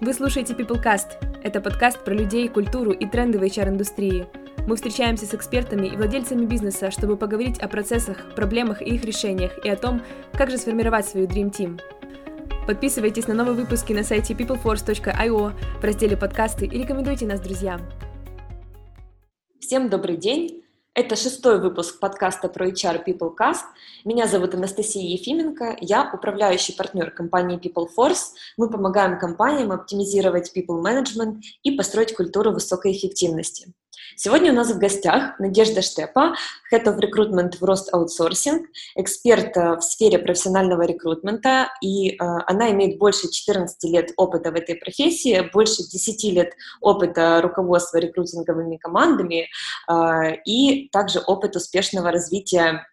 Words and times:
Вы 0.00 0.14
слушаете 0.14 0.54
PeopleCast. 0.54 1.42
Это 1.42 1.60
подкаст 1.60 2.04
про 2.04 2.14
людей, 2.14 2.48
культуру 2.48 2.92
и 2.92 3.04
тренды 3.04 3.40
в 3.40 3.42
HR-индустрии. 3.42 4.26
Мы 4.68 4.76
встречаемся 4.76 5.26
с 5.26 5.34
экспертами 5.34 5.88
и 5.88 5.96
владельцами 5.96 6.44
бизнеса, 6.46 6.92
чтобы 6.92 7.16
поговорить 7.16 7.58
о 7.58 7.66
процессах, 7.66 8.32
проблемах 8.36 8.80
и 8.80 8.94
их 8.94 9.04
решениях, 9.04 9.58
и 9.64 9.68
о 9.68 9.74
том, 9.74 10.00
как 10.34 10.50
же 10.50 10.58
сформировать 10.58 11.04
свою 11.04 11.26
Dream 11.26 11.50
Team. 11.50 11.80
Подписывайтесь 12.64 13.26
на 13.26 13.34
новые 13.34 13.56
выпуски 13.56 13.92
на 13.92 14.04
сайте 14.04 14.34
peopleforce.io 14.34 15.52
в 15.80 15.84
разделе 15.84 16.16
«Подкасты» 16.16 16.66
и 16.66 16.78
рекомендуйте 16.78 17.26
нас 17.26 17.40
друзьям. 17.40 17.80
Всем 19.58 19.88
добрый 19.88 20.16
день! 20.16 20.67
Это 20.94 21.14
шестой 21.14 21.60
выпуск 21.60 22.00
подкаста 22.00 22.48
про 22.48 22.68
HR 22.68 23.04
PeopleCast. 23.06 23.64
Меня 24.04 24.26
зовут 24.26 24.54
Анастасия 24.54 25.16
Ефименко, 25.16 25.76
я 25.80 26.10
управляющий 26.12 26.72
партнер 26.72 27.10
компании 27.10 27.58
PeopleForce. 27.58 28.32
Мы 28.56 28.68
помогаем 28.68 29.18
компаниям 29.18 29.70
оптимизировать 29.70 30.52
people 30.56 30.82
management 30.82 31.40
и 31.62 31.70
построить 31.72 32.14
культуру 32.14 32.52
высокой 32.52 32.92
эффективности. 32.92 33.72
Сегодня 34.20 34.52
у 34.52 34.56
нас 34.56 34.72
в 34.72 34.78
гостях 34.78 35.38
Надежда 35.38 35.80
Штепа, 35.80 36.34
Head 36.72 36.86
of 36.86 36.98
Recruitment 36.98 37.58
в 37.60 37.62
Рост 37.62 37.94
Outsourcing, 37.94 38.64
эксперт 38.96 39.56
э, 39.56 39.76
в 39.76 39.80
сфере 39.80 40.18
профессионального 40.18 40.82
рекрутмента, 40.82 41.68
и 41.80 42.10
э, 42.10 42.16
она 42.18 42.72
имеет 42.72 42.98
больше 42.98 43.30
14 43.30 43.84
лет 43.84 44.10
опыта 44.16 44.50
в 44.50 44.56
этой 44.56 44.74
профессии, 44.74 45.48
больше 45.52 45.84
10 45.84 46.24
лет 46.32 46.52
опыта 46.80 47.40
руководства 47.40 47.98
рекрутинговыми 47.98 48.76
командами 48.78 49.48
э, 49.88 50.34
и 50.44 50.88
также 50.88 51.20
опыт 51.20 51.54
успешного 51.54 52.10
развития 52.10 52.88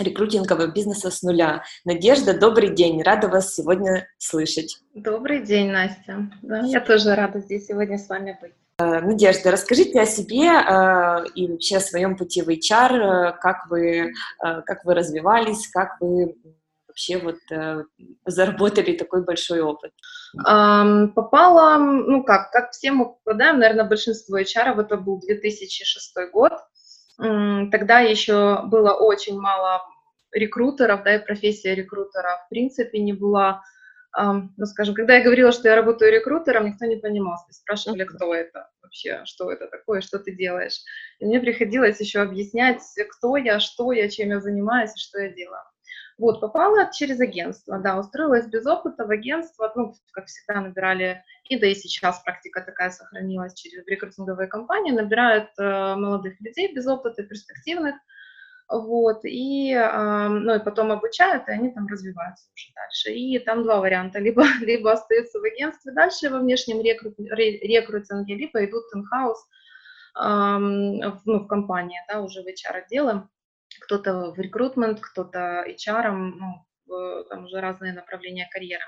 рекрутингового 0.00 0.66
бизнеса 0.66 1.12
с 1.12 1.22
нуля. 1.22 1.62
Надежда, 1.84 2.36
добрый 2.36 2.74
день, 2.74 3.00
рада 3.02 3.28
вас 3.28 3.54
сегодня 3.54 4.08
слышать. 4.18 4.80
Добрый 4.92 5.40
день, 5.40 5.70
Настя. 5.70 6.28
Да, 6.42 6.60
я 6.60 6.80
тоже 6.80 7.14
рада 7.14 7.38
здесь 7.38 7.66
сегодня 7.66 7.96
с 7.96 8.08
вами 8.08 8.36
быть. 8.40 8.54
Э, 8.80 9.00
Надежда, 9.00 9.50
расскажите 9.50 10.00
о 10.00 10.06
себе 10.06 10.46
э, 10.46 11.26
и 11.34 11.48
вообще 11.48 11.78
о 11.78 11.80
своем 11.80 12.16
пути 12.16 12.42
в 12.42 12.48
HR, 12.48 12.92
э, 12.94 13.32
как 13.40 13.66
вы, 13.68 14.12
как 14.38 14.84
вы 14.84 14.94
развивались, 14.94 15.68
как 15.68 16.00
вы 16.00 16.36
вообще 16.86 17.18
вот 17.18 17.38
заработали 18.24 18.96
такой 18.96 19.24
большой 19.24 19.60
опыт? 19.62 19.92
Попала, 20.34 21.78
ну 21.78 22.22
как, 22.22 22.50
как 22.50 22.70
все 22.70 22.92
мы 22.92 23.06
попадаем, 23.06 23.58
наверное, 23.58 23.84
большинство 23.84 24.38
HR, 24.38 24.80
это 24.80 24.96
был 24.96 25.20
2006 25.20 26.14
год, 26.32 26.52
тогда 27.16 28.00
еще 28.00 28.62
было 28.64 28.92
очень 28.92 29.38
мало 29.38 29.82
рекрутеров, 30.32 31.02
да, 31.04 31.16
и 31.16 31.24
профессия 31.24 31.74
рекрутера 31.74 32.42
в 32.46 32.48
принципе 32.48 32.98
не 33.00 33.12
была 33.12 33.62
ну, 34.16 34.66
скажем, 34.66 34.94
когда 34.94 35.16
я 35.16 35.24
говорила, 35.24 35.52
что 35.52 35.68
я 35.68 35.76
работаю 35.76 36.12
рекрутером, 36.12 36.66
никто 36.66 36.86
не 36.86 36.96
понимал, 36.96 37.36
спрашивали, 37.50 38.04
кто 38.04 38.34
это 38.34 38.68
вообще, 38.82 39.22
что 39.24 39.52
это 39.52 39.68
такое, 39.68 40.00
что 40.00 40.18
ты 40.18 40.34
делаешь. 40.34 40.80
И 41.18 41.26
мне 41.26 41.40
приходилось 41.40 42.00
еще 42.00 42.20
объяснять, 42.20 42.82
кто 43.10 43.36
я, 43.36 43.60
что 43.60 43.92
я, 43.92 44.08
чем 44.08 44.30
я 44.30 44.40
занимаюсь 44.40 44.94
и 44.94 44.98
что 44.98 45.20
я 45.20 45.28
делаю. 45.28 45.62
Вот, 46.18 46.40
попала 46.40 46.90
через 46.92 47.20
агентство, 47.20 47.78
да, 47.78 47.96
устроилась 47.96 48.46
без 48.46 48.66
опыта 48.66 49.06
в 49.06 49.10
агентство, 49.10 49.70
ну, 49.76 49.94
как 50.12 50.26
всегда, 50.26 50.60
набирали, 50.60 51.22
и 51.44 51.56
да 51.56 51.68
и 51.68 51.76
сейчас 51.76 52.20
практика 52.24 52.60
такая 52.60 52.90
сохранилась 52.90 53.54
через 53.54 53.86
рекрутинговые 53.86 54.48
компании, 54.48 54.90
набирают 54.90 55.50
э, 55.58 55.94
молодых 55.94 56.40
людей 56.40 56.74
без 56.74 56.88
опыта, 56.88 57.22
перспективных, 57.22 57.94
вот, 58.68 59.24
и, 59.24 59.74
ну, 59.74 60.54
и 60.54 60.64
потом 60.64 60.92
обучают, 60.92 61.48
и 61.48 61.52
они 61.52 61.70
там 61.70 61.86
развиваются 61.86 62.50
уже 62.54 62.72
дальше. 62.74 63.12
И 63.12 63.38
там 63.38 63.62
два 63.62 63.80
варианта, 63.80 64.18
либо, 64.18 64.44
либо 64.60 64.92
остаются 64.92 65.40
в 65.40 65.44
агентстве 65.44 65.92
дальше 65.92 66.28
во 66.28 66.38
внешнем 66.38 66.82
рекрут, 66.82 67.14
рекрутинге, 67.18 68.34
либо 68.34 68.64
идут 68.64 68.84
in-house, 68.94 69.36
ну, 70.20 71.40
в 71.40 71.46
компании, 71.46 72.00
да, 72.08 72.20
уже 72.20 72.42
в 72.42 72.46
HR-отделы, 72.46 73.28
кто-то 73.80 74.32
в 74.32 74.38
рекрутмент, 74.38 75.00
кто-то 75.00 75.64
HR, 75.66 76.10
ну, 76.10 76.66
там 77.28 77.44
уже 77.44 77.60
разные 77.60 77.92
направления 77.92 78.48
карьеры. 78.50 78.84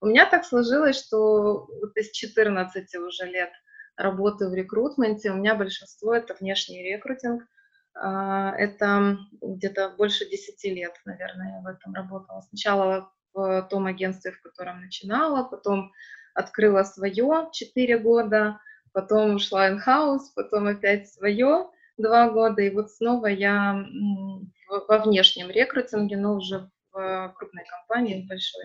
У 0.00 0.06
меня 0.06 0.26
так 0.26 0.44
сложилось, 0.44 0.98
что 0.98 1.66
вот 1.80 1.96
из 1.96 2.10
14 2.10 2.94
уже 2.96 3.26
лет 3.26 3.50
работы 3.96 4.48
в 4.48 4.54
рекрутменте, 4.54 5.30
у 5.30 5.36
меня 5.36 5.54
большинство 5.54 6.14
это 6.14 6.36
внешний 6.38 6.82
рекрутинг, 6.82 7.42
это 8.00 9.18
где-то 9.40 9.90
больше 9.96 10.28
10 10.28 10.64
лет, 10.64 10.94
наверное, 11.04 11.56
я 11.56 11.60
в 11.62 11.66
этом 11.66 11.94
работала. 11.94 12.42
Сначала 12.42 13.10
в 13.32 13.66
том 13.70 13.86
агентстве, 13.86 14.32
в 14.32 14.40
котором 14.42 14.80
начинала, 14.80 15.44
потом 15.44 15.92
открыла 16.34 16.82
свое 16.82 17.48
4 17.52 17.98
года, 17.98 18.60
потом 18.92 19.36
ушла 19.36 19.70
in-house, 19.70 20.32
потом 20.34 20.66
опять 20.66 21.10
свое 21.12 21.68
2 21.98 22.30
года, 22.30 22.62
и 22.62 22.70
вот 22.70 22.90
снова 22.90 23.26
я 23.26 23.84
во 24.88 24.98
внешнем 24.98 25.50
рекрутинге, 25.50 26.16
но 26.16 26.34
уже 26.34 26.70
в 26.92 27.34
крупной 27.36 27.64
компании, 27.64 28.26
большой, 28.28 28.64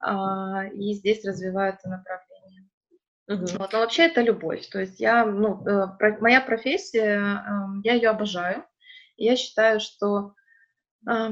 а, 0.00 0.66
и 0.66 0.94
здесь 0.94 1.24
развиваю 1.24 1.74
это 1.74 1.88
направление. 1.88 2.31
Угу. 3.28 3.46
Вот, 3.58 3.72
но 3.72 3.78
вообще 3.80 4.04
это 4.04 4.20
любовь. 4.20 4.66
То 4.68 4.80
есть 4.80 4.98
я, 5.00 5.24
ну, 5.24 5.64
э, 5.66 5.86
про, 5.98 6.18
моя 6.20 6.40
профессия, 6.40 7.18
э, 7.18 7.50
я 7.84 7.94
ее 7.94 8.10
обожаю. 8.10 8.64
Я 9.16 9.36
считаю, 9.36 9.78
что, 9.78 10.34
э, 11.08 11.30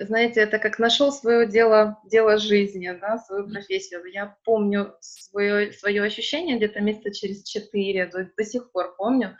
знаете, 0.00 0.40
это 0.40 0.58
как 0.58 0.78
нашел 0.78 1.12
свое 1.12 1.46
дело, 1.46 1.98
дело 2.06 2.38
жизни, 2.38 2.90
да, 3.00 3.18
свою 3.18 3.48
профессию. 3.48 4.04
Я 4.06 4.36
помню 4.44 4.94
свое, 5.00 5.72
свое 5.72 6.02
ощущение 6.02 6.56
где-то 6.56 6.80
месяца 6.80 7.12
через 7.12 7.42
четыре, 7.44 8.06
до, 8.06 8.30
до 8.34 8.44
сих 8.44 8.72
пор 8.72 8.94
помню, 8.96 9.36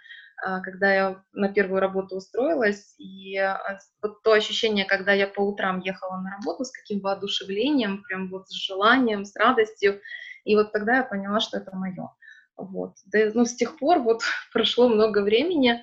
когда 0.63 0.93
я 0.93 1.23
на 1.33 1.53
первую 1.53 1.81
работу 1.81 2.17
устроилась, 2.17 2.95
и 2.99 3.37
э, 3.39 3.57
вот 4.03 4.23
то 4.23 4.33
ощущение, 4.33 4.85
когда 4.85 5.13
я 5.13 5.27
по 5.27 5.41
утрам 5.41 5.81
ехала 5.81 6.19
на 6.19 6.37
работу, 6.37 6.65
с 6.65 6.71
каким 6.71 7.01
воодушевлением, 7.01 8.03
прям 8.03 8.29
вот 8.29 8.49
с 8.49 8.53
желанием, 8.53 9.25
с 9.25 9.35
радостью, 9.35 10.01
и 10.45 10.55
вот 10.55 10.73
тогда 10.73 10.99
я 10.99 11.03
поняла, 11.03 11.41
что 11.41 11.57
это 11.57 11.75
мое. 11.75 12.11
Вот. 12.57 12.95
Да, 13.07 13.19
ну, 13.35 13.45
с 13.45 13.55
тех 13.55 13.79
пор 13.79 14.01
вот 14.01 14.23
прошло 14.53 14.89
много 14.89 15.23
времени, 15.23 15.83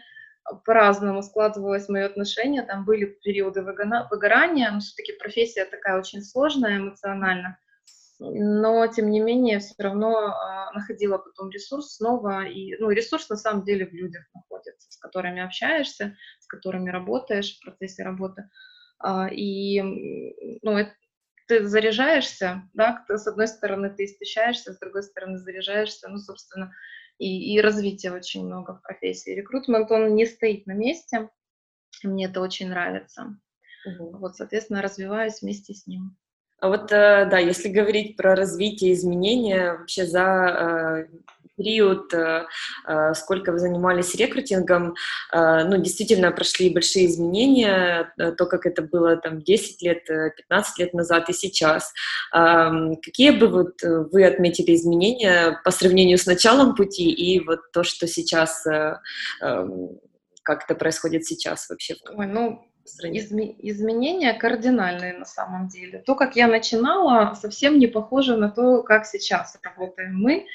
по-разному 0.66 1.24
складывалось 1.24 1.90
мое 1.90 2.06
отношение, 2.06 2.64
там 2.64 2.86
были 2.86 3.06
периоды 3.06 3.62
выгорания, 3.62 4.72
но 4.72 4.80
все-таки 4.80 5.14
профессия 5.14 5.66
такая 5.66 5.98
очень 5.98 6.22
сложная 6.22 6.78
эмоционально, 6.78 7.58
но 8.32 8.88
тем 8.88 9.10
не 9.10 9.20
менее 9.20 9.60
все 9.60 9.76
равно 9.78 10.16
а, 10.18 10.72
находила 10.72 11.18
потом 11.18 11.50
ресурс 11.50 11.96
снова, 11.96 12.46
и 12.46 12.76
ну, 12.78 12.90
ресурс 12.90 13.30
на 13.30 13.36
самом 13.36 13.66
деле 13.66 13.86
в 13.86 13.94
людях 13.94 14.24
находится, 14.34 14.92
с 14.92 14.98
которыми 14.98 15.42
общаешься, 15.42 16.16
с 16.40 16.48
которыми 16.48 16.90
работаешь 16.90 17.58
в 17.58 17.64
процессе 17.64 18.04
работы, 18.04 18.50
а, 19.00 19.28
и 19.30 19.82
ну, 20.62 20.78
это, 20.78 20.94
ты 21.48 21.68
заряжаешься, 21.68 22.64
да, 22.74 23.04
с 23.10 23.28
одной 23.28 23.48
стороны 23.48 23.90
ты 23.90 24.06
истощаешься, 24.06 24.74
с 24.74 24.80
другой 24.80 25.04
стороны 25.04 25.38
заряжаешься, 25.38 26.08
ну, 26.08 26.18
собственно, 26.18 26.72
и, 27.18 27.54
и 27.56 27.62
развития 27.62 28.12
очень 28.12 28.46
много 28.46 28.76
в 28.76 28.82
профессии. 28.82 29.32
Рекрутмент, 29.32 29.92
он 29.92 30.16
не 30.16 30.26
стоит 30.26 30.66
на 30.66 30.74
месте, 30.74 31.30
мне 32.04 32.26
это 32.26 32.40
очень 32.40 32.70
нравится. 32.70 33.38
Угу. 33.86 34.18
Вот, 34.18 34.36
соответственно, 34.38 34.82
развиваюсь 34.82 35.42
вместе 35.42 35.74
с 35.74 35.86
ним. 35.88 36.18
А 36.64 36.70
вот, 36.70 36.94
э, 36.94 37.28
да, 37.30 37.40
если 37.40 37.68
говорить 37.68 38.16
про 38.16 38.38
развитие, 38.38 38.94
изменения, 38.94 39.74
вообще 39.74 40.06
за 40.06 41.08
э, 41.10 41.18
период, 41.58 42.14
э, 42.14 42.46
сколько 43.16 43.52
вы 43.52 43.60
занимались 43.60 44.16
рекрутингом, 44.16 44.96
ну, 45.34 45.78
действительно 45.78 46.32
прошли 46.32 46.70
большие 46.70 47.08
изменения, 47.08 48.14
то, 48.16 48.46
как 48.46 48.66
это 48.66 48.82
было 48.82 49.18
там 49.18 49.42
10 49.42 49.82
лет, 49.82 50.06
15 50.06 50.80
лет 50.80 50.94
назад 50.94 51.30
и 51.30 51.34
сейчас. 51.34 51.92
Какие 52.32 53.32
бы 53.32 53.48
вот 53.48 53.82
вы 53.84 54.26
отметили 54.26 54.74
изменения 54.74 55.60
по 55.66 55.72
сравнению 55.72 56.18
с 56.18 56.26
началом 56.26 56.76
пути 56.76 57.12
и 57.12 57.42
вот 57.42 57.60
то, 57.74 57.84
что 57.84 58.08
сейчас, 58.08 58.64
как 59.42 60.64
это 60.64 60.76
происходит 60.76 61.26
сейчас 61.26 61.70
вообще? 61.70 61.96
Ой, 62.16 62.26
ну, 62.26 62.66
изменения 62.86 64.34
кардинальные 64.34 65.14
на 65.14 65.26
самом 65.26 65.68
деле. 65.68 66.00
То, 66.00 66.16
как 66.16 66.36
я 66.36 66.48
начинала, 66.48 67.34
совсем 67.36 67.80
не 67.80 67.88
похоже 67.88 68.36
на 68.36 68.50
то, 68.50 68.84
как 68.84 69.06
сейчас 69.06 69.58
работаем 69.64 70.16
мы. 70.16 70.46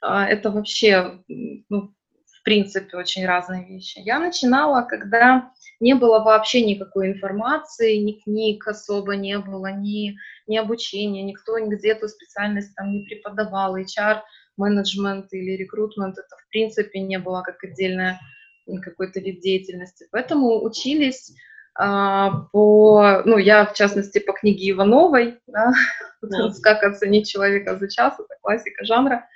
А, 0.00 0.26
это 0.26 0.50
вообще, 0.50 1.18
ну, 1.28 1.92
в 2.26 2.42
принципе, 2.44 2.96
очень 2.96 3.26
разные 3.26 3.66
вещи. 3.66 3.98
Я 3.98 4.18
начинала, 4.18 4.82
когда 4.82 5.50
не 5.80 5.94
было 5.94 6.20
вообще 6.20 6.64
никакой 6.64 7.08
информации, 7.08 7.96
ни 7.96 8.12
книг 8.12 8.66
особо 8.68 9.16
не 9.16 9.38
было, 9.38 9.72
ни, 9.72 10.16
ни 10.46 10.56
обучения, 10.56 11.22
никто 11.22 11.58
нигде 11.58 11.90
эту 11.90 12.08
специальность 12.08 12.74
там 12.76 12.92
не 12.92 13.04
преподавал, 13.04 13.76
HR, 13.76 14.20
менеджмент 14.56 15.32
или 15.32 15.56
рекрутмент, 15.56 16.18
это 16.18 16.36
в 16.36 16.48
принципе 16.50 17.00
не 17.00 17.18
было 17.18 17.42
как 17.42 17.64
отдельная 17.64 18.20
какой-то 18.82 19.20
вид 19.20 19.40
деятельности. 19.40 20.06
Поэтому 20.10 20.62
учились 20.62 21.34
по, 21.76 23.22
ну, 23.24 23.36
я, 23.36 23.66
в 23.66 23.74
частности, 23.74 24.18
по 24.20 24.32
книге 24.32 24.70
Ивановой, 24.70 25.40
да, 25.46 25.72
да. 26.22 26.50
«Как 26.62 26.84
оценить 26.84 27.28
человека 27.28 27.76
за 27.78 27.90
час», 27.90 28.14
это 28.14 28.34
классика 28.40 28.84
жанра. 28.84 29.26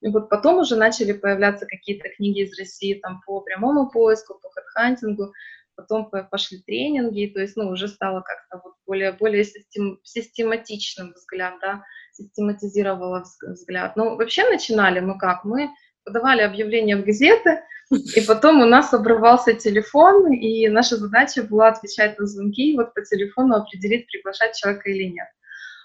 И 0.00 0.08
вот 0.08 0.28
потом 0.28 0.58
уже 0.58 0.76
начали 0.76 1.12
появляться 1.12 1.66
какие-то 1.66 2.08
книги 2.10 2.42
из 2.42 2.58
России 2.58 2.94
там 2.94 3.22
по 3.24 3.40
прямому 3.40 3.88
поиску, 3.88 4.34
по 4.34 4.50
хедхантингу, 4.50 5.32
потом 5.76 6.10
пошли 6.30 6.58
тренинги, 6.62 7.32
то 7.32 7.40
есть, 7.40 7.56
ну, 7.56 7.68
уже 7.68 7.88
стало 7.88 8.20
как-то 8.20 8.60
вот 8.62 8.74
более, 8.86 9.12
более 9.12 9.44
систем, 9.44 9.98
систематичным 10.02 11.12
взгляд, 11.12 11.54
да, 11.60 11.82
систематизировала 12.12 13.24
взгляд. 13.42 13.96
Ну, 13.96 14.16
вообще 14.16 14.48
начинали 14.48 15.00
мы 15.00 15.18
как? 15.18 15.44
Мы 15.44 15.70
подавали 16.04 16.42
объявления 16.42 16.96
в 16.96 17.04
газеты, 17.04 17.62
и 17.94 18.20
потом 18.26 18.60
у 18.60 18.66
нас 18.66 18.92
обрывался 18.92 19.54
телефон, 19.54 20.32
и 20.32 20.68
наша 20.68 20.96
задача 20.96 21.42
была 21.42 21.68
отвечать 21.68 22.18
на 22.18 22.26
звонки, 22.26 22.72
и 22.72 22.76
вот 22.76 22.94
по 22.94 23.02
телефону 23.02 23.56
определить, 23.56 24.06
приглашать 24.06 24.56
человека 24.56 24.90
или 24.90 25.04
нет. 25.04 25.28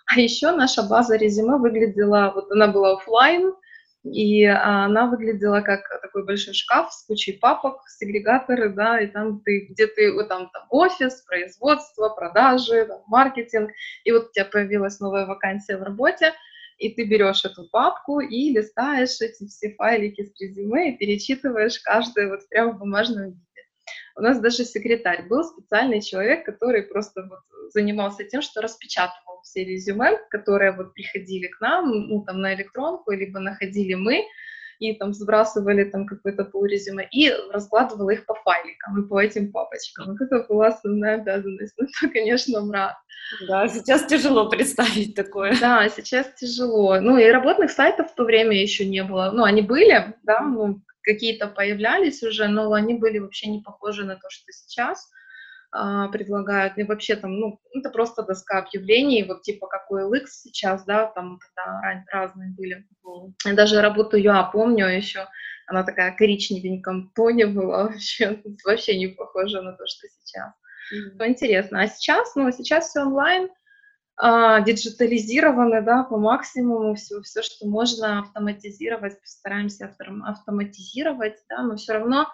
А 0.08 0.20
еще 0.20 0.52
наша 0.52 0.84
база 0.84 1.16
резюме 1.16 1.58
выглядела, 1.58 2.32
вот 2.34 2.52
она 2.52 2.68
была 2.68 2.94
офлайн, 2.94 3.54
и 4.04 4.46
она 4.46 5.08
выглядела 5.08 5.62
как 5.62 5.82
такой 6.02 6.26
большой 6.26 6.54
шкаф 6.54 6.92
с 6.92 7.06
кучей 7.06 7.34
папок, 7.34 7.82
сегрегаторы, 7.88 8.70
да, 8.70 9.02
и 9.02 9.08
там 9.08 9.42
ты, 9.42 9.68
где 9.70 9.88
ты, 9.88 10.14
вот 10.14 10.30
там, 10.30 10.50
там 10.52 10.64
офис, 10.70 11.22
производство, 11.28 12.10
продажи, 12.10 12.86
там, 12.86 13.02
маркетинг, 13.08 13.72
и 14.06 14.12
вот 14.12 14.30
у 14.30 14.32
тебя 14.32 14.46
появилась 14.46 15.00
новая 15.00 15.26
вакансия 15.26 15.78
в 15.78 15.84
работе, 15.84 16.34
и 16.80 16.90
ты 16.96 17.04
берешь 17.04 17.46
эту 17.46 17.68
папку 17.70 18.20
и 18.22 18.52
листаешь 18.52 19.22
эти 19.22 19.46
все 19.48 19.74
файлики 19.76 20.24
с 20.24 20.40
резюме 20.40 20.92
и 20.94 20.98
перечитываешь 20.98 21.80
каждое 21.80 22.30
вот 22.30 22.48
прямо 22.50 22.72
в 22.74 22.80
бумажном 22.80 23.26
виде. 23.32 23.40
У 24.16 24.22
нас 24.22 24.40
даже 24.40 24.66
секретарь 24.66 25.28
был 25.28 25.44
специальный 25.44 26.02
человек, 26.02 26.46
который 26.46 26.84
просто 26.84 27.24
вот 27.30 27.40
занимался 27.72 28.24
тем, 28.24 28.42
что 28.42 28.62
распечатывал 28.62 29.42
все 29.44 29.64
резюме, 29.64 30.18
которые 30.30 30.72
вот 30.72 30.94
приходили 30.94 31.48
к 31.48 31.60
нам, 31.62 31.90
ну, 31.90 32.24
там, 32.24 32.42
на 32.42 32.54
электронку, 32.54 33.12
либо 33.12 33.40
находили 33.40 33.94
мы, 33.94 34.26
и 34.80 34.94
там 34.94 35.14
сбрасывали 35.14 35.84
там 35.84 36.08
какое-то 36.08 36.46
полурезюме, 36.46 37.08
и 37.12 37.32
раскладывала 37.52 38.10
их 38.12 38.26
по 38.26 38.34
файликам 38.34 39.04
и 39.04 39.08
по 39.08 39.22
этим 39.22 39.52
папочкам. 39.52 40.08
Вот 40.08 40.22
это 40.22 40.46
была 40.48 40.68
основная 40.68 41.16
обязанность. 41.16 41.74
Ну, 41.78 41.86
это, 41.86 42.14
конечно, 42.14 42.62
мрак. 42.62 42.96
Да, 43.48 43.68
сейчас 43.68 44.06
тяжело 44.06 44.50
представить 44.50 45.16
такое. 45.16 45.56
Да, 45.60 45.88
сейчас 45.90 46.34
тяжело. 46.36 47.00
Ну, 47.00 47.18
и 47.18 47.26
работных 47.26 47.72
сайтов 47.72 48.12
в 48.12 48.16
то 48.16 48.24
время 48.24 48.60
еще 48.60 48.86
не 48.86 49.04
было. 49.04 49.32
Ну, 49.34 49.44
они 49.44 49.62
были, 49.62 50.16
да, 50.24 50.42
ну, 50.42 50.82
какие-то 51.04 51.48
появлялись 51.48 52.24
уже, 52.24 52.48
но 52.48 52.72
они 52.74 52.94
были 52.94 53.20
вообще 53.20 53.50
не 53.50 53.62
похожи 53.62 54.06
на 54.06 54.16
то, 54.16 54.30
что 54.30 54.52
сейчас 54.52 55.10
предлагают. 55.72 56.78
И 56.78 56.84
вообще 56.84 57.16
там, 57.16 57.40
ну, 57.40 57.60
это 57.74 57.90
просто 57.90 58.24
доска 58.24 58.60
объявлений, 58.60 59.24
вот 59.24 59.44
типа 59.44 59.68
как 59.68 59.92
OLX 59.92 60.26
сейчас, 60.28 60.84
да, 60.86 61.08
там 61.08 61.40
тогда 61.56 62.04
разные 62.12 62.52
были. 62.52 62.88
Я 63.46 63.54
даже 63.54 63.82
работу 63.82 64.18
я 64.18 64.44
помню 64.44 64.88
еще, 64.88 65.28
она 65.68 65.84
такая 65.84 66.16
коричневеньком 66.16 67.12
тоне 67.16 67.46
была 67.46 67.84
вообще, 67.90 68.42
вообще 68.66 68.98
не 68.98 69.08
похожа 69.08 69.62
на 69.62 69.74
то, 69.74 69.86
что 69.86 70.08
сейчас. 70.08 70.54
Mm-hmm. 70.92 71.28
интересно. 71.28 71.82
А 71.82 71.88
сейчас, 71.88 72.36
ну, 72.36 72.52
сейчас 72.52 72.90
все 72.90 73.02
онлайн, 73.02 73.50
а, 74.18 74.60
диджитализированы, 74.62 75.82
да, 75.84 76.04
по 76.04 76.18
максимуму, 76.18 76.96
все, 76.96 77.22
все, 77.22 77.44
что 77.44 77.68
можно 77.68 78.20
автоматизировать, 78.20 79.22
постараемся 79.22 79.96
автоматизировать, 80.26 81.38
да, 81.48 81.62
но 81.62 81.76
все 81.76 81.94
равно 81.94 82.28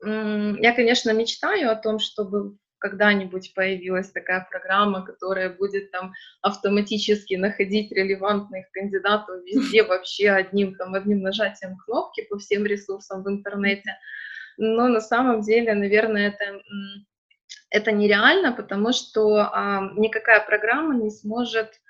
я, 0.00 0.74
конечно, 0.74 1.12
мечтаю 1.12 1.72
о 1.72 1.76
том, 1.76 1.98
чтобы 1.98 2.56
когда-нибудь 2.78 3.52
появилась 3.54 4.10
такая 4.10 4.46
программа, 4.50 5.04
которая 5.04 5.50
будет 5.50 5.90
там 5.90 6.12
автоматически 6.42 7.34
находить 7.34 7.92
релевантных 7.92 8.70
кандидатов 8.72 9.44
везде 9.44 9.82
вообще 9.88 10.30
одним, 10.30 10.74
там, 10.74 10.94
одним 10.94 11.22
нажатием 11.22 11.76
кнопки 11.76 12.26
по 12.30 12.38
всем 12.38 12.64
ресурсам 12.66 13.22
в 13.22 13.28
интернете. 13.28 13.96
Но 14.56 14.88
на 14.88 15.00
самом 15.00 15.42
деле, 15.42 15.74
наверное, 15.74 16.28
это 16.28 16.60
это 17.70 17.92
нереально, 17.92 18.52
потому 18.52 18.92
что 18.92 19.36
а, 19.36 19.90
никакая 19.96 20.44
программа 20.44 20.94
не 20.94 21.10
сможет 21.10 21.80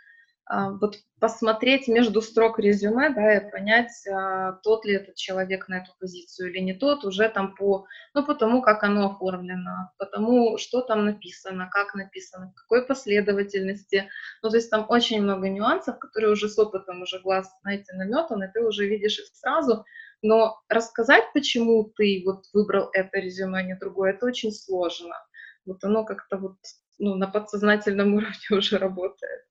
вот 0.51 0.97
посмотреть 1.21 1.89
между 1.89 2.23
строк 2.23 2.59
резюме, 2.59 3.11
да, 3.11 3.37
и 3.37 3.51
понять, 3.51 3.91
а, 4.07 4.53
тот 4.63 4.85
ли 4.85 4.95
этот 4.95 5.17
человек 5.17 5.69
на 5.69 5.79
эту 5.79 5.93
позицию 5.99 6.51
или 6.51 6.61
не 6.61 6.75
тот, 6.75 7.05
уже 7.05 7.29
там 7.29 7.55
по, 7.55 7.87
ну, 8.15 8.25
по 8.25 8.35
тому, 8.35 8.63
как 8.63 8.83
оно 8.83 9.11
оформлено, 9.11 9.91
по 9.99 10.07
тому, 10.07 10.57
что 10.57 10.81
там 10.81 11.05
написано, 11.05 11.69
как 11.71 11.95
написано, 11.95 12.51
в 12.51 12.55
какой 12.55 12.87
последовательности. 12.87 14.09
Ну, 14.43 14.51
то 14.51 14.57
есть 14.57 14.71
там 14.71 14.87
очень 14.89 15.23
много 15.23 15.49
нюансов, 15.49 15.99
которые 15.99 16.33
уже 16.33 16.49
с 16.49 16.59
опытом 16.59 17.03
уже 17.03 17.21
глаз, 17.21 17.51
знаете, 17.63 17.93
наметан, 17.95 18.43
и 18.43 18.53
ты 18.53 18.65
уже 18.65 18.87
видишь 18.87 19.19
их 19.19 19.27
сразу, 19.35 19.85
но 20.23 20.61
рассказать, 20.69 21.25
почему 21.35 21.93
ты 21.97 22.23
вот 22.25 22.45
выбрал 22.55 22.89
это 22.93 23.19
резюме, 23.19 23.59
а 23.59 23.63
не 23.63 23.75
другое, 23.77 24.13
это 24.13 24.27
очень 24.27 24.53
сложно 24.53 25.15
вот 25.69 25.85
оно 25.85 26.05
как-то 26.05 26.39
вот 26.39 26.57
ну, 26.99 27.15
на 27.15 27.29
подсознательном 27.29 28.15
уровне 28.15 28.49
уже 28.51 28.79
работает. 28.79 29.45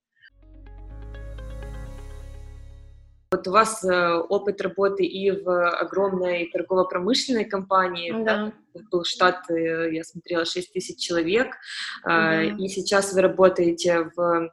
Вот 3.29 3.47
у 3.47 3.51
вас 3.51 3.83
э, 3.83 4.13
опыт 4.29 4.61
работы 4.61 5.03
и 5.03 5.31
в 5.31 5.69
огромной 5.69 6.49
торгово-промышленной 6.53 7.45
компании, 7.45 8.11
да. 8.23 8.53
Да, 8.73 8.81
был 8.91 9.03
штат, 9.03 9.49
э, 9.49 9.93
я 9.93 10.03
смотрела, 10.03 10.45
6 10.45 10.71
тысяч 10.71 10.97
человек, 10.97 11.47
э, 11.47 12.07
да. 12.07 12.43
и 12.43 12.67
сейчас 12.69 13.13
вы 13.13 13.21
работаете 13.21 14.09
в 14.15 14.49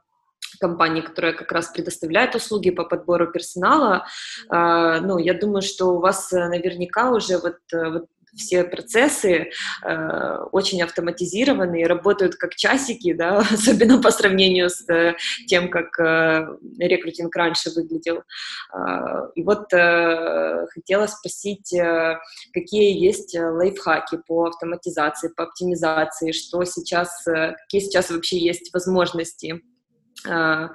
компании, 0.59 1.01
которая 1.01 1.33
как 1.33 1.51
раз 1.51 1.67
предоставляет 1.67 2.35
услуги 2.35 2.69
по 2.69 2.83
подбору 2.83 3.31
персонала. 3.31 4.07
Э, 4.51 4.99
ну, 5.01 5.19
я 5.19 5.33
думаю, 5.33 5.61
что 5.61 5.95
у 5.95 5.99
вас 5.99 6.31
наверняка 6.31 7.11
уже 7.11 7.37
вот, 7.37 7.59
вот 7.71 8.07
все 8.35 8.63
процессы 8.63 9.51
э, 9.83 10.37
очень 10.51 10.81
автоматизированы 10.81 11.85
работают 11.85 12.35
как 12.35 12.55
часики, 12.55 13.13
да, 13.13 13.37
особенно 13.51 14.01
по 14.01 14.11
сравнению 14.11 14.69
с 14.69 14.87
э, 14.89 15.15
тем, 15.47 15.69
как 15.69 15.99
э, 15.99 16.47
рекрутинг 16.79 17.35
раньше 17.35 17.71
выглядел. 17.75 18.23
Э, 18.73 19.29
и 19.35 19.43
вот 19.43 19.73
э, 19.73 20.65
хотела 20.73 21.07
спросить, 21.07 21.73
э, 21.73 22.17
какие 22.53 22.97
есть 22.97 23.35
лайфхаки 23.37 24.19
по 24.27 24.45
автоматизации, 24.45 25.29
по 25.29 25.43
оптимизации, 25.43 26.31
что 26.31 26.63
сейчас, 26.63 27.27
э, 27.27 27.55
какие 27.63 27.81
сейчас 27.81 28.09
вообще 28.09 28.37
есть 28.37 28.73
возможности 28.73 29.55
э, 29.55 29.74
в 30.23 30.73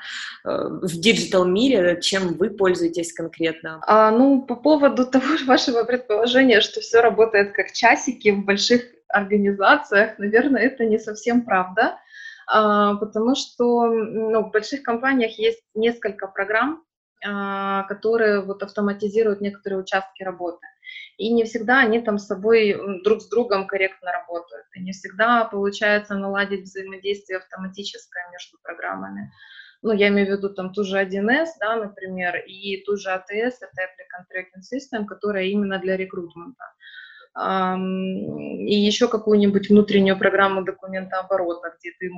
digital 0.84 1.44
мире, 1.44 2.00
чем 2.00 2.34
вы 2.34 2.50
пользуетесь 2.50 3.12
конкретно? 3.12 3.80
А, 3.86 4.10
ну, 4.10 4.42
по 4.42 4.54
поводу 4.54 5.06
того 5.10 5.36
вашего 5.46 5.84
предположения, 5.84 6.60
что 6.60 6.80
все 6.80 7.00
работает 7.00 7.52
как 7.52 7.72
часики 7.72 8.30
в 8.30 8.44
больших 8.44 8.82
организациях, 9.08 10.18
наверное, 10.18 10.62
это 10.62 10.84
не 10.84 10.98
совсем 10.98 11.42
правда, 11.42 11.98
а, 12.46 12.94
потому 12.96 13.34
что 13.34 13.86
ну, 13.86 14.42
в 14.44 14.50
больших 14.50 14.82
компаниях 14.82 15.38
есть 15.38 15.62
несколько 15.74 16.26
программ, 16.26 16.82
а, 16.82 16.89
которые 17.20 18.40
вот 18.40 18.62
автоматизируют 18.62 19.40
некоторые 19.40 19.80
участки 19.80 20.22
работы. 20.22 20.66
И 21.18 21.32
не 21.32 21.44
всегда 21.44 21.80
они 21.80 22.00
там 22.00 22.18
с 22.18 22.26
собой 22.26 22.76
друг 23.04 23.20
с 23.20 23.28
другом 23.28 23.66
корректно 23.66 24.10
работают, 24.10 24.66
и 24.74 24.80
не 24.80 24.92
всегда 24.92 25.44
получается 25.44 26.16
наладить 26.16 26.62
взаимодействие 26.62 27.38
автоматическое 27.38 28.30
между 28.32 28.58
программами. 28.62 29.30
Ну, 29.82 29.92
я 29.92 30.08
имею 30.08 30.26
в 30.26 30.30
виду 30.30 30.52
там 30.52 30.72
ту 30.72 30.84
же 30.84 30.98
1С, 30.98 31.58
да, 31.58 31.76
например, 31.76 32.36
и 32.46 32.82
ту 32.84 32.96
же 32.96 33.10
ATS, 33.10 33.54
это 33.60 33.82
Applicant 33.82 34.26
Tracking 34.30 34.62
System, 34.74 35.04
которая 35.06 35.44
именно 35.44 35.78
для 35.78 35.96
рекрутмента 35.96 36.64
и 37.36 38.74
еще 38.74 39.06
какую-нибудь 39.06 39.68
внутреннюю 39.70 40.18
программу 40.18 40.64
документа 40.64 41.20
оборота, 41.20 41.72
где 41.78 41.92
ты, 41.98 42.10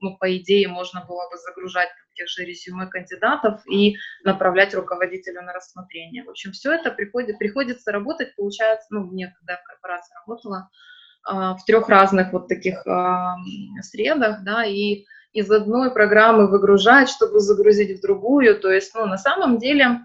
ну, 0.00 0.16
по 0.18 0.36
идее, 0.36 0.68
можно 0.68 1.04
было 1.04 1.28
бы 1.28 1.36
загружать 1.38 1.88
тех 2.14 2.28
же 2.28 2.44
резюме 2.44 2.86
кандидатов 2.86 3.62
и 3.68 3.96
направлять 4.24 4.74
руководителю 4.74 5.42
на 5.42 5.52
рассмотрение. 5.52 6.22
В 6.24 6.30
общем, 6.30 6.52
все 6.52 6.72
это 6.72 6.90
приходит, 6.92 7.38
приходится 7.38 7.90
работать, 7.90 8.36
получается, 8.36 8.86
ну, 8.90 9.06
мне, 9.06 9.34
когда 9.38 9.56
в 9.56 9.64
корпорации 9.64 10.14
работала, 10.24 10.68
а, 11.24 11.56
в 11.56 11.64
трех 11.64 11.88
разных 11.88 12.32
вот 12.32 12.46
таких 12.48 12.84
средах, 13.82 14.44
да, 14.44 14.64
и 14.64 15.04
из 15.32 15.50
одной 15.50 15.92
программы 15.92 16.46
выгружать, 16.48 17.08
чтобы 17.08 17.40
загрузить 17.40 17.98
в 17.98 18.02
другую. 18.02 18.60
То 18.60 18.70
есть, 18.70 18.94
ну, 18.94 19.06
на 19.06 19.16
самом 19.16 19.58
деле 19.58 20.00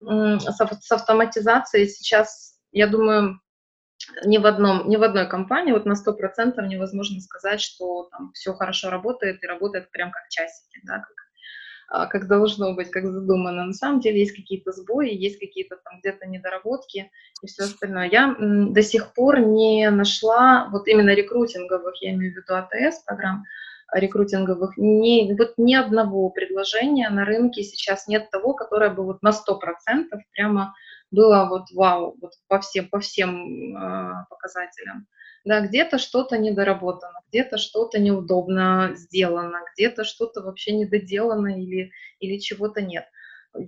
с 0.00 0.90
автоматизацией 0.90 1.88
сейчас, 1.88 2.58
я 2.72 2.86
думаю, 2.86 3.40
ни 4.24 4.38
в, 4.38 4.46
одном, 4.46 4.88
ни 4.88 4.96
в 4.96 5.02
одной 5.02 5.28
компании 5.28 5.72
вот 5.72 5.86
на 5.86 5.94
100% 5.94 6.66
невозможно 6.66 7.20
сказать, 7.20 7.60
что 7.60 8.08
там 8.10 8.32
все 8.32 8.52
хорошо 8.52 8.90
работает 8.90 9.42
и 9.42 9.46
работает 9.46 9.90
прям 9.90 10.10
как 10.10 10.28
часики, 10.28 10.80
да, 10.84 10.98
как 10.98 11.14
а, 11.88 12.06
как 12.06 12.26
должно 12.26 12.74
быть, 12.74 12.90
как 12.90 13.06
задумано. 13.06 13.66
На 13.66 13.72
самом 13.72 14.00
деле 14.00 14.20
есть 14.20 14.34
какие-то 14.34 14.72
сбои, 14.72 15.14
есть 15.14 15.38
какие-то 15.38 15.76
там 15.84 16.00
где-то 16.00 16.26
недоработки 16.26 17.10
и 17.42 17.46
все 17.46 17.64
остальное. 17.64 18.08
Я 18.10 18.34
до 18.38 18.82
сих 18.82 19.12
пор 19.12 19.40
не 19.40 19.90
нашла 19.90 20.68
вот 20.72 20.88
именно 20.88 21.14
рекрутинговых, 21.14 22.02
я 22.02 22.12
имею 22.12 22.32
в 22.32 22.36
виду 22.36 22.54
АТС 22.54 23.04
программ, 23.04 23.44
рекрутинговых, 23.92 24.76
ни, 24.76 25.36
вот 25.38 25.54
ни 25.56 25.74
одного 25.74 26.30
предложения 26.30 27.08
на 27.10 27.24
рынке 27.24 27.62
сейчас 27.62 28.08
нет 28.08 28.30
того, 28.30 28.54
которое 28.54 28.90
бы 28.90 29.04
вот 29.04 29.22
на 29.22 29.30
100% 29.30 30.08
прямо 30.32 30.74
было 31.10 31.46
вот 31.48 31.70
вау, 31.72 32.16
вот 32.20 32.32
по 32.48 32.60
всем, 32.60 32.88
по 32.88 33.00
всем 33.00 33.76
э, 33.76 34.26
показателям. 34.28 35.06
Да, 35.44 35.60
где-то 35.60 35.98
что-то 35.98 36.38
недоработано, 36.38 37.20
где-то 37.28 37.58
что-то 37.58 37.98
неудобно 37.98 38.92
сделано, 38.94 39.60
где-то 39.74 40.04
что-то 40.04 40.40
вообще 40.40 40.72
недоделано 40.72 41.60
или, 41.60 41.92
или 42.18 42.38
чего-то 42.38 42.80
нет. 42.80 43.04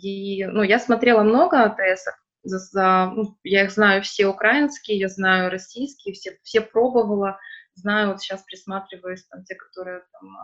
И, 0.01 0.45
ну, 0.47 0.63
я 0.63 0.79
смотрела 0.79 1.23
много 1.23 1.63
АТС, 1.63 2.07
за, 2.43 2.59
за, 2.59 3.13
ну, 3.15 3.37
я 3.45 3.65
их 3.65 3.73
знаю 3.73 4.03
все 4.03 4.27
украинские, 4.27 4.99
я 4.99 5.09
знаю 5.09 5.51
российские, 5.51 6.15
все, 6.15 6.39
все 6.43 6.61
пробовала, 6.61 7.39
знаю, 7.75 8.09
вот 8.09 8.21
сейчас 8.21 8.43
присматриваюсь, 8.43 9.25
там, 9.27 9.45
те, 9.45 9.55
которые 9.55 10.03
там, 10.13 10.37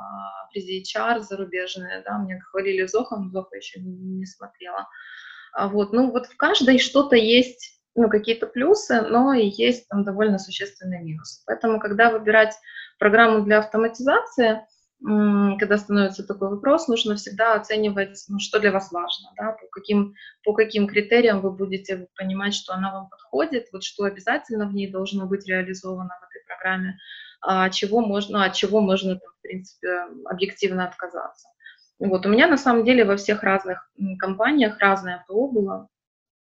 при 0.53 0.83
HR 0.83 1.21
зарубежные, 1.21 2.03
да, 2.05 2.19
мне 2.19 2.41
хвалили 2.41 2.87
Зоха, 2.87 3.17
но 3.17 3.31
Зоха 3.31 3.57
еще 3.57 3.81
не 3.81 4.27
смотрела. 4.27 4.87
А 5.53 5.69
вот, 5.69 5.93
ну, 5.93 6.11
вот 6.11 6.27
в 6.27 6.37
каждой 6.37 6.79
что-то 6.79 7.17
есть, 7.17 7.81
ну, 7.95 8.09
какие-то 8.09 8.47
плюсы, 8.47 9.03
но 9.03 9.35
и 9.35 9.49
есть 9.49 9.89
там 9.89 10.05
довольно 10.05 10.39
существенные 10.39 11.03
минусы. 11.03 11.43
Поэтому, 11.47 11.79
когда 11.79 12.11
выбирать 12.11 12.55
программу 12.99 13.45
для 13.45 13.59
автоматизации, 13.59 14.67
когда 15.05 15.79
становится 15.79 16.25
такой 16.25 16.51
вопрос, 16.51 16.87
нужно 16.87 17.17
всегда 17.17 17.55
оценивать, 17.55 18.25
ну, 18.29 18.39
что 18.39 18.61
для 18.61 18.71
вас 18.71 18.93
важно, 18.93 19.31
да, 19.37 19.53
по 19.53 19.67
каким, 19.73 20.15
по 20.45 20.53
каким 20.55 20.87
критериям 20.87 21.41
вы 21.41 21.51
будете 21.51 22.07
понимать, 22.17 22.55
что 22.55 22.73
она 22.73 22.93
вам 22.93 23.09
подходит, 23.09 23.67
вот 23.73 23.83
что 23.83 24.05
обязательно 24.05 24.67
в 24.69 24.75
ней 24.75 24.91
должно 24.91 25.27
быть 25.27 25.47
реализовано 25.49 26.11
в 26.21 26.31
этой 26.31 26.47
программе, 26.47 26.99
а 27.41 27.69
чего 27.71 28.01
можно, 28.01 28.45
от 28.45 28.55
чего 28.55 28.81
можно, 28.81 29.17
в 29.19 29.43
принципе, 29.43 30.05
объективно 30.25 30.87
отказаться. 30.87 31.49
Вот, 32.05 32.27
у 32.27 32.29
меня 32.29 32.49
на 32.49 32.57
самом 32.57 32.85
деле 32.85 33.05
во 33.05 33.17
всех 33.17 33.45
разных 33.45 33.89
компаниях 34.19 34.79
разное 34.81 35.25
ПО 35.29 35.49
было, 35.49 35.89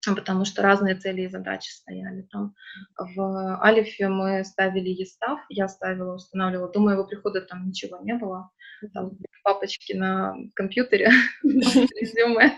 потому 0.04 0.44
что 0.44 0.60
разные 0.60 0.96
цели 0.96 1.22
и 1.22 1.28
задачи 1.28 1.70
стояли. 1.70 2.22
Там 2.32 2.54
в 2.98 3.62
Алифе 3.62 4.08
мы 4.08 4.44
ставили 4.44 4.88
ЕСТАФ, 4.88 5.38
я 5.50 5.68
ставила, 5.68 6.14
устанавливала. 6.14 6.72
До 6.72 6.80
моего 6.80 7.04
прихода 7.04 7.42
там 7.42 7.68
ничего 7.68 7.98
не 8.02 8.14
было. 8.14 8.50
Там 8.92 9.12
папочки 9.44 9.92
на 9.92 10.34
компьютере, 10.54 11.10
резюме. 11.44 12.52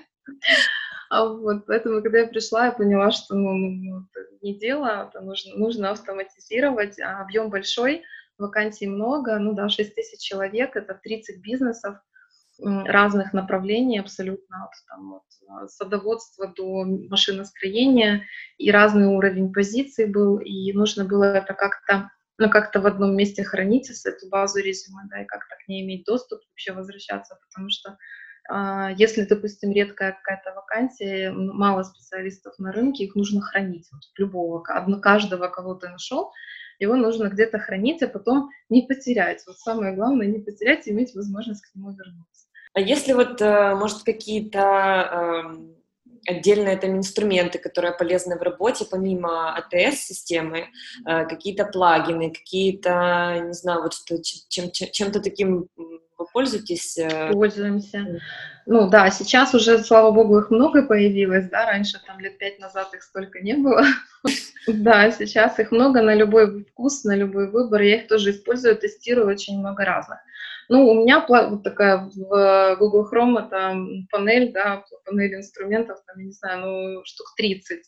А 1.10 1.28
вот, 1.28 1.66
поэтому, 1.66 2.00
когда 2.00 2.20
я 2.20 2.26
пришла, 2.26 2.66
я 2.66 2.72
поняла, 2.72 3.10
что 3.10 3.34
ну, 3.34 3.52
ну, 3.52 3.70
ну 3.70 4.06
это 4.14 4.28
не 4.40 4.58
дело, 4.58 5.08
это 5.08 5.20
нужно, 5.20 5.54
нужно 5.56 5.90
автоматизировать, 5.90 6.98
а 6.98 7.20
объем 7.20 7.50
большой, 7.50 8.02
вакансий 8.38 8.86
много, 8.86 9.38
ну 9.38 9.52
да, 9.52 9.68
6 9.68 9.94
тысяч 9.94 10.20
человек, 10.20 10.74
это 10.74 10.94
30 10.94 11.42
бизнесов, 11.42 11.98
разных 12.60 13.32
направлений 13.32 13.98
абсолютно, 13.98 14.64
от, 14.64 14.70
там, 14.88 15.14
от 15.14 15.70
садоводства 15.70 16.46
до 16.48 16.84
машиностроения, 16.84 18.24
и 18.58 18.70
разный 18.70 19.06
уровень 19.06 19.52
позиций 19.52 20.06
был, 20.06 20.38
и 20.38 20.72
нужно 20.72 21.04
было 21.04 21.24
это 21.24 21.54
как-то 21.54 22.10
ну, 22.38 22.50
как-то 22.50 22.80
в 22.80 22.86
одном 22.86 23.14
месте 23.16 23.44
хранить 23.44 23.88
эту 24.04 24.28
базу 24.28 24.58
резюме, 24.60 25.02
да, 25.08 25.22
и 25.22 25.26
как-то 25.26 25.54
к 25.64 25.68
ней 25.68 25.84
иметь 25.84 26.04
доступ, 26.04 26.40
вообще 26.50 26.72
возвращаться, 26.72 27.38
потому 27.48 27.68
что 27.70 27.96
э, 28.52 28.94
если, 28.96 29.24
допустим, 29.24 29.70
редкая 29.70 30.12
какая-то 30.12 30.52
вакансия, 30.52 31.30
мало 31.30 31.84
специалистов 31.84 32.58
на 32.58 32.72
рынке, 32.72 33.04
их 33.04 33.14
нужно 33.14 33.40
хранить, 33.40 33.88
вот, 33.92 34.02
любого, 34.16 34.64
одно, 34.66 35.00
каждого, 35.00 35.48
кого 35.48 35.74
ты 35.74 35.88
нашел, 35.88 36.32
его 36.80 36.96
нужно 36.96 37.28
где-то 37.28 37.58
хранить, 37.58 38.02
а 38.02 38.08
потом 38.08 38.50
не 38.68 38.82
потерять. 38.82 39.44
Вот 39.46 39.58
самое 39.58 39.94
главное, 39.94 40.26
не 40.26 40.40
потерять 40.40 40.88
иметь 40.88 41.14
возможность 41.14 41.64
к 41.64 41.74
нему 41.74 41.92
вернуться. 41.92 42.43
А 42.74 42.80
если 42.80 43.12
вот, 43.12 43.40
э, 43.40 43.74
может, 43.76 44.02
какие-то 44.02 44.58
эм, 45.46 45.76
отдельные 46.26 46.76
там 46.76 46.96
инструменты, 46.96 47.58
которые 47.58 47.94
полезны 47.94 48.36
в 48.36 48.42
работе, 48.42 48.84
помимо 48.90 49.56
АТС-системы, 49.56 50.68
э, 51.06 51.26
какие-то 51.26 51.66
плагины, 51.66 52.32
какие-то, 52.32 53.42
не 53.46 53.52
знаю, 53.52 53.82
вот 53.82 53.94
что, 53.94 54.20
чем, 54.22 54.70
чем-то 54.72 55.20
таким 55.20 55.68
вы 55.76 56.26
пользуетесь? 56.32 56.98
Э? 56.98 57.30
Пользуемся. 57.32 58.20
Ну 58.66 58.88
да, 58.88 59.10
сейчас 59.10 59.54
уже, 59.54 59.78
слава 59.78 60.10
богу, 60.10 60.38
их 60.38 60.50
много 60.50 60.82
появилось, 60.82 61.48
да, 61.50 61.66
раньше 61.66 62.00
там 62.06 62.18
лет 62.18 62.38
пять 62.38 62.58
назад 62.58 62.94
их 62.94 63.02
столько 63.02 63.40
не 63.40 63.54
было. 63.54 63.84
Да, 64.66 65.10
сейчас 65.10 65.58
их 65.58 65.72
много 65.72 66.00
на 66.00 66.14
любой 66.14 66.64
вкус, 66.64 67.04
на 67.04 67.14
любой 67.14 67.50
выбор. 67.50 67.82
Я 67.82 67.96
их 67.96 68.08
тоже 68.08 68.30
использую, 68.30 68.76
тестирую 68.76 69.28
очень 69.28 69.58
много 69.58 69.84
разных. 69.84 70.20
Ну, 70.68 70.88
у 70.88 71.02
меня 71.02 71.24
вот 71.28 71.62
такая 71.62 72.08
в 72.14 72.76
Google 72.78 73.06
Chrome 73.12 73.38
это 73.38 73.76
панель, 74.10 74.52
да, 74.52 74.84
панель 75.04 75.34
инструментов, 75.34 75.98
там, 76.06 76.18
я 76.18 76.24
не 76.26 76.32
знаю, 76.32 76.60
ну, 76.60 77.02
штук 77.04 77.26
30 77.36 77.82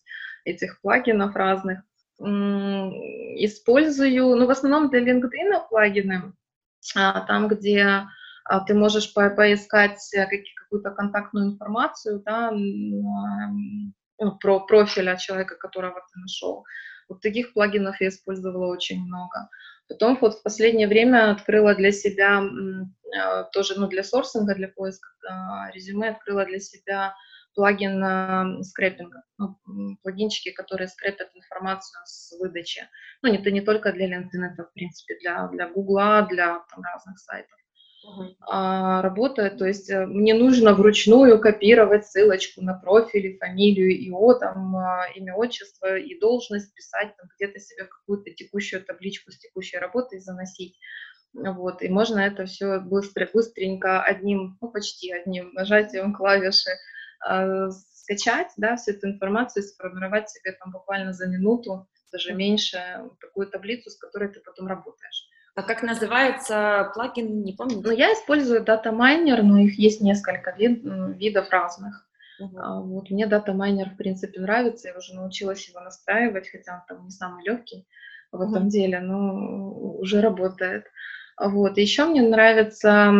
этих 0.44 0.80
плагинов 0.82 1.34
разных. 1.34 1.80
Использую, 2.18 4.36
ну, 4.36 4.46
в 4.46 4.50
основном 4.50 4.90
для 4.90 5.00
LinkedIn 5.00 5.68
плагины, 5.68 6.32
а, 6.94 7.20
там, 7.22 7.48
где 7.48 8.06
а, 8.44 8.60
ты 8.60 8.74
можешь 8.74 9.12
по 9.12 9.28
поискать 9.30 9.98
какую-то 10.56 10.90
контактную 10.90 11.52
информацию, 11.52 12.22
да, 12.24 12.50
ну, 12.52 14.32
про 14.40 14.60
профиля 14.60 15.16
человека, 15.16 15.56
которого 15.56 16.00
ты 16.12 16.20
нашел. 16.20 16.64
Вот 17.08 17.20
таких 17.20 17.52
плагинов 17.52 18.00
я 18.00 18.08
использовала 18.08 18.72
очень 18.72 19.04
много. 19.04 19.48
Потом 19.88 20.18
вот 20.20 20.34
в 20.34 20.42
последнее 20.42 20.88
время 20.88 21.30
открыла 21.30 21.74
для 21.74 21.92
себя, 21.92 22.42
а, 22.42 23.44
тоже 23.44 23.78
ну, 23.78 23.86
для 23.86 24.02
сорсинга, 24.02 24.54
для 24.54 24.68
поиска 24.68 25.08
а, 25.28 25.70
резюме, 25.72 26.10
открыла 26.10 26.44
для 26.44 26.58
себя 26.58 27.14
плагин 27.54 28.02
а, 28.02 28.62
скрепинга, 28.62 29.22
ну, 29.38 29.56
плагинчики, 30.02 30.50
которые 30.50 30.88
скрепят 30.88 31.30
информацию 31.34 32.00
с 32.04 32.36
выдачи. 32.38 32.88
Ну, 33.22 33.32
это 33.32 33.50
не 33.50 33.60
только 33.60 33.92
для 33.92 34.08
LinkedIn, 34.08 34.52
это, 34.52 34.64
в 34.64 34.72
принципе, 34.72 35.18
для, 35.20 35.46
для 35.48 35.68
Google, 35.68 36.26
для 36.28 36.64
там, 36.70 36.82
разных 36.82 37.18
сайтов 37.18 37.58
а, 38.40 39.02
работает. 39.02 39.58
То 39.58 39.66
есть 39.66 39.90
э, 39.90 40.06
мне 40.06 40.34
нужно 40.34 40.74
вручную 40.74 41.40
копировать 41.40 42.06
ссылочку 42.06 42.62
на 42.62 42.74
профиль, 42.74 43.36
фамилию, 43.38 43.90
ИО, 43.90 44.34
там, 44.34 44.76
а, 44.76 45.06
имя, 45.14 45.34
отчество 45.34 45.96
и 45.96 46.18
должность, 46.18 46.74
писать 46.74 47.16
там, 47.16 47.28
где-то 47.36 47.58
себе 47.58 47.84
какую-то 47.84 48.30
текущую 48.30 48.84
табличку 48.84 49.32
с 49.32 49.38
текущей 49.38 49.78
работой 49.78 50.20
заносить. 50.20 50.78
Вот, 51.34 51.82
и 51.82 51.88
можно 51.88 52.20
это 52.20 52.46
все 52.46 52.80
быстро, 52.80 53.28
быстренько 53.32 54.02
одним, 54.02 54.56
ну, 54.60 54.68
почти 54.70 55.12
одним 55.12 55.52
нажатием 55.52 56.14
клавиши 56.14 56.70
э, 57.28 57.68
скачать, 57.92 58.52
да, 58.56 58.76
всю 58.76 58.92
эту 58.92 59.08
информацию 59.08 59.62
сформировать 59.62 60.30
себе 60.30 60.52
там 60.52 60.72
буквально 60.72 61.12
за 61.12 61.26
минуту, 61.26 61.86
даже 62.10 62.32
меньше, 62.32 62.78
такую 63.20 63.48
таблицу, 63.48 63.90
с 63.90 63.98
которой 63.98 64.28
ты 64.28 64.40
потом 64.40 64.66
работаешь. 64.66 65.28
А 65.56 65.62
как 65.62 65.82
называется 65.82 66.92
плагин, 66.92 67.42
не 67.42 67.54
помню? 67.54 67.80
Ну, 67.82 67.90
я 67.90 68.12
использую 68.12 68.62
Data 68.62 68.92
Miner, 68.92 69.40
но 69.40 69.58
их 69.58 69.78
есть 69.78 70.02
несколько 70.02 70.50
вид, 70.50 70.82
видов 70.84 71.48
разных. 71.50 72.06
Uh-huh. 72.38 72.82
Вот 72.82 73.10
мне 73.10 73.24
Data 73.24 73.54
Miner, 73.54 73.86
в 73.86 73.96
принципе, 73.96 74.38
нравится, 74.38 74.88
я 74.88 74.96
уже 74.98 75.14
научилась 75.14 75.66
его 75.66 75.80
настраивать, 75.80 76.50
хотя 76.50 76.74
он 76.74 76.80
там 76.86 77.04
не 77.06 77.10
самый 77.10 77.42
легкий 77.42 77.88
в 78.32 78.42
uh-huh. 78.42 78.50
этом 78.50 78.68
деле, 78.68 79.00
но 79.00 79.72
уже 79.98 80.20
работает. 80.20 80.84
Вот. 81.38 81.78
Еще 81.78 82.04
мне 82.04 82.20
нравятся 82.20 83.10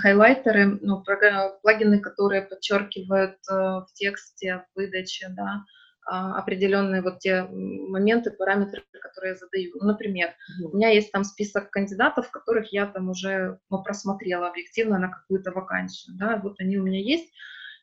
хайлайтеры, 0.00 0.78
ну, 0.82 1.02
плагины, 1.62 1.98
которые 1.98 2.42
подчеркивают 2.42 3.38
э, 3.50 3.54
в 3.54 3.86
тексте, 3.94 4.64
в 4.72 4.76
выдаче, 4.76 5.28
да, 5.30 5.42
а, 5.44 5.64
определенные 6.04 7.02
вот 7.02 7.20
те 7.20 7.44
моменты, 7.44 8.30
параметры, 8.30 8.82
которые 9.00 9.32
я 9.32 9.36
задаю. 9.36 9.70
Ну, 9.74 9.86
например, 9.86 10.28
mm-hmm. 10.28 10.70
у 10.72 10.76
меня 10.76 10.90
есть 10.90 11.12
там 11.12 11.24
список 11.24 11.70
кандидатов, 11.70 12.30
которых 12.30 12.72
я 12.72 12.86
там 12.86 13.10
уже 13.10 13.58
ну, 13.70 13.82
просмотрела 13.82 14.48
объективно 14.48 14.98
на 14.98 15.08
какую-то 15.08 15.52
вакансию, 15.52 16.16
да, 16.18 16.40
вот 16.42 16.60
они 16.60 16.78
у 16.78 16.82
меня 16.82 17.00
есть, 17.00 17.32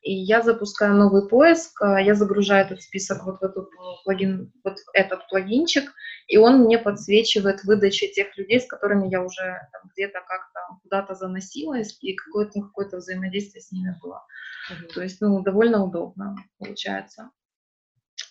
и 0.01 0.13
я 0.13 0.41
запускаю 0.41 0.95
новый 0.95 1.27
поиск, 1.27 1.81
а, 1.81 1.99
я 1.99 2.15
загружаю 2.15 2.65
этот 2.65 2.81
список 2.81 3.25
вот 3.25 3.39
в 3.39 3.43
этот 3.43 3.69
плагин, 4.05 4.51
вот 4.63 4.77
этот 4.93 5.27
плагинчик, 5.27 5.91
и 6.27 6.37
он 6.37 6.59
мне 6.59 6.77
подсвечивает 6.77 7.63
выдачи 7.63 8.07
тех 8.07 8.37
людей, 8.37 8.61
с 8.61 8.67
которыми 8.67 9.09
я 9.09 9.21
уже 9.21 9.67
там, 9.71 9.89
где-то 9.93 10.19
как-то 10.19 10.59
куда-то 10.83 11.15
заносилась, 11.15 11.97
и 12.01 12.15
какое-то 12.15 12.61
какое 12.61 12.87
взаимодействие 12.91 13.61
с 13.61 13.71
ними 13.71 13.95
было. 14.01 14.23
Mm-hmm. 14.71 14.93
То 14.93 15.01
есть, 15.01 15.21
ну, 15.21 15.41
довольно 15.41 15.83
удобно 15.83 16.35
получается. 16.59 17.31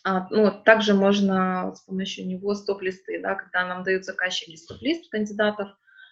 А, 0.05 0.26
ну, 0.31 0.50
также 0.50 0.95
можно 0.95 1.75
с 1.75 1.81
помощью 1.83 2.26
него 2.26 2.55
стоп-листы, 2.55 3.21
да, 3.21 3.35
когда 3.35 3.67
нам 3.67 3.83
дают 3.83 4.05
заказчики 4.05 4.57
стоп-лист 4.57 5.11
кандидатов, 5.11 5.69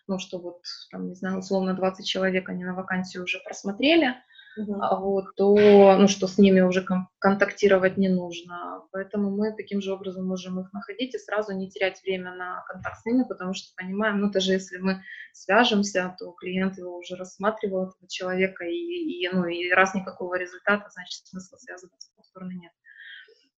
ну, 0.07 0.19
что 0.19 0.39
вот, 0.39 0.61
там, 0.91 1.09
не 1.09 1.15
знаю, 1.15 1.39
условно 1.39 1.75
20 1.75 2.07
человек 2.07 2.49
они 2.49 2.65
на 2.65 2.75
вакансию 2.75 3.25
уже 3.25 3.41
просмотрели, 3.41 4.15
uh-huh. 4.59 5.01
вот, 5.01 5.35
то, 5.37 5.97
ну, 5.99 6.09
что 6.09 6.27
с 6.29 6.39
ними 6.39 6.61
уже 6.61 6.83
кон- 6.83 7.09
контактировать 7.19 7.97
не 7.97 8.09
нужно. 8.09 8.83
Поэтому 8.93 9.31
мы 9.31 9.53
таким 9.57 9.81
же 9.81 9.93
образом 9.93 10.27
можем 10.27 10.61
их 10.61 10.73
находить 10.73 11.15
и 11.15 11.19
сразу 11.19 11.53
не 11.55 11.69
терять 11.71 12.01
время 12.03 12.35
на 12.35 12.63
контакт 12.69 13.01
с 13.01 13.05
ними, 13.05 13.25
потому 13.25 13.55
что 13.55 13.75
понимаем, 13.77 14.21
ну, 14.21 14.31
даже 14.31 14.53
если 14.53 14.79
мы 14.79 15.03
свяжемся, 15.33 16.15
то 16.19 16.33
клиент 16.33 16.79
его 16.79 16.99
уже 16.99 17.17
рассматривал, 17.17 17.89
этого 17.89 18.09
человека, 18.09 18.65
и, 18.65 18.75
и, 18.75 19.29
ну, 19.29 19.45
и 19.47 19.71
раз 19.71 19.95
никакого 19.95 20.39
результата, 20.39 20.89
значит, 20.91 21.27
смысла 21.27 21.57
связываться 21.57 22.11
повторно 22.17 22.53
нет. 22.53 22.73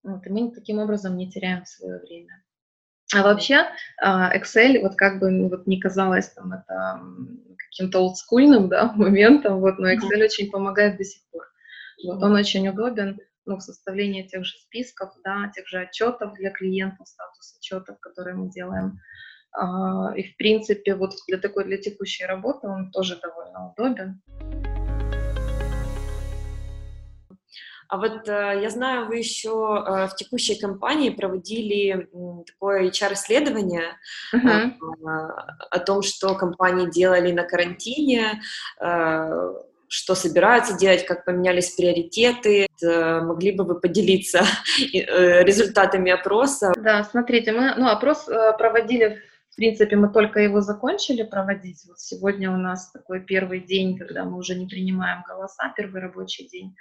Вот, 0.03 0.25
и 0.25 0.29
мы 0.29 0.51
таким 0.51 0.79
образом 0.79 1.17
не 1.17 1.29
теряем 1.29 1.65
свое 1.65 1.99
время. 1.99 2.43
А 3.13 3.23
вообще 3.23 3.65
а, 4.01 4.35
Excel, 4.37 4.81
вот 4.81 4.95
как 4.95 5.19
бы 5.19 5.31
ну, 5.31 5.49
вот 5.49 5.65
не 5.65 5.79
казалось 5.79 6.29
там 6.29 6.53
это 6.53 7.01
каким-то 7.57 7.99
олдскульным 7.99 8.69
да, 8.69 8.91
моментом, 8.95 9.59
вот, 9.59 9.79
но 9.79 9.91
Excel 9.91 10.23
очень 10.23 10.51
помогает 10.51 10.97
до 10.97 11.03
сих 11.03 11.21
пор. 11.31 11.43
Вот, 12.05 12.23
он 12.23 12.33
очень 12.33 12.67
удобен 12.67 13.19
ну, 13.45 13.57
в 13.57 13.61
составлении 13.61 14.27
тех 14.27 14.45
же 14.45 14.57
списков, 14.57 15.11
да, 15.23 15.51
тех 15.55 15.67
же 15.67 15.81
отчетов 15.81 16.35
для 16.35 16.51
клиентов, 16.51 17.07
статус 17.07 17.57
отчетов, 17.57 17.99
которые 17.99 18.35
мы 18.35 18.49
делаем. 18.49 18.99
А, 19.51 20.13
и 20.15 20.23
в 20.23 20.37
принципе 20.37 20.93
вот 20.93 21.13
для 21.27 21.39
такой, 21.39 21.65
для 21.65 21.77
текущей 21.77 22.25
работы 22.25 22.67
он 22.67 22.91
тоже 22.91 23.19
довольно 23.19 23.71
удобен. 23.71 24.21
А 27.89 27.97
вот 27.97 28.29
э, 28.29 28.59
я 28.61 28.69
знаю, 28.69 29.07
вы 29.07 29.17
еще 29.17 29.49
э, 29.49 30.07
в 30.07 30.15
текущей 30.15 30.59
компании 30.59 31.09
проводили 31.09 32.07
такое 32.45 32.89
HR-исследование 32.89 33.97
uh-huh. 34.33 34.73
о 35.71 35.79
том, 35.79 36.03
что 36.03 36.35
компании 36.35 36.89
делали 36.89 37.31
на 37.31 37.43
карантине, 37.43 38.41
что 39.91 40.13
собираются 40.13 40.77
делать, 40.77 41.05
как 41.05 41.25
поменялись 41.25 41.71
приоритеты. 41.71 42.67
Могли 42.81 43.53
бы 43.53 43.63
вы 43.63 43.79
поделиться 43.79 44.43
результатами 44.93 46.11
опроса? 46.11 46.71
Да, 46.77 47.03
смотрите, 47.03 47.51
мы 47.51 47.73
ну, 47.75 47.89
опрос 47.89 48.25
проводили 48.59 49.23
в 49.28 49.28
принципе, 49.59 49.97
мы 49.97 50.09
только 50.09 50.39
его 50.39 50.61
закончили 50.61 51.23
проводить. 51.23 51.83
Вот 51.85 51.99
сегодня 51.99 52.49
у 52.49 52.57
нас 52.57 52.91
такой 52.91 53.19
первый 53.19 53.59
день, 53.59 53.97
когда 53.97 54.23
мы 54.23 54.37
уже 54.37 54.55
не 54.55 54.67
принимаем 54.67 55.21
голоса, 55.27 55.73
первый 55.75 56.01
рабочий 56.01 56.47
день. 56.47 56.75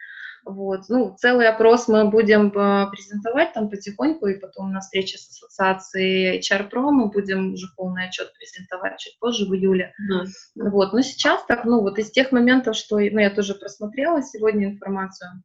Вот. 0.45 0.83
Ну, 0.89 1.17
целый 1.19 1.49
опрос 1.49 1.89
мы 1.89 2.09
будем 2.09 2.49
э, 2.49 2.91
презентовать 2.91 3.53
там 3.53 3.69
потихоньку, 3.69 4.29
и 4.29 4.39
потом 4.39 4.73
на 4.73 4.79
встрече 4.79 5.19
с 5.19 5.29
ассоциацией 5.29 6.39
HR 6.39 6.71
Pro 6.71 6.91
мы 6.93 7.09
будем 7.09 7.55
уже 7.55 7.67
полный 7.77 8.07
отчет 8.07 8.33
презентовать 8.35 8.99
чуть 8.99 9.19
позже, 9.19 9.47
в 9.47 9.55
июле. 9.55 9.93
Mm. 10.11 10.71
Вот. 10.71 10.93
Но 10.93 11.01
сейчас 11.03 11.45
так, 11.47 11.65
ну, 11.65 11.81
вот 11.81 11.99
из 11.99 12.13
тех 12.13 12.31
моментов, 12.31 12.77
что 12.77 12.99
ну, 12.99 13.19
я 13.19 13.31
тоже 13.31 13.55
просмотрела 13.55 14.23
сегодня 14.23 14.67
информацию, 14.67 15.43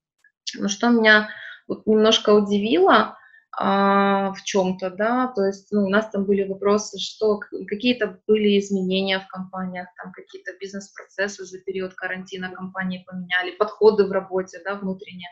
ну, 0.55 0.69
что 0.69 0.89
меня 0.89 1.29
вот 1.67 1.87
немножко 1.87 2.29
удивило, 2.29 3.17
в 3.55 4.35
чем-то, 4.43 4.89
да, 4.89 5.27
то 5.27 5.45
есть 5.45 5.71
ну, 5.71 5.85
у 5.85 5.89
нас 5.89 6.09
там 6.09 6.25
были 6.25 6.43
вопросы, 6.47 6.97
что 6.97 7.39
какие-то 7.67 8.19
были 8.27 8.57
изменения 8.57 9.19
в 9.19 9.27
компаниях, 9.27 9.89
там 10.01 10.11
какие-то 10.11 10.53
бизнес-процессы 10.59 11.45
за 11.45 11.59
период 11.59 11.93
карантина 11.93 12.49
компании 12.51 13.05
поменяли, 13.05 13.51
подходы 13.51 14.05
в 14.05 14.11
работе, 14.11 14.59
да, 14.65 14.73
внутренние. 14.75 15.29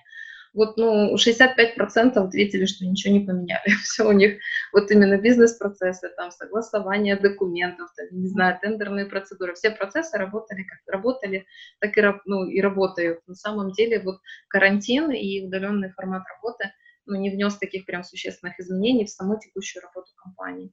Вот, 0.53 0.77
ну, 0.77 1.15
65% 1.15 2.17
ответили, 2.17 2.65
что 2.65 2.85
ничего 2.85 3.13
не 3.13 3.25
поменяли. 3.25 3.63
Все 3.83 4.07
у 4.07 4.11
них 4.11 4.37
вот 4.73 4.91
именно 4.91 5.17
бизнес-процессы, 5.17 6.09
там, 6.15 6.29
согласование 6.29 7.15
документов, 7.15 7.89
там, 7.95 8.05
не 8.11 8.27
знаю, 8.27 8.59
тендерные 8.61 9.05
процедуры. 9.05 9.55
Все 9.55 9.71
процессы 9.71 10.17
работали 10.17 10.63
как 10.63 10.79
работали, 10.93 11.45
так 11.79 11.97
и, 11.97 12.03
ну, 12.25 12.45
и 12.45 12.61
работают. 12.61 13.21
На 13.27 13.35
самом 13.35 13.71
деле 13.71 14.01
вот 14.01 14.19
карантин 14.49 15.09
и 15.09 15.43
удаленный 15.43 15.91
формат 15.91 16.23
работы– 16.35 16.71
ну, 17.05 17.15
не 17.17 17.29
внес 17.29 17.58
таких 17.58 17.86
прям 17.86 18.03
существенных 18.03 18.60
изменений 18.60 19.05
в 19.05 19.10
саму 19.10 19.39
текущую 19.39 19.84
работу 19.84 20.12
компании. 20.15 20.72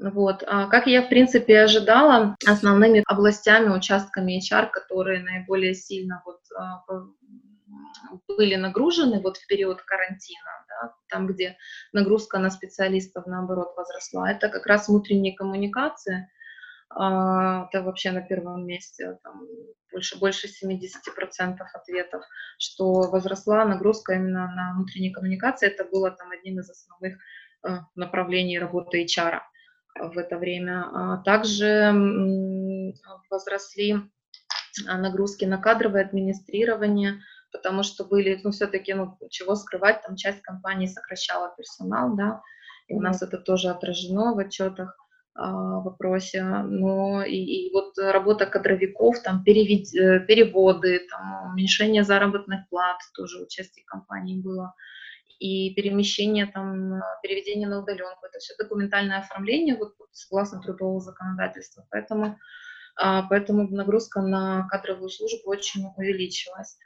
Вот. 0.00 0.42
А 0.46 0.66
как 0.66 0.86
я, 0.86 1.02
в 1.02 1.08
принципе, 1.08 1.60
ожидала, 1.60 2.36
основными 2.46 3.04
областями, 3.06 3.68
участками 3.68 4.40
HR, 4.40 4.70
которые 4.70 5.22
наиболее 5.22 5.74
сильно 5.74 6.20
вот, 6.24 6.40
а, 6.58 6.82
были 8.28 8.56
нагружены 8.56 9.20
вот 9.20 9.36
в 9.36 9.46
период 9.46 9.82
карантина, 9.82 10.50
да, 10.68 10.94
там, 11.08 11.26
где 11.26 11.56
нагрузка 11.92 12.38
на 12.38 12.50
специалистов, 12.50 13.26
наоборот, 13.26 13.74
возросла, 13.76 14.30
это 14.30 14.48
как 14.48 14.66
раз 14.66 14.88
внутренние 14.88 15.34
коммуникации, 15.34 16.28
это 16.96 17.82
вообще 17.82 18.12
на 18.12 18.20
первом 18.22 18.66
месте, 18.66 19.18
там, 19.22 19.46
больше, 19.92 20.18
больше 20.18 20.48
70% 20.48 21.56
ответов, 21.72 22.22
что 22.58 23.10
возросла 23.10 23.64
нагрузка 23.64 24.14
именно 24.14 24.52
на 24.54 24.74
внутренние 24.74 25.12
коммуникации. 25.12 25.68
Это 25.68 25.84
было 25.84 26.10
там 26.10 26.30
одним 26.30 26.60
из 26.60 26.70
основных 26.70 27.18
э, 27.66 27.78
направлений 27.94 28.58
работы 28.58 29.04
HR 29.04 29.40
в 29.96 30.18
это 30.18 30.38
время. 30.38 30.84
А 30.92 31.16
также 31.18 31.92
возросли 33.30 33.96
нагрузки 34.86 35.44
на 35.44 35.58
кадровое 35.58 36.04
администрирование, 36.04 37.20
потому 37.52 37.82
что 37.82 38.04
были, 38.04 38.40
ну, 38.42 38.50
все-таки, 38.50 38.94
ну, 38.94 39.16
чего 39.30 39.54
скрывать, 39.54 40.02
там 40.02 40.16
часть 40.16 40.42
компании 40.42 40.86
сокращала 40.86 41.54
персонал, 41.56 42.16
да, 42.16 42.42
и 42.88 42.94
у 42.94 43.00
нас 43.00 43.22
это 43.22 43.38
тоже 43.38 43.68
отражено 43.70 44.34
в 44.34 44.38
отчетах. 44.38 44.98
А, 45.36 45.80
вопросе, 45.80 46.44
но 46.44 47.24
и, 47.24 47.34
и 47.34 47.72
вот 47.72 47.98
работа 47.98 48.46
кадровиков, 48.46 49.20
там 49.20 49.42
перевед, 49.42 49.92
э, 49.92 50.20
переводы, 50.24 51.00
там 51.10 51.50
уменьшение 51.50 52.04
заработных 52.04 52.68
плат, 52.68 52.98
тоже 53.14 53.42
участие 53.42 53.84
компании 53.84 54.40
было, 54.40 54.74
и 55.40 55.74
перемещение, 55.74 56.46
там, 56.46 57.00
переведение 57.20 57.68
на 57.68 57.80
удаленку, 57.80 58.26
это 58.26 58.38
все 58.38 58.54
документальное 58.56 59.18
оформление, 59.18 59.76
вот, 59.76 59.94
согласно 60.12 60.60
трудового 60.60 61.00
законодательства, 61.00 61.84
поэтому, 61.90 62.38
а, 62.96 63.24
поэтому 63.28 63.68
нагрузка 63.68 64.22
на 64.22 64.68
кадровую 64.68 65.08
службу 65.08 65.50
очень 65.50 65.84
увеличилась. 65.96 66.78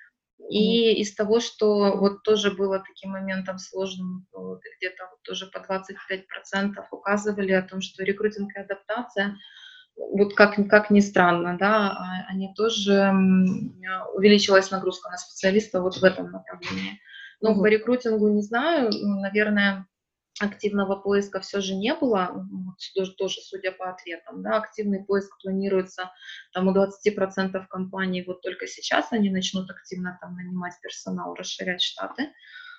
И 0.49 0.95
из 1.01 1.15
того, 1.15 1.41
что 1.41 1.97
вот 1.97 2.23
тоже 2.23 2.53
было 2.53 2.79
таким 2.79 3.11
моментом 3.11 3.59
сложным, 3.59 4.27
вот 4.33 4.61
где-то 4.79 5.09
вот 5.11 5.23
тоже 5.23 5.47
по 5.47 5.59
25% 5.59 6.75
указывали 6.91 7.53
о 7.53 7.63
том, 7.63 7.81
что 7.81 8.05
рекрутинг 8.05 8.55
и 8.55 8.61
адаптация, 8.61 9.37
вот 9.97 10.35
как, 10.35 10.55
как 10.69 10.91
ни 10.91 11.01
странно, 11.01 11.57
да, 11.59 11.91
а, 11.91 12.31
они 12.31 12.55
тоже 12.55 13.13
увеличилась 14.15 14.71
нагрузка 14.71 15.11
на 15.11 15.19
специалиста 15.19 15.83
вот 15.83 15.97
в 15.97 16.05
этом 16.05 16.31
направлении. 16.31 17.01
Но 17.41 17.53
mm-hmm. 17.53 17.61
по 17.61 17.67
рекрутингу 17.67 18.29
не 18.29 18.43
знаю, 18.43 18.91
наверное, 18.93 19.87
активного 20.41 20.97
поиска 20.97 21.41
все 21.41 21.61
же 21.61 21.75
не 21.75 21.95
было, 21.95 22.47
тоже, 23.17 23.41
судя 23.41 23.73
по 23.73 23.91
ответам, 23.91 24.43
да, 24.43 24.57
активный 24.57 25.05
поиск 25.05 25.31
планируется 25.43 26.11
там 26.53 26.69
у 26.69 26.75
20% 26.75 27.67
компаний, 27.69 28.25
вот 28.27 28.41
только 28.43 28.67
сейчас 28.67 29.13
они 29.13 29.31
начнут 29.31 29.71
активно 29.71 30.19
там 30.21 30.35
нанимать 30.35 30.75
персонал, 30.83 31.35
расширять 31.35 31.83
штаты, 31.83 32.33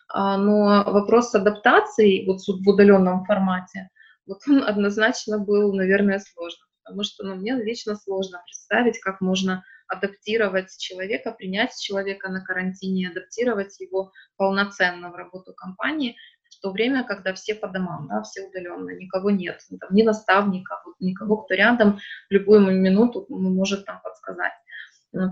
а, 0.09 0.37
но 0.37 0.83
вопрос 0.85 1.35
адаптации 1.35 2.25
вот 2.25 2.39
в 2.39 2.67
удаленном 2.67 3.25
формате, 3.25 3.89
вот 4.25 4.39
он 4.47 4.63
однозначно 4.67 5.39
был, 5.39 5.73
наверное, 5.73 6.19
сложно, 6.19 6.65
потому 6.83 7.03
что 7.03 7.25
ну, 7.25 7.35
мне 7.35 7.53
лично 7.55 7.95
сложно 7.95 8.41
представить, 8.45 8.99
как 8.99 9.21
можно 9.21 9.63
адаптировать 9.87 10.77
человека, 10.77 11.31
принять 11.31 11.75
человека 11.79 12.29
на 12.29 12.43
карантине, 12.43 13.09
адаптировать 13.09 13.79
его 13.79 14.11
полноценно 14.37 15.11
в 15.11 15.15
работу 15.15 15.53
компании, 15.53 16.15
то 16.61 16.71
время, 16.71 17.03
когда 17.03 17.33
все 17.33 17.55
по 17.55 17.67
домам, 17.67 18.07
да, 18.09 18.21
все 18.23 18.47
удаленно, 18.47 18.91
никого 18.91 19.31
нет, 19.31 19.59
там, 19.79 19.89
ни 19.91 20.03
наставника, 20.03 20.81
вот, 20.85 20.95
никого, 20.99 21.37
кто 21.37 21.53
рядом 21.53 21.99
в 22.29 22.33
любую 22.33 22.61
минуту 22.61 23.25
может 23.29 23.85
там 23.85 24.01
подсказать. 24.03 24.53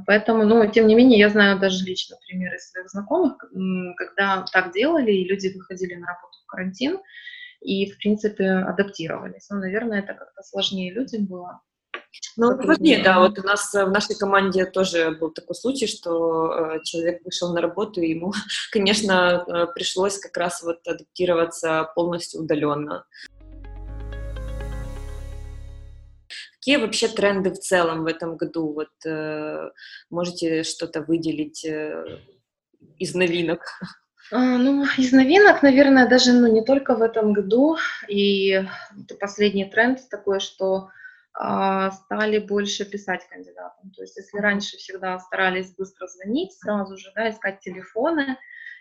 Поэтому, 0.08 0.44
ну, 0.44 0.70
тем 0.72 0.88
не 0.88 0.96
менее, 0.96 1.20
я 1.20 1.30
знаю 1.30 1.60
даже 1.60 1.86
лично 1.86 2.18
примеры 2.28 2.58
своих 2.58 2.90
знакомых, 2.90 3.38
когда 3.96 4.44
так 4.52 4.74
делали, 4.74 5.12
и 5.12 5.28
люди 5.28 5.56
выходили 5.56 5.96
на 5.96 6.08
работу 6.08 6.40
в 6.44 6.48
карантин, 6.48 7.00
и, 7.62 7.92
в 7.92 7.98
принципе, 7.98 8.50
адаптировались. 8.50 9.48
Ну, 9.50 9.60
наверное, 9.60 10.00
это 10.00 10.14
как-то 10.14 10.42
сложнее 10.44 10.94
людям 10.94 11.26
было. 11.26 11.62
Ну, 12.36 12.56
нет, 12.80 13.04
да, 13.04 13.20
вот 13.20 13.40
у 13.40 13.44
нас 13.44 13.74
э, 13.74 13.86
в 13.86 13.92
нашей 13.92 14.16
команде 14.16 14.66
тоже 14.66 15.12
был 15.12 15.32
такой 15.32 15.56
случай, 15.56 15.88
что 15.88 16.52
э, 16.52 16.80
человек 16.84 17.22
вышел 17.26 17.54
на 17.54 17.62
работу, 17.62 18.02
и 18.02 18.10
ему, 18.10 18.34
конечно, 18.72 19.44
э, 19.48 19.68
пришлось 19.74 20.20
как 20.20 20.38
раз 20.38 20.62
вот 20.62 20.88
адаптироваться 20.88 21.92
полностью 21.96 22.42
удаленно. 22.42 23.06
Какие 26.54 26.78
вообще 26.78 27.08
тренды 27.08 27.52
в 27.52 27.60
целом 27.60 28.04
в 28.04 28.08
этом 28.08 28.36
году? 28.36 28.74
Вот 28.74 28.90
можете 30.10 30.64
что-то 30.64 31.02
выделить 31.02 31.66
из 32.98 33.16
новинок? 33.16 33.62
А, 34.32 34.58
ну, 34.58 34.86
из 34.98 35.14
новинок, 35.14 35.64
наверное, 35.64 36.10
даже 36.10 36.34
ну, 36.34 36.52
не 36.52 36.62
только 36.62 36.96
в 36.96 37.02
этом 37.02 37.32
году. 37.32 37.78
И 38.10 38.62
последний 39.20 39.66
тренд 39.66 40.00
такой, 40.10 40.42
что 40.42 40.90
стали 41.40 42.40
больше 42.40 42.84
писать 42.86 43.28
кандидатам. 43.30 43.92
То 43.92 44.02
есть 44.02 44.18
если 44.18 44.40
раньше 44.40 44.78
всегда 44.78 45.20
старались 45.20 45.76
быстро 45.76 46.08
звонить 46.08 46.54
сразу 46.54 46.98
же, 46.98 47.12
да, 47.16 47.30
искать 47.30 47.60
телефоны 47.60 48.38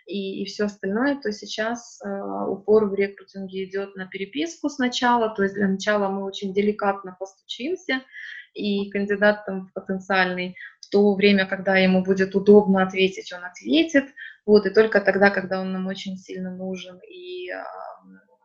и, 0.06 0.42
и 0.42 0.44
все 0.46 0.64
остальное, 0.64 1.20
то 1.20 1.32
сейчас 1.32 2.00
э, 2.02 2.08
упор 2.48 2.86
в 2.86 2.94
рекрутинге 2.94 3.64
идет 3.64 3.96
на 3.96 4.06
переписку 4.06 4.70
сначала, 4.70 5.28
то 5.28 5.42
есть 5.42 5.54
для 5.54 5.68
начала 5.68 6.08
мы 6.08 6.24
очень 6.24 6.54
деликатно 6.54 7.16
постучимся, 7.18 8.02
и 8.54 8.88
кандидат 8.90 9.44
там 9.44 9.70
потенциальный 9.74 10.56
в 10.80 10.88
то 10.88 11.14
время, 11.14 11.46
когда 11.46 11.76
ему 11.76 12.02
будет 12.02 12.34
удобно 12.34 12.82
ответить, 12.82 13.32
он 13.32 13.44
ответит, 13.44 14.04
вот, 14.46 14.64
и 14.64 14.70
только 14.70 15.00
тогда, 15.00 15.30
когда 15.30 15.60
он 15.60 15.72
нам 15.72 15.88
очень 15.88 16.16
сильно 16.16 16.54
нужен, 16.54 17.00
и 17.00 17.50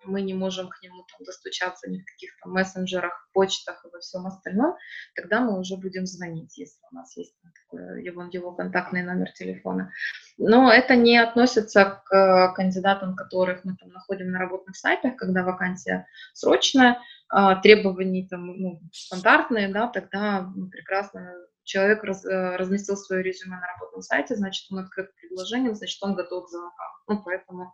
мы 0.04 0.22
не 0.22 0.34
можем 0.34 0.70
к 0.70 0.82
нему 0.82 1.06
там 1.12 1.26
достучаться 1.26 1.90
ни 1.90 2.00
в 2.00 2.06
каких 2.06 2.32
то 2.42 2.50
мессенджерах, 2.50 3.30
почтах 3.34 3.84
и 3.86 3.90
во 3.92 4.00
всем 4.00 4.26
остальном, 4.26 4.76
тогда 5.16 5.42
мы 5.42 5.60
уже 5.60 5.78
будем 5.78 6.06
звонить, 6.06 6.58
если 6.58 6.80
у 6.92 6.96
нас 6.96 7.16
есть 7.18 7.36
такой, 7.42 8.04
его, 8.04 8.24
его 8.32 8.52
контактный 8.54 9.04
номер 9.04 9.32
телефона. 9.32 9.92
Но 10.38 10.72
это 10.72 10.96
не 10.96 11.18
относится 11.18 12.02
к 12.06 12.54
кандидатам, 12.56 13.16
которых 13.16 13.64
мы 13.64 13.76
там 13.76 13.90
находим 13.90 14.32
на 14.32 14.40
работных 14.40 14.76
сайтах, 14.76 15.16
когда 15.16 15.44
вакансия 15.44 16.08
срочная, 16.34 17.00
а, 17.30 17.56
требования 17.56 18.28
там 18.28 18.48
ну, 18.48 18.82
стандартные, 18.92 19.70
да, 19.70 19.88
тогда 19.88 20.52
прекрасно 20.70 21.34
человек 21.64 22.04
раз, 22.04 22.26
э, 22.26 22.56
разместил 22.58 22.98
свое 22.98 23.24
резюме 23.24 23.56
на 23.56 23.68
работном 23.68 24.02
сайте, 24.02 24.36
значит, 24.36 24.72
он 24.72 24.80
открыт 24.80 25.12
к 25.12 25.76
значит, 25.76 25.98
он 26.02 26.16
готов 26.16 26.46
к 26.46 26.50
звонкам. 26.50 26.92
Ну, 27.08 27.24
поэтому, 27.24 27.74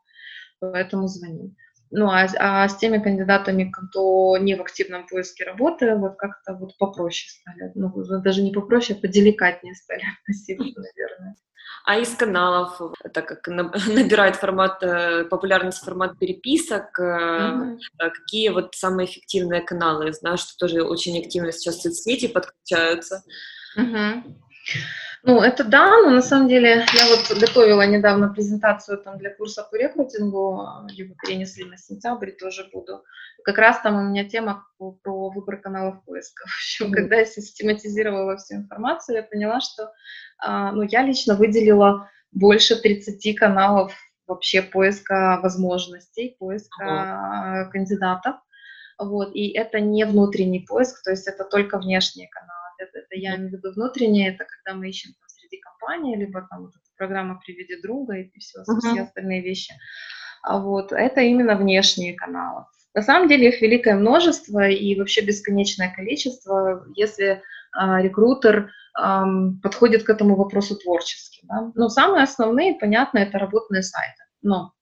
поэтому 0.60 1.08
звоним. 1.08 1.56
Ну, 1.92 2.10
а, 2.10 2.28
а 2.40 2.68
с 2.68 2.78
теми 2.78 2.98
кандидатами, 2.98 3.72
кто 3.72 4.38
не 4.38 4.56
в 4.56 4.62
активном 4.62 5.08
поиске 5.08 5.46
работы, 5.46 5.96
вот 5.96 6.18
как-то 6.18 6.54
вот 6.54 6.78
попроще 6.78 7.30
стали. 7.30 7.72
Ну, 7.76 7.94
даже 8.22 8.42
не 8.42 8.52
попроще, 8.52 8.98
а 8.98 9.02
поделикатнее 9.02 9.74
стали 9.76 10.04
относиться, 10.22 10.80
наверное. 10.80 11.36
А 11.86 11.98
из 11.98 12.14
каналов, 12.16 12.82
так 13.14 13.28
как 13.28 13.48
набирает 13.88 14.36
формат, 14.36 14.84
э, 14.84 15.24
популярность 15.26 15.84
формат 15.84 16.20
переписок, 16.20 17.00
mm-hmm. 17.00 17.78
какие 17.98 18.50
вот 18.50 18.76
самые 18.76 19.08
эффективные 19.08 19.62
каналы? 19.62 20.12
Знаю, 20.12 20.38
что 20.38 20.58
тоже 20.58 20.84
очень 20.84 21.18
активно 21.18 21.52
сейчас 21.52 21.82
соцсети 21.82 22.28
подключаются. 22.28 23.24
Mm-hmm. 23.78 24.24
Ну, 25.24 25.42
это 25.42 25.64
да, 25.64 25.90
но 26.04 26.12
на 26.12 26.22
самом 26.22 26.48
деле 26.48 26.86
я 26.94 27.08
вот 27.10 27.40
готовила 27.40 27.86
недавно 27.86 28.30
презентацию 28.34 28.98
там 28.98 29.18
для 29.18 29.34
курса 29.34 29.68
по 29.70 29.76
рекрутингу, 29.76 30.88
его 30.90 31.16
перенесли 31.26 31.66
на 31.66 31.78
сентябрь, 31.78 32.32
тоже 32.32 32.70
буду. 32.72 33.04
Как 33.44 33.58
раз 33.58 33.80
там 33.82 33.96
у 33.96 34.10
меня 34.10 34.26
тема 34.26 34.66
про 34.78 35.30
выбор 35.30 35.58
каналов 35.58 36.04
поиска. 36.06 36.44
В 36.48 36.58
общем, 36.58 36.92
когда 36.92 37.18
я 37.18 37.26
систематизировала 37.26 38.38
всю 38.38 38.56
информацию, 38.56 39.18
я 39.18 39.24
поняла, 39.24 39.60
что 39.60 39.92
а, 40.40 40.72
ну, 40.72 40.84
я 40.84 41.02
лично 41.02 41.36
выделила 41.36 42.10
больше 42.32 42.76
30 42.76 43.36
каналов 43.38 43.94
вообще 44.28 44.62
поиска 44.62 45.40
возможностей, 45.42 46.36
поиска 46.40 46.84
uh 46.84 47.72
кандидатов. 47.72 48.36
Вот, 49.00 49.36
и 49.36 49.50
это 49.52 49.80
не 49.80 50.06
внутренний 50.06 50.62
поиск, 50.62 51.04
то 51.04 51.12
есть 51.12 51.28
это 51.28 51.44
только 51.44 51.78
внешние 51.78 52.28
каналы 52.30 52.57
это, 52.80 53.00
это 53.00 53.16
я 53.16 53.36
имею 53.36 53.50
в 53.50 53.54
виду 53.54 53.74
внутреннее, 53.74 54.34
это 54.34 54.46
когда 54.46 54.78
мы 54.78 54.90
ищем 54.90 55.12
там, 55.12 55.30
среди 55.30 55.60
компании, 55.60 56.18
либо 56.18 56.48
там 56.50 56.64
вот 56.64 56.72
эта 56.72 56.86
программа 56.98 57.40
«Приведи 57.46 57.82
друга» 57.82 58.16
и 58.16 58.40
все, 58.40 58.60
uh-huh. 58.60 58.80
все 58.80 59.02
остальные 59.02 59.42
вещи. 59.42 59.74
А 60.44 60.60
вот 60.60 60.92
это 60.92 61.22
именно 61.22 61.56
внешние 61.56 62.16
каналы. 62.16 62.66
На 62.94 63.02
самом 63.02 63.28
деле 63.28 63.50
их 63.50 63.62
великое 63.62 63.96
множество 63.96 64.68
и 64.68 64.98
вообще 64.98 65.22
бесконечное 65.22 65.94
количество, 65.94 66.86
если 66.96 67.44
а, 67.72 68.02
рекрутер 68.02 68.72
а, 68.96 69.26
подходит 69.62 70.04
к 70.04 70.10
этому 70.10 70.36
вопросу 70.36 70.76
творчески. 70.76 71.42
Да? 71.44 71.72
Но 71.76 71.90
самые 71.90 72.24
основные, 72.24 72.76
понятно, 72.80 73.20
это 73.20 73.38
работные 73.38 73.84
сайты. 73.84 74.24
Но 74.42 74.74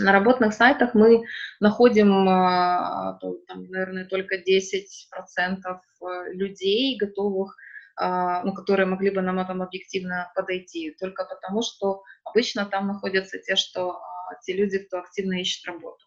на 0.00 0.12
работных 0.12 0.54
сайтах 0.54 0.94
мы 0.94 1.24
находим, 1.60 2.28
а, 2.28 3.18
там, 3.46 3.64
наверное, 3.68 4.04
только 4.04 4.36
10% 4.38 5.80
э, 6.02 6.32
людей, 6.32 6.96
готовых, 6.98 7.56
а, 7.96 8.42
ну, 8.44 8.54
которые 8.54 8.86
могли 8.86 9.10
бы 9.10 9.22
нам 9.22 9.44
там 9.46 9.62
объективно 9.62 10.30
подойти, 10.34 10.96
только 10.98 11.24
потому 11.24 11.62
что 11.62 12.02
обычно 12.24 12.66
там 12.66 12.86
находятся 12.86 13.38
те, 13.38 13.56
что, 13.56 14.00
те 14.42 14.54
люди, 14.54 14.78
кто 14.78 14.98
активно 15.00 15.40
ищет 15.40 15.66
работу. 15.66 16.06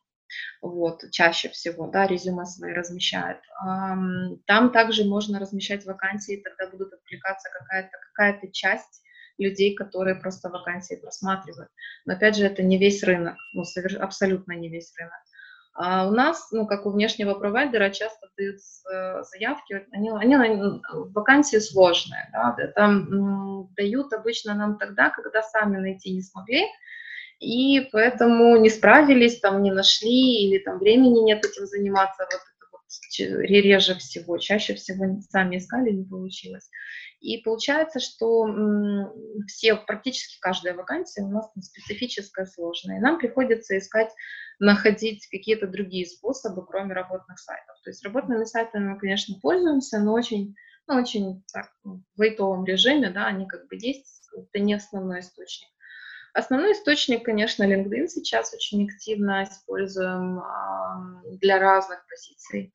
Вот, 0.61 1.03
чаще 1.11 1.49
всего, 1.49 1.87
да, 1.87 2.07
резюме 2.07 2.45
свои 2.45 2.73
размещают. 2.73 3.39
Там 4.47 4.71
также 4.71 5.03
можно 5.03 5.39
размещать 5.39 5.85
вакансии, 5.85 6.41
тогда 6.43 6.71
будут 6.71 6.93
откликаться 6.93 7.49
какая-то 7.51 7.91
какая 8.13 8.51
часть 8.51 9.02
людей, 9.37 9.75
которые 9.75 10.15
просто 10.15 10.49
вакансии 10.49 10.95
просматривают. 10.95 11.69
Но 12.05 12.13
опять 12.13 12.35
же, 12.35 12.45
это 12.45 12.63
не 12.63 12.77
весь 12.77 13.03
рынок, 13.03 13.35
ну, 13.53 13.63
совер... 13.63 14.01
абсолютно 14.01 14.53
не 14.53 14.69
весь 14.69 14.93
рынок. 14.97 15.13
А 15.75 16.07
у 16.07 16.11
нас, 16.11 16.51
ну, 16.51 16.67
как 16.67 16.85
у 16.85 16.91
внешнего 16.91 17.33
провайдера, 17.33 17.89
часто 17.89 18.27
дают 18.37 18.59
заявки, 19.27 19.87
они, 19.91 20.11
они 20.11 20.79
вакансии 20.91 21.57
сложные, 21.57 22.29
да, 22.31 22.55
это 22.59 23.03
дают 23.75 24.13
обычно 24.13 24.53
нам 24.53 24.77
тогда, 24.77 25.09
когда 25.09 25.41
сами 25.41 25.77
найти 25.77 26.13
не 26.13 26.21
смогли, 26.21 26.67
и 27.39 27.89
поэтому 27.91 28.55
не 28.57 28.69
справились, 28.69 29.39
там 29.39 29.63
не 29.63 29.71
нашли, 29.71 30.45
или 30.45 30.59
там 30.59 30.77
времени 30.77 31.21
нет 31.21 31.43
этим 31.43 31.65
заниматься, 31.65 32.27
вот 32.31 32.41
реже 33.17 33.95
всего, 33.95 34.37
чаще 34.37 34.75
всего 34.75 35.19
сами 35.27 35.57
искали, 35.57 35.89
не 35.89 36.05
получилось. 36.05 36.69
И 37.23 37.37
получается, 37.37 38.01
что 38.01 38.45
все, 39.47 39.77
практически 39.77 40.37
каждая 40.41 40.75
вакансия 40.75 41.23
у 41.23 41.29
нас 41.29 41.49
специфическая, 41.61 42.45
сложная. 42.45 42.97
И 42.97 43.01
нам 43.01 43.17
приходится 43.17 43.77
искать, 43.77 44.09
находить 44.59 45.25
какие-то 45.31 45.67
другие 45.67 46.05
способы, 46.05 46.65
кроме 46.65 46.93
работных 46.93 47.39
сайтов. 47.39 47.77
То 47.85 47.91
есть 47.91 48.03
работными 48.03 48.43
сайтами 48.43 48.89
мы, 48.89 48.99
конечно, 48.99 49.35
пользуемся, 49.41 49.99
но 49.99 50.11
очень, 50.11 50.53
ну, 50.87 50.95
очень 50.95 51.43
так, 51.53 51.71
в 51.85 52.01
лайтовом 52.17 52.65
режиме, 52.65 53.09
да, 53.09 53.27
они 53.27 53.47
как 53.47 53.69
бы 53.69 53.77
есть, 53.79 54.29
это 54.35 54.59
не 54.61 54.73
основной 54.73 55.21
источник. 55.21 55.69
Основной 56.33 56.73
источник, 56.73 57.23
конечно, 57.23 57.63
LinkedIn 57.63 58.07
сейчас 58.07 58.53
очень 58.53 58.85
активно 58.85 59.43
используем 59.43 60.41
для 61.39 61.57
разных 61.57 62.05
позиций. 62.05 62.73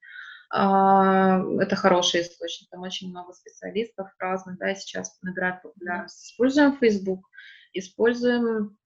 А, 0.51 1.43
это 1.61 1.77
хороший 1.77 2.23
источник, 2.23 2.71
там 2.71 2.83
очень 2.83 3.11
много 3.11 3.33
специалистов 3.33 4.09
разных, 4.19 4.59
да, 4.59 4.75
сейчас 4.75 5.19
набирают 5.23 5.63
популярность. 5.63 6.33
Используем 6.33 6.77
Facebook, 6.79 7.29
используем 7.73 8.79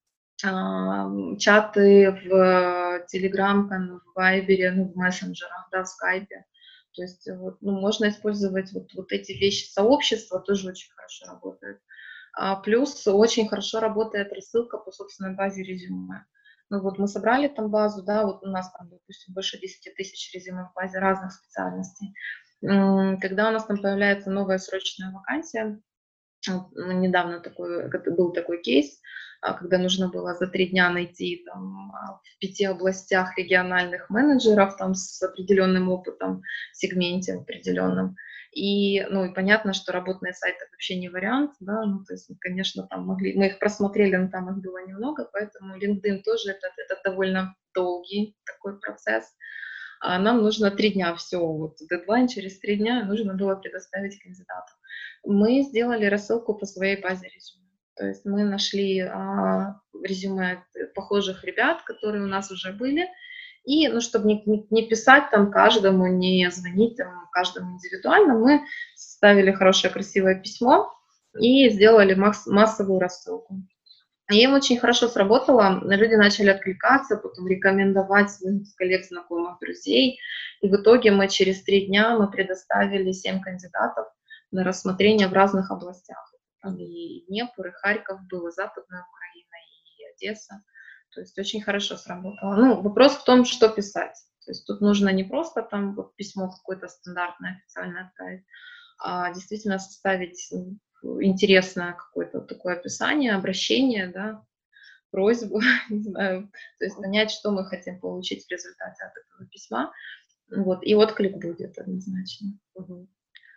а, 0.45 1.09
чаты 1.39 2.11
в 2.25 3.07
Telegram, 3.13 3.69
в 3.69 4.19
Viber, 4.19 4.71
ну, 4.73 4.93
в 4.93 4.97
мессенджерах, 4.97 5.69
да, 5.71 5.85
в 5.85 5.87
Skype. 5.87 6.27
То 6.95 7.03
есть 7.03 7.29
вот, 7.31 7.59
ну, 7.63 7.73
можно 7.81 8.09
использовать 8.09 8.73
вот, 8.73 8.93
вот 8.95 9.13
эти 9.13 9.33
вещи. 9.33 9.71
Сообщества 9.71 10.41
тоже 10.41 10.69
очень 10.69 10.91
хорошо 10.93 11.27
работает. 11.27 11.81
А, 12.35 12.57
плюс 12.57 13.07
очень 13.07 13.49
хорошо 13.49 13.81
работает 13.81 14.33
рассылка 14.33 14.79
по 14.79 14.91
собственной 14.91 15.35
базе 15.35 15.63
резюме. 15.63 16.25
Ну 16.73 16.81
вот 16.81 16.99
мы 16.99 17.07
собрали 17.07 17.49
там 17.49 17.71
базу, 17.71 18.03
да, 18.03 18.25
вот 18.25 18.43
у 18.43 18.47
нас 18.47 18.73
там, 18.73 18.89
допустим, 18.89 19.35
больше 19.35 19.61
10 19.61 19.95
тысяч 19.95 20.33
резюме 20.33 20.65
в 20.65 20.73
базе 20.75 21.01
разных 21.01 21.33
специальностей. 21.33 22.15
Когда 22.63 23.51
у 23.51 23.53
нас 23.53 23.67
там 23.67 23.77
появляется 23.77 24.31
новая 24.31 24.57
срочная 24.57 25.13
вакансия, 25.13 25.79
недавно 26.49 27.41
такой, 27.41 27.91
был 28.17 28.33
такой 28.33 28.63
кейс, 28.63 29.03
а, 29.43 29.53
когда 29.53 29.77
нужно 29.77 30.09
было 30.09 30.35
за 30.35 30.47
три 30.47 30.69
дня 30.69 30.89
найти 30.89 31.45
там, 31.45 31.93
а, 31.95 32.15
в 32.15 32.39
пяти 32.39 32.65
областях 32.65 33.37
региональных 33.37 34.09
менеджеров 34.09 34.75
там, 34.79 34.95
с 34.95 35.23
определенным 35.23 35.91
опытом 35.91 36.41
в 36.73 36.77
сегменте 36.79 37.35
определенном. 37.35 38.17
И, 38.53 39.03
ну, 39.09 39.25
и 39.25 39.33
понятно, 39.33 39.73
что 39.73 39.93
работные 39.93 40.35
сайты 40.35 40.67
вообще 40.71 40.97
не 40.97 41.09
вариант, 41.09 41.53
да, 41.61 41.87
ну, 41.87 42.05
то 42.05 42.13
есть, 42.13 42.31
конечно, 42.39 42.87
там 42.87 43.07
могли, 43.07 43.35
мы 43.35 43.47
их 43.47 43.59
просмотрели, 43.59 44.17
но 44.17 44.29
там 44.29 44.51
их 44.51 44.63
было 44.63 44.87
немного, 44.87 45.27
поэтому 45.33 45.79
LinkedIn 45.79 46.23
тоже 46.23 46.51
это, 46.51 46.69
это 46.77 47.01
довольно 47.03 47.57
долгий 47.75 48.37
такой 48.45 48.79
процесс. 48.79 49.25
А 50.01 50.19
нам 50.19 50.43
нужно 50.43 50.71
три 50.71 50.93
дня 50.93 51.15
все, 51.15 51.39
вот 51.39 51.77
дедлайн 51.89 52.29
через 52.29 52.59
три 52.59 52.77
дня 52.77 53.05
нужно 53.05 53.35
было 53.35 53.55
предоставить 53.55 54.23
кандидату. 54.23 54.73
Мы 55.25 55.63
сделали 55.63 56.05
рассылку 56.05 56.55
по 56.55 56.67
своей 56.67 57.01
базе 57.01 57.29
резюме. 57.29 57.69
То 57.95 58.07
есть 58.07 58.25
мы 58.27 58.45
нашли 58.45 59.01
а, 59.01 59.81
резюме 60.03 60.65
похожих 60.95 61.45
ребят, 61.45 61.83
которые 61.83 62.25
у 62.25 62.27
нас 62.27 62.51
уже 62.51 62.73
были, 62.73 63.09
и, 63.65 63.89
ну, 63.89 64.01
чтобы 64.01 64.27
не, 64.27 64.67
не, 64.71 64.89
писать 64.89 65.31
там 65.31 65.51
каждому, 65.51 66.07
не 66.07 66.51
звонить 66.51 66.97
там 66.97 67.29
каждому 67.33 67.75
индивидуально, 67.75 68.35
мы 68.35 68.65
составили 68.95 69.53
хорошее, 69.53 69.93
красивое 69.93 70.41
письмо 70.41 70.93
и 71.39 71.69
сделали 71.71 72.15
масс, 72.15 72.47
массовую 72.47 72.99
рассылку. 72.99 73.63
И 74.31 74.43
им 74.43 74.55
очень 74.55 74.79
хорошо 74.79 75.09
сработало, 75.09 75.81
люди 75.83 76.15
начали 76.15 76.49
откликаться, 76.49 77.17
потом 77.17 77.47
рекомендовать 77.47 78.31
своих 78.31 78.63
коллег, 78.77 79.05
знакомых, 79.05 79.59
друзей. 79.61 80.19
И 80.61 80.69
в 80.69 80.75
итоге 80.75 81.11
мы 81.11 81.29
через 81.29 81.63
три 81.63 81.87
дня 81.87 82.17
мы 82.17 82.31
предоставили 82.31 83.13
семь 83.13 83.41
кандидатов 83.41 84.07
на 84.51 84.65
рассмотрение 84.65 85.29
в 85.29 85.33
разных 85.33 85.71
областях. 85.71 86.33
И 86.79 87.25
Днепр, 87.29 87.67
и 87.67 87.73
Харьков 87.73 88.21
был, 88.31 88.47
и 88.47 88.53
Западная 88.53 89.05
Украина, 89.11 89.57
и 89.99 90.29
Одесса. 90.31 90.63
То 91.15 91.21
есть 91.21 91.39
очень 91.39 91.63
хорошо 91.63 91.97
сработало. 91.97 92.57
Ну, 92.57 92.81
вопрос 92.81 93.17
в 93.17 93.25
том, 93.25 93.45
что 93.45 93.69
писать. 93.69 94.17
То 94.45 94.51
есть 94.51 94.67
тут 94.67 94.81
нужно 94.81 95.11
не 95.11 95.25
просто 95.25 95.63
там 95.63 95.95
вот 95.95 96.17
письмо 96.17 96.51
какое-то 96.51 96.89
стандартное 96.89 97.59
официально 97.59 98.07
отправить, 98.07 98.45
а 98.99 99.33
действительно 99.33 99.79
составить 99.79 100.53
интересное 101.03 101.93
какое-то 101.93 102.41
такое 102.41 102.77
описание, 102.77 103.35
обращение, 103.35 104.09
да, 104.09 104.45
просьбу, 105.11 105.61
не 105.91 106.03
знаю, 106.03 106.51
то 106.79 106.85
есть 106.85 106.97
понять, 106.97 107.31
что 107.31 107.51
мы 107.51 107.65
хотим 107.67 108.01
получить 108.01 108.47
в 108.47 108.51
результате 108.51 109.05
от 109.05 109.13
этого 109.17 109.49
письма, 109.49 109.93
вот, 110.51 110.83
и 110.83 110.95
отклик 110.95 111.37
будет 111.37 111.79
однозначно. 111.79 112.59
Угу. 112.75 113.09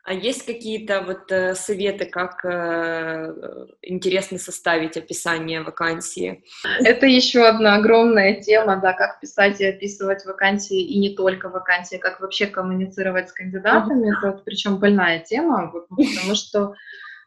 А 0.06 0.14
есть 0.14 0.46
какие-то 0.46 1.02
вот 1.02 1.32
э, 1.32 1.56
советы, 1.56 2.06
как 2.06 2.46
э, 2.46 3.66
интересно 3.82 4.38
составить 4.38 4.98
описание 4.98 5.64
вакансии? 5.64 6.44
Это 6.80 7.08
еще 7.08 7.44
одна 7.44 7.78
огромная 7.78 8.40
тема, 8.40 8.80
да, 8.80 8.94
как 8.94 9.20
писать 9.20 9.60
и 9.62 9.66
описывать 9.66 10.24
вакансии, 10.26 10.80
и 10.80 11.00
не 11.00 11.16
только 11.16 11.50
вакансии, 11.50 11.96
как 11.96 12.20
вообще 12.20 12.46
коммуницировать 12.46 13.30
с 13.30 13.34
кандидатами. 13.34 14.12
Mm-hmm. 14.12 14.30
Это 14.30 14.44
причем 14.46 14.78
больная 14.78 15.22
тема, 15.22 15.72
вот, 15.74 15.88
потому 15.90 16.36
что 16.36 16.76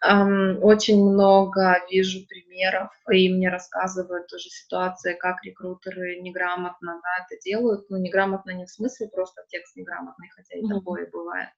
эм, 0.08 0.62
очень 0.62 1.02
много 1.02 1.82
вижу 1.90 2.20
примеров, 2.28 2.90
и 3.10 3.28
мне 3.28 3.48
рассказывают 3.48 4.28
тоже 4.28 4.50
ситуации, 4.50 5.14
как 5.14 5.42
рекрутеры 5.42 6.20
неграмотно 6.20 7.00
да, 7.02 7.24
это 7.26 7.42
делают. 7.44 7.90
Ну, 7.90 7.96
неграмотно 7.96 8.52
не 8.52 8.66
в 8.66 8.70
смысле 8.70 9.08
просто 9.08 9.42
текст 9.48 9.74
неграмотный, 9.74 10.28
хотя 10.36 10.56
и 10.56 10.62
mm-hmm. 10.62 10.78
такое 10.78 11.10
бывает 11.10 11.48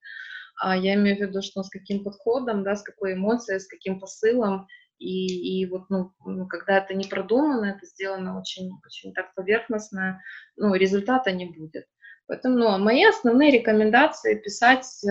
я 0.62 0.94
имею 0.94 1.16
в 1.16 1.20
виду, 1.20 1.42
что 1.42 1.62
с 1.62 1.70
каким 1.70 2.04
подходом, 2.04 2.62
да, 2.62 2.76
с 2.76 2.82
какой 2.82 3.14
эмоцией, 3.14 3.60
с 3.60 3.66
каким 3.66 4.00
посылом, 4.00 4.66
и, 4.98 5.62
и 5.62 5.66
вот, 5.66 5.88
ну, 5.88 6.12
когда 6.48 6.78
это 6.78 6.94
не 6.94 7.04
продумано, 7.04 7.64
это 7.64 7.86
сделано 7.86 8.38
очень, 8.38 8.70
очень 8.86 9.14
так 9.14 9.34
поверхностно, 9.34 10.20
ну, 10.56 10.74
результата 10.74 11.32
не 11.32 11.46
будет. 11.46 11.86
Поэтому 12.26 12.58
ну, 12.58 12.78
мои 12.78 13.04
основные 13.04 13.50
рекомендации 13.50 14.36
писать 14.36 14.86
э, 15.02 15.08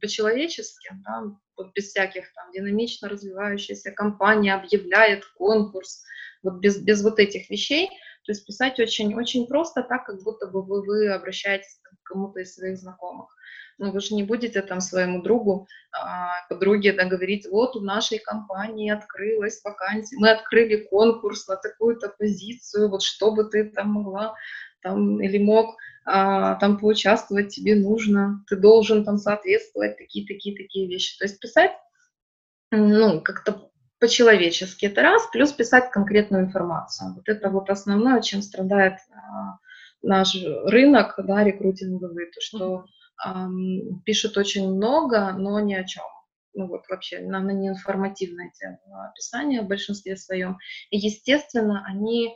по-человечески, 0.00 0.88
да, 1.04 1.24
вот 1.58 1.72
без 1.74 1.88
всяких 1.90 2.32
там 2.32 2.50
динамично 2.52 3.08
развивающаяся 3.10 3.90
компания 3.90 4.54
объявляет 4.54 5.26
конкурс, 5.36 6.02
вот 6.42 6.60
без, 6.60 6.78
без 6.78 7.02
вот 7.02 7.18
этих 7.18 7.50
вещей, 7.50 7.88
то 8.24 8.32
есть 8.32 8.46
писать 8.46 8.80
очень, 8.80 9.14
очень 9.14 9.46
просто, 9.46 9.82
так, 9.82 10.06
как 10.06 10.22
будто 10.22 10.46
бы 10.46 10.62
вы, 10.62 10.86
вы 10.86 11.12
обращаетесь 11.12 11.80
к 11.82 12.02
кому-то 12.04 12.40
из 12.40 12.54
своих 12.54 12.78
знакомых. 12.78 13.35
Но 13.78 13.90
вы 13.90 14.00
же 14.00 14.14
не 14.14 14.22
будете 14.22 14.62
там 14.62 14.80
своему 14.80 15.22
другу, 15.22 15.66
а, 15.92 16.46
подруге 16.48 16.92
да, 16.92 17.04
говорить, 17.04 17.46
вот 17.46 17.76
у 17.76 17.80
нашей 17.80 18.18
компании 18.18 18.90
открылась 18.90 19.60
вакансия, 19.62 20.16
мы 20.18 20.30
открыли 20.30 20.76
конкурс 20.90 21.46
на 21.46 21.56
такую-то 21.56 22.08
позицию, 22.18 22.88
вот 22.88 23.02
что 23.02 23.32
бы 23.32 23.44
ты 23.44 23.64
там 23.64 23.92
могла 23.92 24.34
там, 24.82 25.20
или 25.20 25.38
мог 25.38 25.76
а, 26.06 26.54
там 26.54 26.78
поучаствовать, 26.78 27.54
тебе 27.54 27.74
нужно, 27.74 28.44
ты 28.48 28.56
должен 28.56 29.04
там 29.04 29.18
соответствовать, 29.18 29.98
такие-такие-такие 29.98 30.88
вещи. 30.88 31.18
То 31.18 31.24
есть 31.24 31.40
писать, 31.40 31.72
ну, 32.70 33.20
как-то 33.20 33.70
по-человечески, 33.98 34.86
это 34.86 35.02
раз, 35.02 35.26
плюс 35.32 35.52
писать 35.52 35.90
конкретную 35.90 36.44
информацию. 36.44 37.14
Вот 37.14 37.28
это 37.28 37.50
вот 37.50 37.70
основное, 37.70 38.20
чем 38.22 38.42
страдает 38.42 38.98
а, 39.10 39.58
наш 40.02 40.36
рынок, 40.64 41.14
да, 41.18 41.42
рекрутинговый, 41.42 42.26
то, 42.26 42.40
что 42.40 42.86
эм, 43.24 44.02
пишут 44.04 44.36
очень 44.36 44.74
много, 44.74 45.32
но 45.32 45.60
ни 45.60 45.74
о 45.74 45.84
чем. 45.84 46.04
Ну 46.54 46.68
вот 46.68 46.82
вообще, 46.88 47.18
она 47.18 47.40
не 47.52 47.68
информативная 47.68 48.50
тема 48.54 49.10
описания 49.10 49.62
в 49.62 49.68
большинстве 49.68 50.16
своем. 50.16 50.58
И, 50.90 50.98
естественно, 50.98 51.84
они 51.86 52.34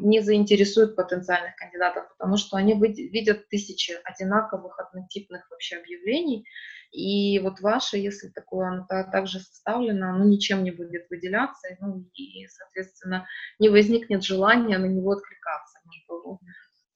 не 0.00 0.20
заинтересуют 0.20 0.96
потенциальных 0.96 1.56
кандидатов, 1.56 2.04
потому 2.16 2.36
что 2.36 2.56
они 2.56 2.74
видят 2.74 3.48
тысячи 3.48 3.94
одинаковых, 4.04 4.78
однотипных 4.78 5.50
вообще 5.50 5.76
объявлений, 5.76 6.44
и 6.92 7.38
вот 7.40 7.60
ваше, 7.60 7.96
если 7.96 8.28
такое, 8.28 8.68
оно 8.68 8.86
также 9.10 9.40
составлено, 9.40 10.10
оно 10.10 10.24
ничем 10.24 10.62
не 10.62 10.70
будет 10.70 11.08
выделяться, 11.10 11.68
ну, 11.80 12.04
и, 12.14 12.46
соответственно, 12.48 13.26
не 13.58 13.68
возникнет 13.68 14.22
желания 14.22 14.78
на 14.78 14.86
него 14.86 15.12
откликаться. 15.12 15.78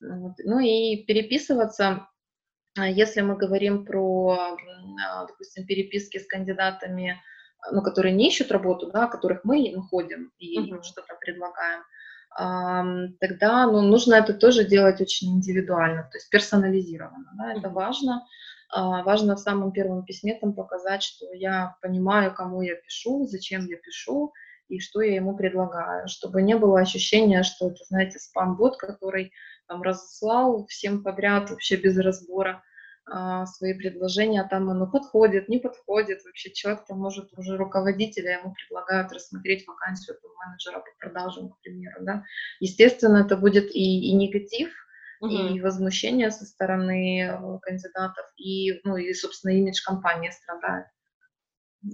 Вот. 0.02 0.34
Ну 0.44 0.60
и 0.60 1.04
переписываться 1.04 2.08
если 2.76 3.20
мы 3.20 3.36
говорим 3.36 3.84
про, 3.84 4.56
а, 5.04 5.26
допустим, 5.26 5.66
переписки 5.66 6.18
с 6.18 6.26
кандидатами, 6.26 7.20
ну, 7.72 7.82
которые 7.82 8.14
не 8.14 8.28
ищут 8.28 8.52
работу, 8.52 8.90
да, 8.90 9.06
которых 9.06 9.44
мы 9.44 9.70
находим 9.70 10.32
и 10.38 10.58
uh-huh. 10.58 10.82
что-то 10.82 11.14
предлагаем, 11.20 11.82
тогда 13.18 13.66
ну, 13.66 13.82
нужно 13.82 14.14
это 14.14 14.34
тоже 14.34 14.64
делать 14.64 15.00
очень 15.00 15.36
индивидуально, 15.36 16.04
то 16.04 16.16
есть 16.16 16.30
персонализированно. 16.30 17.32
Да, 17.36 17.52
это 17.54 17.68
важно. 17.68 18.26
А, 18.72 19.02
важно 19.02 19.34
в 19.34 19.40
самом 19.40 19.72
первом 19.72 20.04
письме 20.04 20.34
там 20.34 20.54
показать, 20.54 21.02
что 21.02 21.32
я 21.32 21.76
понимаю, 21.82 22.32
кому 22.32 22.62
я 22.62 22.76
пишу, 22.76 23.26
зачем 23.26 23.66
я 23.66 23.76
пишу 23.76 24.32
и 24.68 24.78
что 24.78 25.00
я 25.00 25.16
ему 25.16 25.36
предлагаю, 25.36 26.06
чтобы 26.06 26.42
не 26.42 26.54
было 26.54 26.78
ощущения, 26.78 27.42
что 27.42 27.70
это, 27.70 27.82
знаете, 27.84 28.20
спам-бот, 28.20 28.76
который 28.76 29.32
там 29.70 29.82
разослал 29.82 30.66
всем 30.66 31.04
подряд 31.04 31.48
вообще 31.48 31.76
без 31.76 31.96
разбора 31.96 32.64
а, 33.06 33.46
свои 33.46 33.72
предложения, 33.72 34.42
а 34.42 34.48
там 34.48 34.68
оно 34.68 34.88
подходит, 34.88 35.48
не 35.48 35.58
подходит, 35.58 36.24
вообще 36.24 36.50
человек 36.50 36.86
там 36.86 36.98
может 36.98 37.32
уже 37.38 37.56
руководителя 37.56 38.40
ему 38.40 38.52
предлагают 38.52 39.12
рассмотреть 39.12 39.64
вакансию 39.68 40.18
там, 40.20 40.32
менеджера 40.44 40.80
по 40.80 40.90
продажам, 40.98 41.50
к 41.50 41.60
примеру, 41.60 41.98
да. 42.00 42.24
Естественно, 42.58 43.18
это 43.18 43.36
будет 43.36 43.70
и, 43.70 44.10
и 44.10 44.12
негатив, 44.12 44.72
угу. 45.20 45.32
и 45.32 45.60
возмущение 45.60 46.32
со 46.32 46.46
стороны 46.46 47.22
э, 47.22 47.58
кандидатов, 47.62 48.26
и, 48.36 48.80
ну, 48.82 48.96
и, 48.96 49.14
собственно, 49.14 49.52
имидж 49.52 49.84
компании 49.84 50.30
страдает 50.30 50.86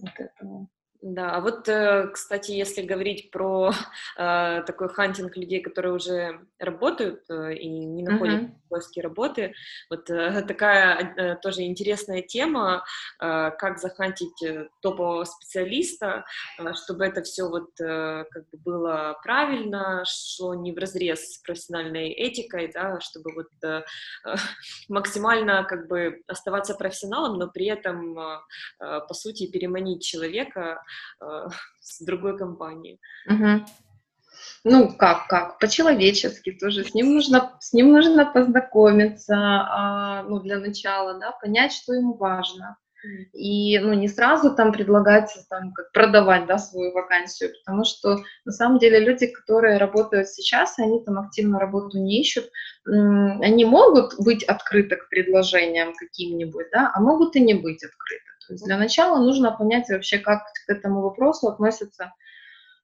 от 0.02 0.18
этого. 0.18 0.68
Да, 1.02 1.32
а 1.32 1.40
вот, 1.40 1.68
э, 1.68 2.08
кстати, 2.12 2.52
если 2.52 2.82
говорить 2.82 3.30
про 3.30 3.70
э, 4.18 4.62
такой 4.66 4.88
хантинг 4.88 5.36
людей, 5.36 5.60
которые 5.60 5.94
уже 5.94 6.40
работают 6.58 7.22
э, 7.28 7.54
и 7.54 7.68
не 7.68 8.02
находят 8.02 8.42
uh-huh. 8.42 8.68
поиски 8.68 9.00
работы, 9.00 9.54
вот 9.90 10.08
э, 10.10 10.42
такая 10.48 11.14
э, 11.16 11.36
тоже 11.36 11.62
интересная 11.62 12.22
тема, 12.22 12.84
э, 13.20 13.50
как 13.58 13.78
захантить 13.78 14.42
топового 14.80 15.24
специалиста, 15.24 16.24
э, 16.58 16.72
чтобы 16.74 17.04
это 17.04 17.22
все 17.22 17.48
вот 17.48 17.78
э, 17.80 18.24
как 18.30 18.48
бы 18.50 18.58
было 18.58 19.18
правильно, 19.22 20.02
шло 20.06 20.54
не 20.54 20.72
в 20.72 20.78
разрез 20.78 21.34
с 21.34 21.38
профессиональной 21.38 22.10
этикой, 22.10 22.70
да, 22.72 23.00
чтобы 23.00 23.34
вот 23.34 23.48
э, 23.62 23.82
максимально 24.88 25.64
как 25.64 25.88
бы 25.88 26.22
оставаться 26.26 26.74
профессионалом, 26.74 27.38
но 27.38 27.48
при 27.48 27.66
этом 27.66 28.18
э, 28.18 28.40
по 28.78 29.14
сути 29.14 29.50
переманить 29.50 30.02
человека 30.02 30.82
э, 31.20 31.24
с 31.80 32.04
другой 32.04 32.38
компанией. 32.38 33.00
Угу. 33.28 33.66
Ну, 34.64 34.92
как, 34.96 35.28
как, 35.28 35.58
по-человечески 35.58 36.52
тоже. 36.52 36.84
С 36.84 36.94
ним 36.94 37.14
нужно, 37.14 37.56
с 37.60 37.72
ним 37.72 37.92
нужно 37.92 38.26
познакомиться, 38.26 39.34
а, 39.36 40.22
ну, 40.24 40.40
для 40.40 40.58
начала, 40.58 41.18
да, 41.18 41.32
понять, 41.40 41.72
что 41.72 41.94
ему 41.94 42.14
важно. 42.14 42.76
И, 43.32 43.78
ну, 43.78 43.92
не 43.94 44.08
сразу 44.08 44.54
там 44.54 44.72
предлагать, 44.72 45.30
там, 45.48 45.72
как 45.72 45.92
продавать, 45.92 46.46
да, 46.46 46.58
свою 46.58 46.92
вакансию, 46.92 47.52
потому 47.60 47.84
что, 47.84 48.18
на 48.44 48.52
самом 48.52 48.78
деле, 48.78 48.98
люди, 48.98 49.26
которые 49.26 49.78
работают 49.78 50.28
сейчас, 50.28 50.78
они 50.78 51.04
там 51.04 51.18
активно 51.18 51.60
работу 51.60 51.98
не 51.98 52.20
ищут, 52.20 52.50
они 52.84 53.64
могут 53.64 54.18
быть 54.18 54.42
открыты 54.44 54.96
к 54.96 55.08
предложениям 55.08 55.94
каким-нибудь, 55.94 56.66
да, 56.72 56.90
а 56.94 57.00
могут 57.00 57.36
и 57.36 57.40
не 57.40 57.54
быть 57.54 57.84
открыты. 57.84 58.35
То 58.46 58.54
есть 58.54 58.64
для 58.64 58.78
начала 58.78 59.18
нужно 59.18 59.52
понять 59.52 59.88
вообще, 59.88 60.18
как 60.18 60.44
к 60.66 60.70
этому 60.70 61.02
вопросу 61.02 61.48
относится 61.48 62.12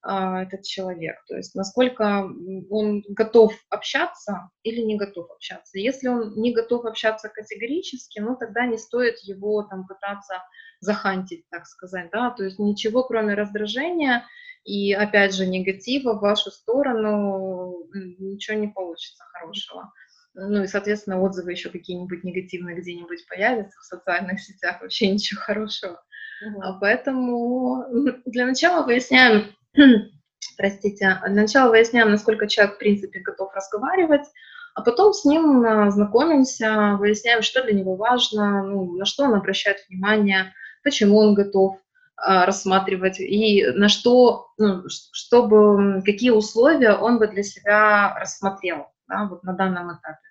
а, 0.04 0.42
этот 0.42 0.62
человек, 0.62 1.14
то 1.28 1.36
есть 1.36 1.54
насколько 1.54 2.28
он 2.70 3.04
готов 3.08 3.54
общаться 3.70 4.50
или 4.64 4.80
не 4.80 4.96
готов 4.96 5.30
общаться. 5.30 5.78
Если 5.78 6.08
он 6.08 6.34
не 6.34 6.52
готов 6.52 6.86
общаться 6.86 7.28
категорически, 7.28 8.18
ну 8.18 8.34
тогда 8.34 8.66
не 8.66 8.78
стоит 8.78 9.18
его 9.20 9.62
там 9.62 9.86
пытаться 9.86 10.42
захантить, 10.80 11.48
так 11.50 11.66
сказать, 11.66 12.10
да, 12.10 12.30
то 12.30 12.42
есть 12.42 12.58
ничего 12.58 13.04
кроме 13.04 13.34
раздражения 13.34 14.26
и 14.64 14.92
опять 14.92 15.34
же 15.34 15.46
негатива 15.46 16.14
в 16.14 16.20
вашу 16.20 16.50
сторону 16.50 17.86
ничего 17.94 18.56
не 18.56 18.66
получится 18.66 19.22
хорошего. 19.32 19.92
Ну 20.34 20.62
и, 20.62 20.66
соответственно, 20.66 21.20
отзывы 21.20 21.52
еще 21.52 21.68
какие-нибудь 21.68 22.24
негативные 22.24 22.76
где-нибудь 22.76 23.26
появятся 23.28 23.78
в 23.80 23.84
социальных 23.84 24.40
сетях, 24.40 24.80
вообще 24.80 25.10
ничего 25.10 25.40
хорошего. 25.40 26.02
Угу. 26.46 26.62
А 26.62 26.72
поэтому 26.80 27.84
для 28.24 28.46
начала 28.46 28.84
выясняем, 28.84 29.54
простите, 30.56 31.20
для 31.26 31.42
начала 31.42 31.70
выясняем, 31.70 32.10
насколько 32.10 32.48
человек, 32.48 32.76
в 32.76 32.78
принципе, 32.78 33.20
готов 33.20 33.54
разговаривать, 33.54 34.26
А 34.74 34.80
потом 34.80 35.12
с 35.12 35.26
ним 35.26 35.64
а, 35.64 35.90
знакомимся, 35.90 36.96
выясняем, 36.98 37.42
что 37.42 37.62
для 37.62 37.74
него 37.74 37.96
важно, 37.96 38.62
ну, 38.62 38.92
на 38.96 39.04
что 39.04 39.24
он 39.24 39.34
обращает 39.34 39.84
внимание, 39.88 40.54
почему 40.82 41.18
он 41.18 41.34
готов 41.34 41.78
а, 42.16 42.46
рассматривать 42.46 43.20
и 43.20 43.66
на 43.74 43.88
что, 43.88 44.46
ну, 44.56 44.84
чтобы, 44.88 46.02
какие 46.04 46.30
условия 46.30 46.94
он 46.94 47.18
бы 47.18 47.28
для 47.28 47.42
себя 47.42 48.16
рассмотрел 48.18 48.86
да, 49.12 49.28
вот 49.28 49.42
на 49.42 49.52
данном 49.52 49.88
этапе. 49.88 50.28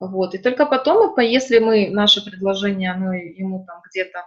Вот. 0.00 0.34
И 0.34 0.38
только 0.38 0.66
потом, 0.66 1.18
если 1.18 1.58
мы, 1.58 1.90
наше 1.90 2.24
предложение, 2.24 2.92
оно 2.92 3.12
ему 3.12 3.64
там 3.66 3.82
где-то 3.90 4.24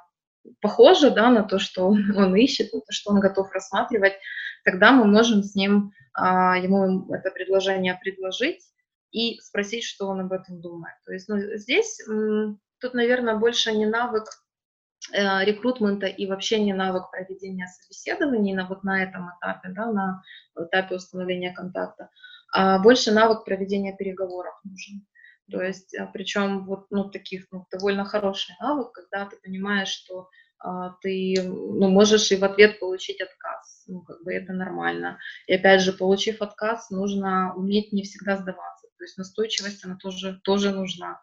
похоже 0.61 1.11
да, 1.11 1.29
на 1.29 1.43
то, 1.43 1.59
что 1.59 1.87
он, 1.87 2.35
ищет, 2.35 2.73
на 2.73 2.79
то, 2.79 2.91
что 2.91 3.11
он 3.11 3.19
готов 3.19 3.51
рассматривать, 3.51 4.13
тогда 4.63 4.91
мы 4.91 5.05
можем 5.05 5.43
с 5.43 5.55
ним, 5.55 5.91
а, 6.13 6.57
ему 6.57 7.11
это 7.13 7.31
предложение 7.31 7.99
предложить 8.01 8.61
и 9.11 9.39
спросить, 9.41 9.83
что 9.83 10.07
он 10.07 10.21
об 10.21 10.33
этом 10.33 10.61
думает. 10.61 10.95
То 11.05 11.13
есть 11.13 11.27
ну, 11.27 11.37
здесь 11.57 11.99
тут, 12.79 12.93
наверное, 12.93 13.35
больше 13.35 13.71
не 13.71 13.85
навык 13.85 14.25
э, 15.13 15.45
рекрутмента 15.45 16.07
и 16.07 16.27
вообще 16.27 16.61
не 16.61 16.73
навык 16.73 17.09
проведения 17.11 17.67
собеседований 17.67 18.53
на 18.53 18.67
вот 18.67 18.83
на 18.83 19.03
этом 19.03 19.29
этапе, 19.37 19.69
да, 19.69 19.91
на 19.91 20.23
этапе 20.55 20.95
установления 20.95 21.53
контакта, 21.53 22.09
а 22.51 22.79
больше 22.79 23.11
навык 23.11 23.45
проведения 23.45 23.95
переговоров 23.95 24.53
нужен. 24.63 25.05
То 25.49 25.61
есть, 25.61 25.95
а, 25.95 26.07
причем 26.07 26.65
вот 26.65 26.87
ну, 26.89 27.09
таких 27.09 27.45
ну, 27.51 27.65
довольно 27.71 28.05
хороший 28.05 28.55
навык, 28.59 28.91
когда 28.91 29.25
ты 29.25 29.37
понимаешь, 29.37 29.89
что 29.89 30.29
а, 30.59 30.95
ты 31.01 31.35
ну, 31.43 31.89
можешь 31.89 32.31
и 32.31 32.35
в 32.35 32.43
ответ 32.43 32.79
получить 32.79 33.21
отказ. 33.21 33.85
Ну, 33.87 34.01
как 34.01 34.23
бы 34.23 34.33
это 34.33 34.53
нормально. 34.53 35.19
И 35.47 35.53
опять 35.53 35.81
же, 35.81 35.93
получив 35.93 36.41
отказ, 36.41 36.89
нужно 36.89 37.53
уметь 37.55 37.93
не 37.93 38.03
всегда 38.03 38.35
сдаваться. 38.35 38.87
То 38.97 39.03
есть 39.03 39.17
настойчивость, 39.17 39.85
она 39.85 39.97
тоже, 39.97 40.39
тоже 40.43 40.71
нужна. 40.71 41.21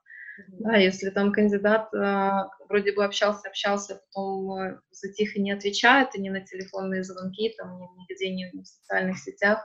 Да, 0.49 0.77
если 0.77 1.11
там 1.11 1.33
кандидат 1.33 1.95
э, 1.95 2.31
вроде 2.69 2.93
бы 2.93 3.05
общался, 3.05 3.49
общался, 3.49 4.01
потом 4.07 4.53
э, 4.59 4.81
затих 4.91 5.37
и 5.37 5.41
не 5.41 5.53
отвечает, 5.53 6.15
и 6.15 6.21
не 6.21 6.31
на 6.31 6.41
телефонные 6.41 7.05
звонки, 7.05 7.55
там, 7.57 7.79
нигде 7.97 8.35
не 8.35 8.51
в 8.51 8.67
социальных 8.67 9.19
сетях, 9.19 9.61
а, 9.61 9.65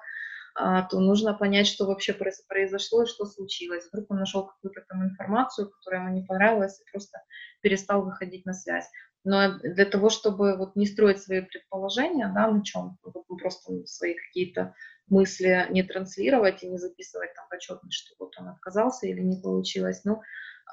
то 0.60 1.00
нужно 1.00 1.34
понять, 1.34 1.68
что 1.68 1.86
вообще 1.86 2.14
произошло 2.14 3.04
и 3.04 3.08
что 3.08 3.26
случилось. 3.26 3.88
Вдруг 3.88 4.12
он 4.12 4.20
нашел 4.20 4.46
какую-то 4.46 4.82
там 4.90 5.06
информацию, 5.06 5.70
которая 5.70 6.02
ему 6.02 6.14
не 6.14 6.26
понравилась, 6.26 6.80
и 6.80 6.92
просто 6.92 7.20
перестал 7.62 8.04
выходить 8.04 8.46
на 8.46 8.54
связь. 8.54 8.90
Но 9.24 9.58
для 9.60 9.86
того, 9.86 10.10
чтобы 10.10 10.58
вот 10.58 10.76
не 10.76 10.86
строить 10.86 11.22
свои 11.22 11.42
предположения, 11.42 12.32
да, 12.34 12.50
на 12.50 12.64
чем, 12.64 12.98
вот 13.04 13.26
просто 13.28 13.86
свои 13.86 14.16
какие-то 14.16 14.74
мысли 15.08 15.68
не 15.70 15.84
транслировать 15.84 16.64
и 16.64 16.70
не 16.70 16.78
записывать 16.78 17.34
там 17.36 17.46
в 17.50 17.54
отчетность, 17.54 17.98
что 17.98 18.16
вот 18.20 18.34
он 18.40 18.50
отказался 18.50 19.08
или 19.08 19.22
не 19.22 19.42
получилось, 19.42 20.02
ну, 20.06 20.22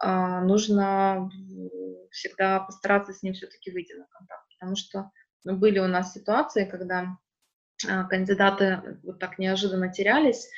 а, 0.01 0.43
нужно 0.43 1.31
всегда 2.11 2.61
постараться 2.61 3.13
с 3.13 3.23
ним 3.23 3.35
все-таки 3.35 3.71
выйти 3.71 3.95
на 3.95 4.07
контакт, 4.07 4.45
потому 4.55 4.77
что 4.77 5.11
ну, 5.45 5.57
были 5.57 5.79
у 5.79 5.87
нас 5.87 6.13
ситуации, 6.13 6.65
когда 6.65 7.01
а, 7.01 7.17
кандидаты 7.85 8.99
вот 9.03 9.19
так 9.19 9.39
неожиданно 9.39 9.93
терялись, 9.93 10.49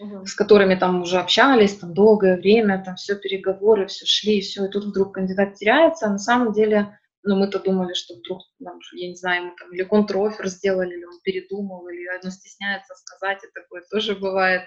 угу. 0.00 0.26
с 0.26 0.34
которыми 0.34 0.74
там 0.74 1.02
уже 1.02 1.18
общались 1.18 1.78
там 1.78 1.94
долгое 1.94 2.36
время, 2.36 2.82
там 2.84 2.96
все 2.96 3.16
переговоры, 3.16 3.86
все 3.86 4.06
шли, 4.06 4.40
все, 4.40 4.66
и 4.66 4.70
тут 4.70 4.84
вдруг 4.84 5.14
кандидат 5.14 5.54
теряется, 5.54 6.06
а 6.06 6.10
на 6.10 6.18
самом 6.18 6.52
деле, 6.52 6.98
ну 7.22 7.36
мы-то 7.36 7.58
думали, 7.58 7.94
что 7.94 8.14
вдруг, 8.14 8.40
там, 8.62 8.78
я 8.94 9.08
не 9.08 9.16
знаю, 9.16 9.44
ему 9.44 9.56
там 9.56 9.72
или 9.72 9.84
контрофер 9.84 10.48
сделали, 10.48 10.94
или 10.94 11.04
он 11.04 11.20
передумал, 11.22 11.88
или 11.88 12.06
он 12.24 12.30
стесняется 12.30 12.94
сказать, 12.94 13.38
и 13.44 13.52
такое 13.52 13.82
тоже 13.90 14.16
бывает, 14.16 14.62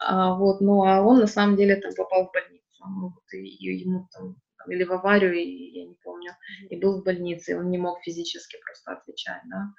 а, 0.00 0.34
вот, 0.34 0.60
ну 0.60 0.84
а 0.84 1.02
он 1.02 1.20
на 1.20 1.26
самом 1.26 1.56
деле 1.56 1.76
там 1.76 1.92
попал 1.94 2.28
в 2.28 2.32
больницу, 2.32 2.84
ну, 2.86 3.08
вот, 3.08 3.32
и, 3.32 3.38
и 3.38 3.78
ему 3.78 4.08
там 4.12 4.36
или 4.70 4.84
в 4.84 4.92
аварию, 4.92 5.34
и, 5.34 5.78
я 5.78 5.86
не 5.86 5.96
помню, 6.02 6.32
и 6.68 6.76
был 6.76 7.00
в 7.00 7.04
больнице, 7.04 7.52
и 7.52 7.54
он 7.54 7.70
не 7.70 7.78
мог 7.78 8.02
физически 8.02 8.58
просто 8.64 8.92
отвечать, 8.92 9.40
да, 9.46 9.72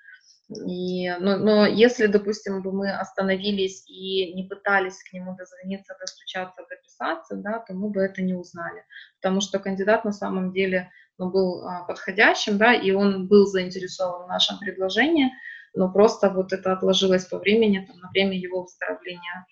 и, 0.49 1.09
но, 1.19 1.37
но 1.37 1.67
если, 1.67 2.07
допустим, 2.07 2.63
бы 2.63 2.71
мы 2.71 2.91
остановились 2.91 3.87
и 3.87 4.33
не 4.33 4.43
пытались 4.47 5.03
к 5.03 5.13
нему 5.13 5.35
дозвониться, 5.35 5.95
достучаться, 5.99 6.65
дописаться, 6.67 7.35
да, 7.35 7.59
то 7.59 7.73
мы 7.73 7.89
бы 7.89 8.01
это 8.01 8.23
не 8.23 8.33
узнали. 8.33 8.83
Потому 9.21 9.41
что 9.41 9.59
кандидат 9.59 10.05
на 10.05 10.11
самом 10.11 10.51
деле 10.51 10.91
ну, 11.19 11.29
был 11.29 11.67
а, 11.67 11.83
подходящим, 11.83 12.57
да, 12.57 12.73
и 12.73 12.91
он 12.91 13.27
был 13.27 13.45
заинтересован 13.45 14.25
в 14.25 14.27
нашем 14.27 14.57
предложении, 14.57 15.31
но 15.75 15.91
просто 15.91 16.31
вот 16.31 16.51
это 16.51 16.73
отложилось 16.73 17.25
по 17.25 17.37
времени, 17.37 17.85
там, 17.85 17.99
на 17.99 18.09
время 18.09 18.35
его 18.35 18.63
выздоровления. 18.63 19.45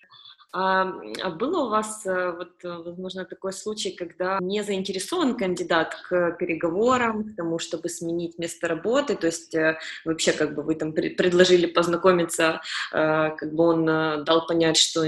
А, 0.50 0.90
а 1.22 1.30
было 1.30 1.66
у 1.66 1.68
вас, 1.68 2.06
э, 2.06 2.32
вот, 2.32 2.64
э, 2.64 2.68
возможно, 2.68 3.26
такой 3.26 3.52
случай, 3.52 3.90
когда 3.90 4.38
не 4.40 4.64
заинтересован 4.64 5.36
кандидат 5.36 5.94
к 6.08 6.32
переговорам, 6.38 7.32
к 7.32 7.36
тому, 7.36 7.58
чтобы 7.58 7.90
сменить 7.90 8.38
место 8.38 8.66
работы, 8.66 9.14
то 9.14 9.26
есть 9.26 9.54
э, 9.54 9.78
вообще 10.06 10.32
как 10.32 10.54
бы 10.54 10.62
вы 10.62 10.74
там 10.74 10.92
предложили 10.94 11.66
познакомиться, 11.66 12.62
как 12.90 13.52
бы 13.52 13.64
он 13.64 13.84
дал 13.84 14.46
понять, 14.46 14.78
что 14.78 15.04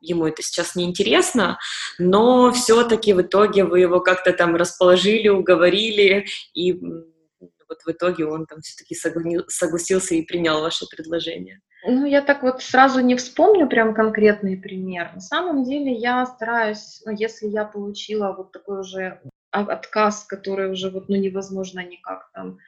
ему 0.00 0.26
это 0.26 0.42
сейчас 0.42 0.76
не 0.76 0.84
интересно, 0.84 1.58
но 1.98 2.52
все-таки 2.52 3.12
в 3.12 3.22
итоге 3.22 3.64
вы 3.64 3.80
его 3.80 4.00
как-то 4.00 4.32
там 4.32 4.54
расположили, 4.54 5.28
уговорили, 5.28 6.26
и 6.54 6.72
вот 6.72 7.82
в 7.84 7.90
итоге 7.90 8.26
он 8.26 8.46
там 8.46 8.60
все-таки 8.60 8.94
согласился 8.94 10.14
и 10.14 10.22
принял 10.22 10.60
ваше 10.60 10.86
предложение. 10.86 11.60
Ну, 11.84 12.04
я 12.04 12.20
так 12.20 12.42
вот 12.42 12.62
сразу 12.62 13.00
не 13.00 13.16
вспомню 13.16 13.66
прям 13.68 13.94
конкретный 13.94 14.56
пример. 14.56 15.10
На 15.14 15.20
самом 15.20 15.64
деле 15.64 15.92
я 15.92 16.26
стараюсь, 16.26 17.00
ну, 17.06 17.12
если 17.12 17.46
я 17.48 17.64
получила 17.64 18.32
вот 18.32 18.52
такой 18.52 18.80
уже 18.80 19.20
отказ, 19.50 20.24
который 20.24 20.70
уже 20.70 20.90
вот, 20.90 21.08
ну, 21.08 21.16
невозможно 21.16 21.80
никак 21.80 22.30
там, 22.32 22.58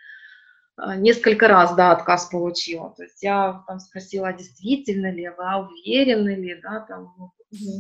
а, 0.77 0.97
несколько 0.97 1.47
раз, 1.47 1.75
да, 1.75 1.93
отказ 1.93 2.27
получила. 2.27 2.95
То 2.97 3.03
есть 3.03 3.23
я 3.23 3.63
там 3.67 3.79
спросила, 3.81 4.29
а 4.29 4.33
действительно 4.33 5.13
ли, 5.13 5.29
вы 5.29 5.69
уверены 5.69 6.35
ли, 6.35 6.59
да, 6.63 6.81
там, 6.81 7.33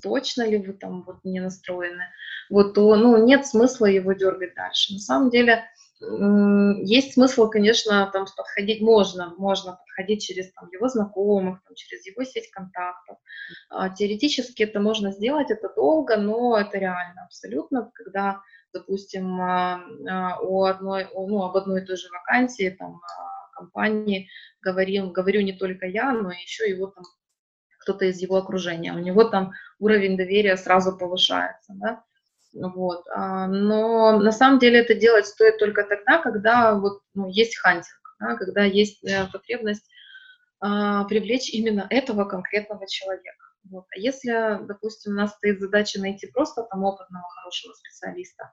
точно 0.02 0.46
ли 0.46 0.58
вы 0.58 0.74
там 0.74 1.02
вот 1.04 1.16
не 1.24 1.40
настроены, 1.40 2.04
вот, 2.50 2.74
то, 2.74 2.94
ну, 2.96 3.24
нет 3.24 3.46
смысла 3.46 3.86
его 3.86 4.12
дергать 4.12 4.54
дальше. 4.54 4.92
На 4.92 4.98
самом 4.98 5.30
деле, 5.30 5.64
есть 6.84 7.14
смысл, 7.14 7.48
конечно, 7.48 8.10
там 8.12 8.26
подходить 8.36 8.80
можно, 8.80 9.34
можно 9.36 9.78
подходить 9.86 10.24
через 10.24 10.52
там, 10.52 10.68
его 10.72 10.88
знакомых, 10.88 11.62
там, 11.64 11.74
через 11.74 12.04
его 12.06 12.24
сеть 12.24 12.50
контактов. 12.50 13.18
А, 13.70 13.88
теоретически 13.90 14.64
это 14.64 14.80
можно 14.80 15.12
сделать, 15.12 15.50
это 15.50 15.72
долго, 15.74 16.16
но 16.16 16.58
это 16.58 16.78
реально 16.78 17.24
абсолютно, 17.24 17.90
когда, 17.94 18.40
допустим, 18.72 19.40
а, 19.40 19.80
а, 20.08 20.40
у 20.40 20.64
одной, 20.64 21.08
ну, 21.14 21.42
об 21.44 21.56
одной 21.56 21.82
и 21.82 21.84
той 21.84 21.96
же 21.96 22.08
вакансии 22.10 22.74
там, 22.76 23.00
компании 23.54 24.28
говорим, 24.60 25.12
говорю 25.12 25.42
не 25.42 25.52
только 25.52 25.86
я, 25.86 26.12
но 26.12 26.32
еще 26.32 26.68
его 26.68 26.88
там 26.88 27.04
кто-то 27.78 28.06
из 28.06 28.20
его 28.20 28.36
окружения. 28.36 28.92
У 28.92 28.98
него 28.98 29.24
там 29.24 29.52
уровень 29.78 30.16
доверия 30.16 30.56
сразу 30.56 30.96
повышается, 30.96 31.72
да, 31.74 32.04
вот. 32.52 33.04
А, 33.14 33.46
но 33.46 34.18
на 34.18 34.32
самом 34.32 34.58
деле 34.58 34.80
это 34.80 34.94
делать 34.94 35.26
стоит 35.26 35.58
только 35.58 35.84
тогда, 35.84 36.18
когда 36.18 36.74
вот, 36.74 37.00
ну, 37.14 37.28
есть 37.28 37.56
хантинг, 37.56 38.16
да, 38.20 38.36
когда 38.36 38.64
есть 38.64 39.02
э, 39.04 39.26
потребность 39.32 39.88
а, 40.60 41.04
привлечь 41.04 41.50
именно 41.50 41.86
этого 41.90 42.24
конкретного 42.24 42.86
человека. 42.86 43.42
Вот. 43.70 43.86
А 43.94 43.98
если, 43.98 44.64
допустим, 44.66 45.12
у 45.12 45.16
нас 45.16 45.32
стоит 45.32 45.60
задача 45.60 46.00
найти 46.00 46.26
просто 46.26 46.64
там 46.64 46.84
опытного, 46.84 47.24
хорошего 47.30 47.72
специалиста, 47.74 48.52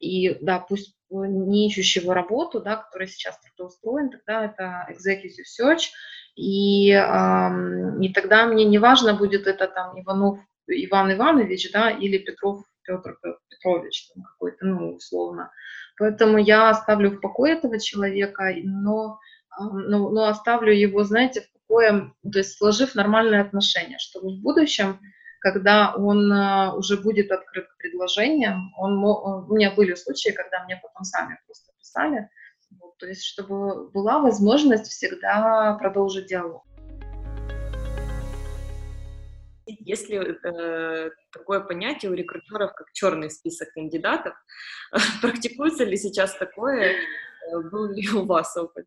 и, 0.00 0.36
да, 0.42 0.60
пусть 0.60 0.96
не 1.10 1.66
ищущего 1.68 2.14
работу, 2.14 2.60
да, 2.60 2.76
который 2.76 3.08
сейчас 3.08 3.38
трудоустроен, 3.40 4.10
тогда 4.10 4.44
это 4.44 4.86
executive 4.90 5.44
search, 5.60 5.88
и, 6.36 6.90
эм, 6.92 8.00
и 8.00 8.12
тогда 8.12 8.46
мне 8.46 8.64
не 8.64 8.78
важно 8.78 9.14
будет 9.14 9.46
это 9.46 9.66
там 9.66 10.00
Иванов 10.00 10.38
Иван 10.66 11.12
Иванович, 11.12 11.72
да, 11.72 11.90
или 11.90 12.18
Петров 12.18 12.64
Петр 12.98 13.16
Петрович 13.48 14.08
там 14.08 14.24
какой-то, 14.24 14.66
ну, 14.66 14.94
условно. 14.94 15.50
Поэтому 15.98 16.38
я 16.38 16.70
оставлю 16.70 17.10
в 17.10 17.20
покое 17.20 17.54
этого 17.54 17.78
человека, 17.78 18.52
но, 18.64 19.18
но, 19.58 20.10
но 20.10 20.24
оставлю 20.26 20.72
его, 20.72 21.04
знаете, 21.04 21.42
в 21.42 21.52
покое, 21.52 22.12
то 22.22 22.38
есть 22.38 22.56
сложив 22.56 22.94
нормальные 22.94 23.42
отношения, 23.42 23.98
чтобы 23.98 24.30
в 24.30 24.40
будущем, 24.40 24.98
когда 25.40 25.94
он 25.94 26.32
а, 26.32 26.74
уже 26.74 26.96
будет 26.96 27.30
открыт 27.30 27.66
к 27.68 27.76
предложениям, 27.78 28.72
он, 28.76 29.02
у 29.04 29.54
меня 29.54 29.70
были 29.70 29.94
случаи, 29.94 30.30
когда 30.30 30.64
мне 30.64 30.76
потом 30.82 31.04
сами 31.04 31.38
просто 31.46 31.72
писали, 31.78 32.28
вот, 32.78 32.98
то 32.98 33.06
есть 33.06 33.24
чтобы 33.24 33.90
была 33.90 34.20
возможность 34.20 34.90
всегда 34.90 35.76
продолжить 35.80 36.26
диалог. 36.26 36.64
Есть 39.80 40.08
ли 40.08 40.18
э, 40.18 41.10
такое 41.32 41.60
понятие 41.60 42.10
у 42.10 42.14
рекрутеров, 42.14 42.72
как 42.74 42.92
черный 42.92 43.30
список 43.30 43.72
кандидатов? 43.72 44.34
Практикуется 45.22 45.84
ли 45.84 45.96
сейчас 45.96 46.34
такое? 46.36 46.92
Э, 46.92 47.60
был 47.70 47.90
ли 47.92 48.08
у 48.10 48.24
вас 48.24 48.56
опыт? 48.56 48.86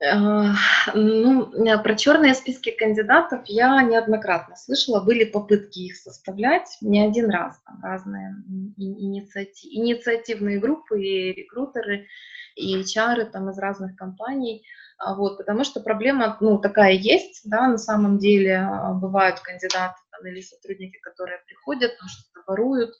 А, 0.00 0.54
ну, 0.94 1.52
э, 1.52 1.82
про 1.82 1.96
черные 1.96 2.34
списки 2.34 2.70
кандидатов 2.70 3.40
я 3.46 3.82
неоднократно 3.82 4.54
слышала. 4.54 5.00
Были 5.00 5.24
попытки 5.24 5.80
их 5.80 5.96
составлять 5.96 6.78
не 6.80 7.04
один 7.04 7.30
раз. 7.30 7.60
Там 7.66 7.80
разные 7.82 8.36
инициатив, 8.76 9.72
инициативные 9.72 10.60
группы 10.60 11.02
и 11.02 11.32
рекрутеры, 11.32 12.06
и 12.54 12.80
HR 12.80 13.24
там 13.26 13.50
из 13.50 13.58
разных 13.58 13.96
компаний. 13.96 14.64
А, 14.98 15.14
вот, 15.14 15.38
потому 15.38 15.62
что 15.62 15.80
проблема, 15.80 16.36
ну, 16.40 16.58
такая 16.58 16.92
есть, 16.92 17.48
да, 17.48 17.68
на 17.68 17.78
самом 17.78 18.18
деле 18.18 18.56
а, 18.56 18.92
бывают 18.92 19.38
кандидаты 19.38 20.00
там, 20.10 20.26
или 20.26 20.40
сотрудники, 20.40 20.98
которые 20.98 21.38
приходят, 21.46 21.96
там 21.98 22.08
что-то 22.08 22.42
воруют, 22.46 22.94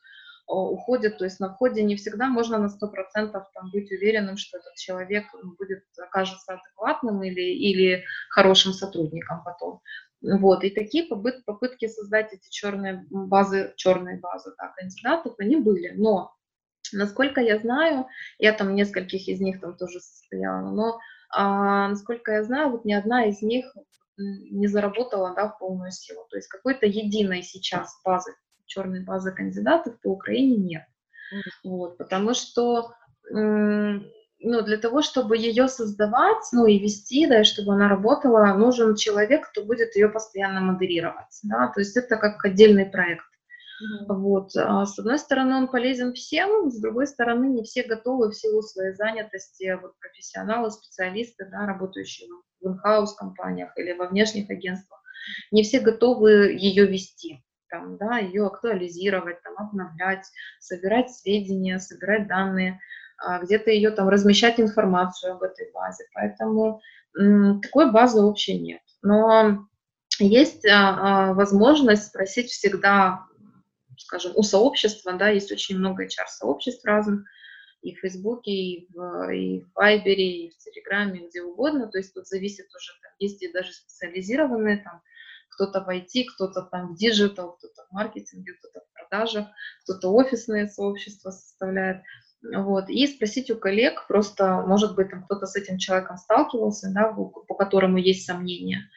уходят, 0.46 1.18
то 1.18 1.24
есть 1.24 1.40
на 1.40 1.52
входе 1.52 1.82
не 1.82 1.96
всегда 1.96 2.28
можно 2.28 2.56
на 2.56 2.68
100% 2.68 3.32
там 3.32 3.70
быть 3.70 3.90
уверенным, 3.90 4.38
что 4.38 4.58
этот 4.58 4.76
человек 4.76 5.26
будет, 5.58 5.84
окажется 5.98 6.54
адекватным 6.54 7.22
или, 7.22 7.42
или 7.42 8.04
хорошим 8.30 8.72
сотрудником 8.72 9.42
потом. 9.44 9.82
Вот, 10.22 10.64
и 10.64 10.70
такие 10.70 11.04
попытки 11.04 11.86
создать 11.86 12.32
эти 12.32 12.48
черные 12.48 13.04
базы, 13.10 13.74
черные 13.76 14.18
базы 14.18 14.54
да, 14.56 14.72
кандидатов, 14.76 15.34
они 15.38 15.56
были, 15.56 15.92
но 15.96 16.34
насколько 16.92 17.40
я 17.40 17.58
знаю, 17.58 18.06
я 18.38 18.52
там 18.52 18.74
нескольких 18.74 19.28
из 19.28 19.40
них 19.40 19.60
там 19.60 19.76
тоже 19.76 20.00
состояла, 20.00 20.70
но 20.70 20.98
а, 21.30 21.88
насколько 21.88 22.32
я 22.32 22.44
знаю, 22.44 22.70
вот 22.70 22.84
ни 22.84 22.92
одна 22.92 23.26
из 23.26 23.42
них 23.42 23.66
не 24.16 24.66
заработала 24.66 25.34
да, 25.34 25.48
в 25.48 25.58
полную 25.58 25.92
силу. 25.92 26.26
То 26.30 26.36
есть 26.36 26.48
какой-то 26.48 26.86
единой 26.86 27.42
сейчас 27.42 28.00
базы 28.04 28.34
черной 28.68 29.02
базы 29.02 29.32
кандидатов 29.32 30.00
по 30.00 30.08
Украине 30.08 30.56
нет. 30.56 30.84
Вот, 31.64 31.98
потому 31.98 32.34
что 32.34 32.92
ну, 33.30 34.62
для 34.62 34.76
того, 34.76 35.02
чтобы 35.02 35.36
ее 35.36 35.68
создавать, 35.68 36.44
ну, 36.52 36.66
и 36.66 36.78
вести, 36.78 37.26
да, 37.26 37.40
и 37.40 37.44
чтобы 37.44 37.74
она 37.74 37.88
работала, 37.88 38.54
нужен 38.54 38.94
человек, 38.94 39.50
кто 39.50 39.64
будет 39.64 39.96
ее 39.96 40.08
постоянно 40.08 40.60
модерировать, 40.60 41.40
да, 41.42 41.68
то 41.68 41.80
есть 41.80 41.96
это 41.96 42.16
как 42.16 42.44
отдельный 42.44 42.86
проект. 42.86 43.24
Вот. 44.08 44.56
А 44.56 44.84
с 44.86 44.98
одной 44.98 45.18
стороны, 45.18 45.56
он 45.56 45.68
полезен 45.68 46.12
всем, 46.12 46.70
с 46.70 46.80
другой 46.80 47.06
стороны, 47.06 47.46
не 47.46 47.62
все 47.62 47.82
готовы 47.82 48.30
в 48.30 48.34
силу 48.34 48.62
своей 48.62 48.94
занятости, 48.94 49.78
вот 49.80 49.92
профессионалы, 49.98 50.70
специалисты, 50.70 51.48
да, 51.50 51.66
работающие 51.66 52.28
в 52.60 52.66
инхаус 52.66 53.14
компаниях 53.14 53.72
или 53.76 53.92
во 53.92 54.08
внешних 54.08 54.50
агентствах, 54.50 55.00
не 55.50 55.62
все 55.62 55.80
готовы 55.80 56.52
ее 56.52 56.86
вести 56.86 57.44
там, 57.70 57.96
да, 57.98 58.18
ее 58.18 58.46
актуализировать, 58.46 59.42
там, 59.42 59.54
обновлять, 59.58 60.26
собирать 60.58 61.10
сведения, 61.10 61.78
собирать 61.78 62.26
данные, 62.26 62.80
а, 63.18 63.40
где-то 63.40 63.70
ее 63.70 63.90
там 63.90 64.08
размещать 64.08 64.58
информацию 64.60 65.34
об 65.34 65.42
этой 65.42 65.70
базе. 65.72 66.04
Поэтому 66.14 66.80
такой 67.62 67.90
базы 67.90 68.22
вообще 68.22 68.58
нет. 68.58 68.80
Но 69.02 69.66
есть 70.18 70.66
а, 70.66 71.34
возможность 71.34 72.06
спросить 72.06 72.50
всегда, 72.50 73.26
скажем, 74.08 74.32
у 74.36 74.42
сообщества, 74.42 75.12
да, 75.12 75.28
есть 75.28 75.52
очень 75.52 75.76
много 75.76 76.06
HR-сообществ 76.06 76.82
разных, 76.86 77.26
и 77.82 77.94
в 77.94 78.00
Фейсбуке, 78.00 78.50
и 78.50 78.88
в, 78.90 79.30
и 79.30 79.60
в 79.60 79.74
Вайбере, 79.74 80.46
и 80.46 80.50
в 80.50 80.56
Телеграме, 80.56 81.28
где 81.28 81.42
угодно. 81.42 81.88
То 81.88 81.98
есть 81.98 82.14
тут 82.14 82.26
зависит 82.26 82.66
уже, 82.74 82.92
там, 83.02 83.12
есть 83.18 83.42
и 83.42 83.52
даже 83.52 83.72
специализированные 83.72 84.78
там 84.78 85.02
кто-то 85.50 85.84
в 85.84 85.88
IT, 85.90 86.24
кто-то 86.34 86.62
там 86.62 86.94
в 86.94 86.96
digital, 86.96 87.56
кто-то 87.56 87.86
в 87.88 87.92
маркетинге, 87.92 88.54
кто-то 88.54 88.80
в 88.80 88.92
продажах, 88.94 89.48
кто-то 89.82 90.08
офисные 90.08 90.68
сообщества 90.68 91.30
составляет. 91.30 92.02
Вот, 92.42 92.88
и 92.88 93.06
спросить 93.06 93.50
у 93.50 93.56
коллег, 93.56 94.06
просто, 94.08 94.62
может 94.62 94.94
быть, 94.94 95.10
там 95.10 95.24
кто-то 95.24 95.44
с 95.44 95.54
этим 95.54 95.76
человеком 95.76 96.16
сталкивался, 96.16 96.90
да, 96.94 97.12
по 97.12 97.54
которому 97.56 97.98
есть 97.98 98.24
сомнения, 98.24 98.88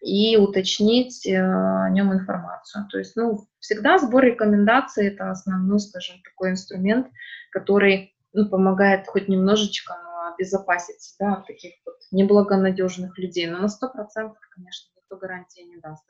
и 0.00 0.36
уточнить 0.36 1.26
э, 1.26 1.36
о 1.36 1.90
нем 1.90 2.12
информацию. 2.12 2.86
То 2.90 2.98
есть, 2.98 3.16
ну, 3.16 3.46
всегда 3.58 3.98
сбор 3.98 4.24
рекомендаций– 4.24 5.06
это 5.08 5.30
основной, 5.30 5.80
скажем, 5.80 6.16
такой 6.22 6.50
инструмент, 6.50 7.08
который 7.50 8.14
ну, 8.32 8.48
помогает 8.48 9.06
хоть 9.06 9.28
немножечко 9.28 9.94
обезопасить 10.32 11.02
себя 11.02 11.34
от 11.34 11.46
таких 11.46 11.74
вот 11.84 11.96
неблагонадежных 12.12 13.18
людей. 13.18 13.46
Но 13.46 13.58
на 13.58 13.66
100%, 13.66 14.32
конечно, 14.50 14.90
никто 14.96 15.16
гарантии 15.16 15.62
не 15.62 15.76
даст. 15.76 16.04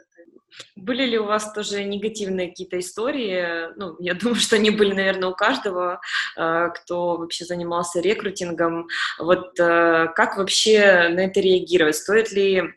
Были 0.76 1.04
ли 1.04 1.18
у 1.18 1.24
вас 1.24 1.52
тоже 1.52 1.84
негативные 1.84 2.48
какие-то 2.48 2.78
истории? 2.78 3.74
Ну, 3.76 3.96
я 3.98 4.14
думаю, 4.20 4.36
что 4.36 4.56
они 4.56 4.70
были, 4.70 4.94
наверное, 4.94 5.28
у 5.28 5.34
каждого, 5.34 6.00
э, 6.36 6.68
кто 6.74 7.16
вообще 7.16 7.44
занимался 7.44 8.00
рекрутингом. 8.00 8.88
Вот 9.18 9.58
э, 9.58 10.08
как 10.14 10.36
вообще 10.36 11.08
на 11.08 11.20
это 11.20 11.40
реагировать? 11.40 11.96
Стоит 11.96 12.32
ли 12.32 12.74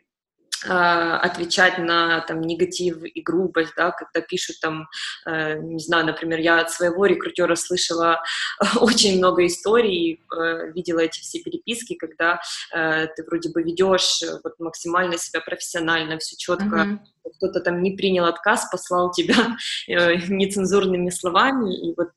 отвечать 0.66 1.78
на 1.78 2.20
там 2.20 2.40
негатив 2.40 3.02
и 3.02 3.20
грубость, 3.20 3.72
да, 3.76 3.90
когда 3.90 4.20
пишут 4.20 4.60
там, 4.60 4.88
э, 5.26 5.58
не 5.58 5.78
знаю, 5.78 6.06
например, 6.06 6.38
я 6.40 6.60
от 6.60 6.70
своего 6.70 7.06
рекрутера 7.06 7.54
слышала 7.54 8.22
очень 8.80 9.18
много 9.18 9.46
историй, 9.46 10.20
э, 10.36 10.72
видела 10.72 11.00
эти 11.00 11.20
все 11.20 11.40
переписки, 11.40 11.94
когда 11.94 12.40
э, 12.74 13.06
ты 13.14 13.24
вроде 13.24 13.50
бы 13.50 13.62
ведешь 13.62 14.22
вот 14.42 14.54
максимально 14.58 15.18
себя 15.18 15.40
профессионально, 15.40 16.18
все 16.18 16.36
четко, 16.36 16.64
mm-hmm 16.64 16.98
кто-то 17.38 17.60
там 17.60 17.82
не 17.82 17.92
принял 17.92 18.26
отказ, 18.26 18.68
послал 18.70 19.10
тебя 19.10 19.56
нецензурными 19.88 21.08
словами, 21.08 21.74
и 21.74 21.94
вот 21.96 22.10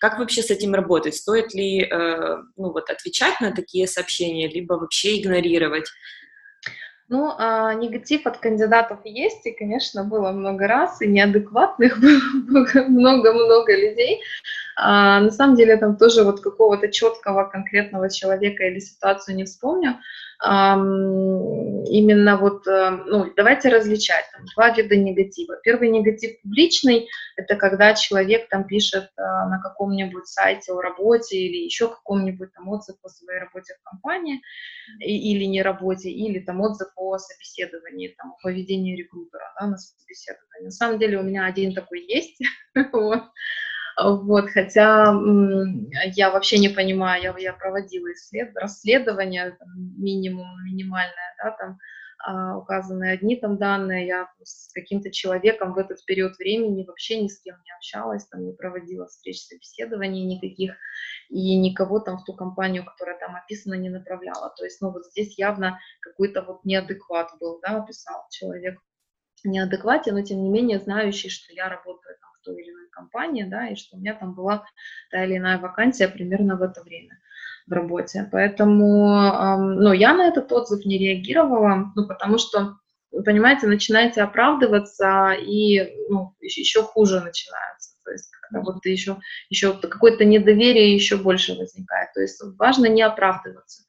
как 0.00 0.18
вообще 0.18 0.42
с 0.42 0.50
этим 0.50 0.74
работать? 0.74 1.14
Стоит 1.14 1.52
ли, 1.52 1.86
ну 2.56 2.72
вот, 2.72 2.88
отвечать 2.88 3.38
на 3.42 3.52
такие 3.52 3.86
сообщения, 3.86 4.48
либо 4.48 4.72
вообще 4.72 5.20
игнорировать? 5.20 5.90
Ну, 7.08 7.32
а, 7.38 7.72
негатив 7.74 8.26
от 8.26 8.38
кандидатов 8.38 8.98
есть, 9.04 9.46
и, 9.46 9.52
конечно, 9.52 10.02
было 10.02 10.32
много 10.32 10.66
раз, 10.66 11.00
и 11.00 11.06
неадекватных 11.06 11.98
много-много 12.88 13.76
людей. 13.76 14.20
А, 14.76 15.20
на 15.20 15.30
самом 15.30 15.56
деле, 15.56 15.76
там 15.76 15.96
тоже 15.96 16.22
вот 16.22 16.40
какого-то 16.40 16.88
четкого 16.88 17.44
конкретного 17.44 18.10
человека 18.10 18.64
или 18.64 18.78
ситуацию 18.78 19.36
не 19.36 19.44
вспомню 19.44 19.98
именно 21.88 22.36
вот, 22.36 22.66
э, 22.66 22.90
ну, 23.06 23.32
давайте 23.34 23.70
различать, 23.70 24.24
там, 24.32 24.44
два 24.54 24.70
вида 24.70 24.96
негатива. 24.96 25.56
Первый 25.62 25.88
негатив 25.88 26.40
публичный, 26.42 27.08
это 27.36 27.56
когда 27.56 27.94
человек 27.94 28.48
там 28.50 28.64
пишет 28.64 29.04
э, 29.16 29.22
на 29.22 29.60
каком-нибудь 29.62 30.26
сайте 30.26 30.72
о 30.72 30.82
работе 30.82 31.38
или 31.38 31.64
еще 31.64 31.88
каком-нибудь 31.88 32.52
там 32.52 32.68
отзыв 32.68 32.96
о 33.02 33.08
своей 33.08 33.40
работе 33.40 33.74
в 33.80 33.82
компании 33.88 34.42
или 34.98 35.44
не 35.44 35.62
работе, 35.62 36.10
или 36.10 36.38
там 36.40 36.60
отзыв 36.60 36.88
о 36.96 37.16
собеседовании, 37.16 38.14
там, 38.18 38.32
о 38.32 38.42
поведении 38.42 38.94
рекрутера 38.96 39.54
да, 39.58 39.66
на 39.68 39.78
собеседовании. 39.78 40.64
На 40.64 40.70
самом 40.70 40.98
деле 40.98 41.18
у 41.18 41.22
меня 41.22 41.46
один 41.46 41.74
такой 41.74 42.04
есть, 42.04 42.42
вот. 42.92 43.22
Вот, 43.98 44.50
хотя 44.50 45.14
я 46.14 46.30
вообще 46.30 46.58
не 46.58 46.68
понимаю, 46.68 47.22
я, 47.22 47.34
я 47.38 47.52
проводила 47.54 48.12
исслед, 48.12 48.54
расследование, 48.54 49.52
там, 49.52 49.68
минимум, 49.98 50.46
минимальное, 50.64 51.34
да, 51.42 51.50
там 51.52 51.78
а, 52.18 52.58
указаны 52.58 53.10
одни 53.10 53.36
там 53.36 53.56
данные, 53.56 54.06
я 54.06 54.28
с 54.42 54.70
каким-то 54.74 55.10
человеком 55.10 55.72
в 55.72 55.78
этот 55.78 56.04
период 56.04 56.36
времени 56.36 56.84
вообще 56.84 57.22
ни 57.22 57.28
с 57.28 57.40
кем 57.40 57.56
не 57.64 57.72
общалась, 57.74 58.26
там 58.26 58.44
не 58.44 58.52
проводила 58.52 59.06
встреч, 59.06 59.40
собеседований 59.40 60.24
никаких, 60.24 60.74
и 61.30 61.56
никого 61.56 61.98
там 61.98 62.18
в 62.18 62.24
ту 62.24 62.34
компанию, 62.34 62.84
которая 62.84 63.18
там 63.18 63.34
описана, 63.34 63.74
не 63.74 63.88
направляла. 63.88 64.52
То 64.58 64.64
есть, 64.64 64.80
ну 64.82 64.90
вот 64.90 65.06
здесь 65.06 65.38
явно 65.38 65.78
какой-то 66.00 66.42
вот 66.42 66.64
неадекват 66.64 67.30
был, 67.40 67.60
да, 67.62 67.82
описал 67.82 68.26
человек 68.30 68.78
неадеквате, 69.46 70.12
но 70.12 70.22
тем 70.22 70.42
не 70.42 70.50
менее 70.50 70.78
знающий, 70.78 71.28
что 71.28 71.52
я 71.52 71.68
работаю 71.68 72.05
той 72.46 72.62
или 72.62 72.70
иной 72.70 72.88
компании, 72.90 73.44
да, 73.44 73.68
и 73.68 73.74
что 73.74 73.96
у 73.96 74.00
меня 74.00 74.14
там 74.14 74.34
была 74.34 74.64
та 75.10 75.24
или 75.24 75.36
иная 75.36 75.58
вакансия 75.58 76.08
примерно 76.08 76.56
в 76.56 76.62
это 76.62 76.82
время 76.82 77.18
в 77.66 77.72
работе. 77.72 78.28
Поэтому, 78.32 79.58
ну, 79.58 79.92
я 79.92 80.14
на 80.14 80.28
этот 80.28 80.52
отзыв 80.52 80.86
не 80.86 80.98
реагировала, 80.98 81.92
ну, 81.96 82.06
потому 82.06 82.38
что, 82.38 82.76
понимаете, 83.24 83.66
начинаете 83.66 84.22
оправдываться, 84.22 85.32
и 85.32 85.92
ну, 86.08 86.34
еще, 86.40 86.82
хуже 86.82 87.20
начинается. 87.20 87.96
То 88.04 88.12
есть, 88.12 88.30
когда 88.40 88.62
вот 88.62 88.86
еще, 88.86 89.16
еще 89.50 89.72
какое-то 89.72 90.24
недоверие 90.24 90.94
еще 90.94 91.16
больше 91.16 91.54
возникает. 91.54 92.12
То 92.14 92.20
есть 92.20 92.40
важно 92.56 92.86
не 92.86 93.02
оправдываться. 93.02 93.82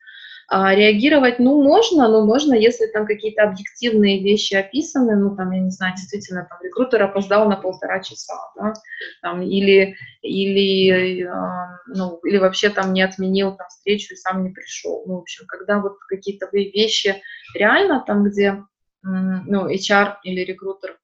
А 0.49 0.73
реагировать, 0.73 1.39
ну, 1.39 1.61
можно, 1.61 2.07
но 2.07 2.25
можно, 2.25 2.53
если 2.53 2.85
там 2.87 3.05
какие-то 3.05 3.43
объективные 3.43 4.23
вещи 4.23 4.53
описаны, 4.53 5.17
ну, 5.17 5.35
там, 5.35 5.51
я 5.51 5.59
не 5.59 5.71
знаю, 5.71 5.93
действительно, 5.97 6.47
там, 6.49 6.57
рекрутер 6.63 7.03
опоздал 7.03 7.49
на 7.49 7.57
полтора 7.57 8.01
часа, 8.01 8.33
да, 8.55 8.73
там, 9.21 9.41
или, 9.41 9.97
или, 10.21 11.25
э, 11.25 11.77
ну, 11.87 12.19
или 12.23 12.37
вообще 12.37 12.69
там 12.69 12.93
не 12.93 13.01
отменил 13.01 13.57
там 13.57 13.67
встречу 13.67 14.13
и 14.13 14.17
сам 14.17 14.41
не 14.43 14.51
пришел. 14.51 15.03
Ну, 15.05 15.15
в 15.15 15.19
общем, 15.19 15.45
когда 15.47 15.79
вот 15.81 15.97
какие-то 16.07 16.47
вещи 16.53 17.21
реально 17.53 18.01
там, 18.07 18.23
где, 18.23 18.63
ну, 19.03 19.69
HR 19.69 20.15
или 20.23 20.45
рекрутер 20.45 20.97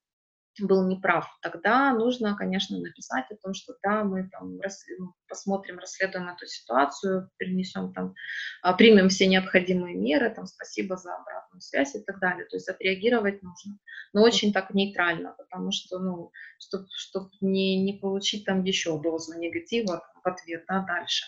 был 0.60 0.86
неправ, 0.86 1.26
тогда 1.42 1.92
нужно, 1.92 2.36
конечно, 2.36 2.78
написать 2.78 3.24
о 3.30 3.36
том, 3.36 3.54
что 3.54 3.74
да, 3.82 4.04
мы 4.04 4.28
там 4.30 4.60
рас, 4.60 4.84
посмотрим, 5.28 5.78
расследуем 5.78 6.28
эту 6.28 6.46
ситуацию, 6.46 7.30
перенесем 7.38 7.92
там, 7.92 8.14
а, 8.62 8.72
примем 8.74 9.08
все 9.08 9.26
необходимые 9.26 9.96
меры, 9.96 10.30
там, 10.30 10.46
спасибо 10.46 10.96
за 10.96 11.14
обратную 11.16 11.60
связь 11.60 11.94
и 11.94 12.00
так 12.00 12.20
далее. 12.20 12.46
То 12.46 12.56
есть 12.56 12.68
отреагировать 12.68 13.42
нужно, 13.42 13.78
но 14.12 14.22
очень 14.22 14.52
так 14.52 14.72
нейтрально, 14.74 15.34
потому 15.36 15.70
что, 15.72 15.98
ну, 15.98 16.30
чтобы 16.58 16.86
чтоб 16.90 17.30
не, 17.40 17.82
не 17.82 17.94
получить 17.94 18.44
там 18.44 18.62
еще 18.62 19.00
дозу 19.00 19.38
негатива 19.38 20.04
в 20.22 20.26
ответ, 20.26 20.64
да, 20.68 20.80
дальше. 20.80 21.24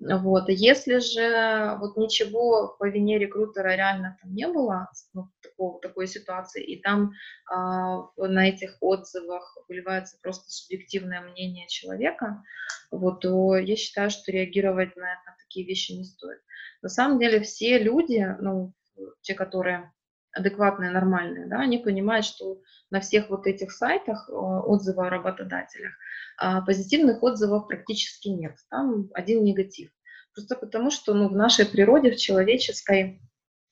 Вот. 0.00 0.48
Если 0.48 0.98
же 0.98 1.76
вот 1.78 1.98
ничего 1.98 2.74
по 2.78 2.88
вине 2.88 3.18
рекрутера 3.18 3.76
реально 3.76 4.16
там 4.22 4.34
не 4.34 4.48
было, 4.48 4.88
ну, 5.12 5.28
такого, 5.42 5.78
такой 5.80 6.06
ситуации, 6.06 6.64
и 6.64 6.80
там 6.80 7.12
а, 7.50 8.06
на 8.16 8.48
этих 8.48 8.78
отзывах 8.80 9.58
выливается 9.68 10.16
просто 10.22 10.50
субъективное 10.50 11.20
мнение 11.20 11.68
человека, 11.68 12.42
вот, 12.90 13.20
то 13.20 13.56
я 13.56 13.76
считаю, 13.76 14.08
что 14.10 14.32
реагировать 14.32 14.96
на, 14.96 15.02
на 15.02 15.36
такие 15.38 15.66
вещи 15.66 15.92
не 15.92 16.04
стоит. 16.04 16.40
На 16.80 16.88
самом 16.88 17.18
деле 17.18 17.40
все 17.40 17.78
люди, 17.78 18.26
ну, 18.40 18.72
те, 19.20 19.34
которые 19.34 19.92
адекватные, 20.32 20.90
нормальные, 20.90 21.46
да, 21.46 21.60
они 21.60 21.78
понимают, 21.78 22.24
что 22.24 22.60
на 22.90 23.00
всех 23.00 23.30
вот 23.30 23.46
этих 23.46 23.72
сайтах 23.72 24.28
отзывы 24.30 25.06
о 25.06 25.10
работодателях 25.10 25.92
а 26.40 26.62
позитивных 26.62 27.22
отзывов 27.22 27.68
практически 27.68 28.28
нет, 28.28 28.56
там 28.70 29.10
один 29.12 29.44
негатив. 29.44 29.90
Просто 30.34 30.56
потому, 30.56 30.90
что 30.90 31.12
ну, 31.12 31.28
в 31.28 31.36
нашей 31.36 31.66
природе, 31.66 32.12
в 32.12 32.16
человеческой, 32.16 33.20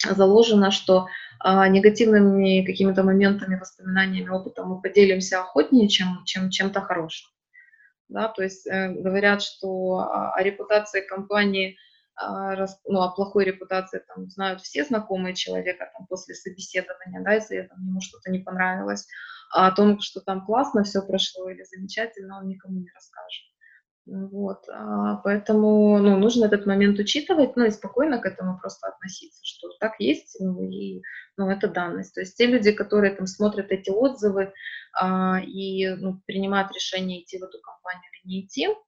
заложено, 0.04 0.70
что 0.70 1.08
а, 1.40 1.66
негативными 1.66 2.64
какими-то 2.64 3.02
моментами, 3.02 3.58
воспоминаниями, 3.58 4.28
опытом 4.28 4.68
мы 4.68 4.82
поделимся 4.82 5.40
охотнее, 5.40 5.88
чем, 5.88 6.24
чем 6.24 6.50
чем-то 6.50 6.82
хорошим. 6.82 7.30
Да, 8.08 8.28
то 8.28 8.42
есть 8.42 8.66
э, 8.66 8.90
говорят, 8.90 9.42
что 9.42 9.98
о, 9.98 10.32
о 10.32 10.42
репутации 10.42 11.00
компании, 11.00 11.70
а, 11.72 11.87
ну, 12.20 13.00
о 13.00 13.12
плохой 13.14 13.44
репутации 13.44 14.02
там, 14.08 14.28
знают 14.28 14.60
все 14.60 14.84
знакомые 14.84 15.34
человека 15.34 15.88
там, 15.96 16.06
после 16.06 16.34
собеседования, 16.34 17.22
да, 17.22 17.34
если 17.34 17.62
там, 17.62 17.78
ему 17.86 18.00
что-то 18.00 18.30
не 18.30 18.40
понравилось, 18.40 19.06
а 19.52 19.68
о 19.68 19.72
том, 19.72 20.00
что 20.00 20.20
там 20.20 20.44
классно 20.44 20.82
все 20.84 21.00
прошло 21.02 21.48
или 21.48 21.62
замечательно, 21.62 22.38
он 22.38 22.48
никому 22.48 22.80
не 22.80 22.90
расскажет. 22.92 23.44
Вот, 24.10 24.64
а, 24.70 25.16
поэтому 25.16 25.98
ну, 25.98 26.16
нужно 26.16 26.46
этот 26.46 26.64
момент 26.64 26.98
учитывать, 26.98 27.56
ну 27.56 27.66
и 27.66 27.70
спокойно 27.70 28.18
к 28.18 28.24
этому 28.24 28.58
просто 28.58 28.88
относиться, 28.88 29.40
что 29.44 29.68
так 29.80 29.96
есть, 29.98 30.38
ну 30.40 30.62
и 30.62 31.02
ну, 31.36 31.50
это 31.50 31.68
данность. 31.68 32.14
То 32.14 32.20
есть 32.20 32.34
те 32.36 32.46
люди, 32.46 32.72
которые 32.72 33.14
там 33.14 33.26
смотрят 33.26 33.70
эти 33.70 33.90
отзывы 33.90 34.54
а, 34.98 35.40
и 35.40 35.88
ну, 35.88 36.22
принимают 36.26 36.72
решение 36.72 37.22
идти 37.22 37.38
в 37.38 37.42
эту 37.42 37.58
компанию 37.60 38.10
или 38.14 38.28
не 38.28 38.46
идти, 38.46 38.68
а 38.68 38.87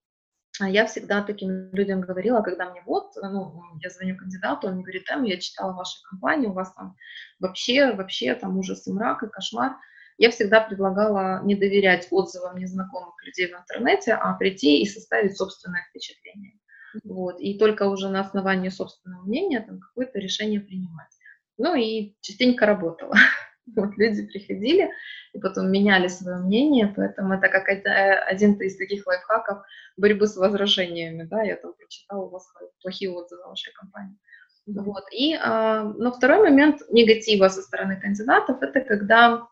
я 0.68 0.86
всегда 0.86 1.22
таким 1.22 1.72
людям 1.72 2.00
говорила, 2.00 2.42
когда 2.42 2.70
мне 2.70 2.82
вот, 2.86 3.12
ну, 3.16 3.62
я 3.80 3.90
звоню 3.90 4.16
кандидату, 4.16 4.68
он 4.68 4.82
говорит, 4.82 5.04
там, 5.06 5.24
я 5.24 5.38
читала 5.38 5.72
вашу 5.72 5.98
компанию, 6.08 6.50
у 6.50 6.54
вас 6.54 6.72
там 6.74 6.96
вообще, 7.38 7.92
вообще 7.92 8.34
там 8.34 8.58
ужас 8.58 8.86
и 8.86 8.92
мрак 8.92 9.22
и 9.22 9.28
кошмар 9.28 9.76
я 10.20 10.30
всегда 10.30 10.60
предлагала 10.60 11.42
не 11.44 11.54
доверять 11.54 12.08
отзывам 12.10 12.58
незнакомых 12.58 13.14
людей 13.24 13.46
в 13.46 13.58
интернете, 13.58 14.12
а 14.12 14.34
прийти 14.34 14.82
и 14.82 14.86
составить 14.86 15.34
собственное 15.34 15.82
впечатление. 15.88 16.58
Вот, 17.04 17.40
и 17.40 17.58
только 17.58 17.88
уже 17.88 18.10
на 18.10 18.20
основании 18.20 18.68
собственного 18.68 19.22
мнения 19.22 19.60
там 19.60 19.80
какое-то 19.80 20.18
решение 20.18 20.60
принимать. 20.60 21.08
Ну 21.56 21.74
и 21.74 22.16
частенько 22.20 22.66
работало. 22.66 23.14
Вот 23.76 23.96
люди 23.96 24.26
приходили 24.26 24.90
и 25.32 25.38
потом 25.38 25.70
меняли 25.70 26.08
свое 26.08 26.38
мнение, 26.38 26.92
поэтому 26.94 27.34
это 27.34 27.48
как 27.48 27.68
один 27.68 28.54
из 28.54 28.76
таких 28.76 29.06
лайфхаков 29.06 29.62
борьбы 29.96 30.26
с 30.26 30.36
возражениями, 30.36 31.24
да, 31.24 31.42
я 31.42 31.56
там 31.56 31.74
прочитала 31.74 32.26
у 32.26 32.30
вас 32.30 32.46
плохие 32.82 33.10
отзывы 33.10 33.42
о 33.44 33.48
вашей 33.48 33.72
компании. 33.72 34.16
Вот. 34.66 35.04
И, 35.12 35.34
а, 35.34 35.84
но 35.84 36.12
второй 36.12 36.38
момент 36.38 36.82
негатива 36.90 37.48
со 37.48 37.62
стороны 37.62 38.00
кандидатов, 38.00 38.62
это 38.62 38.80
когда 38.80 39.46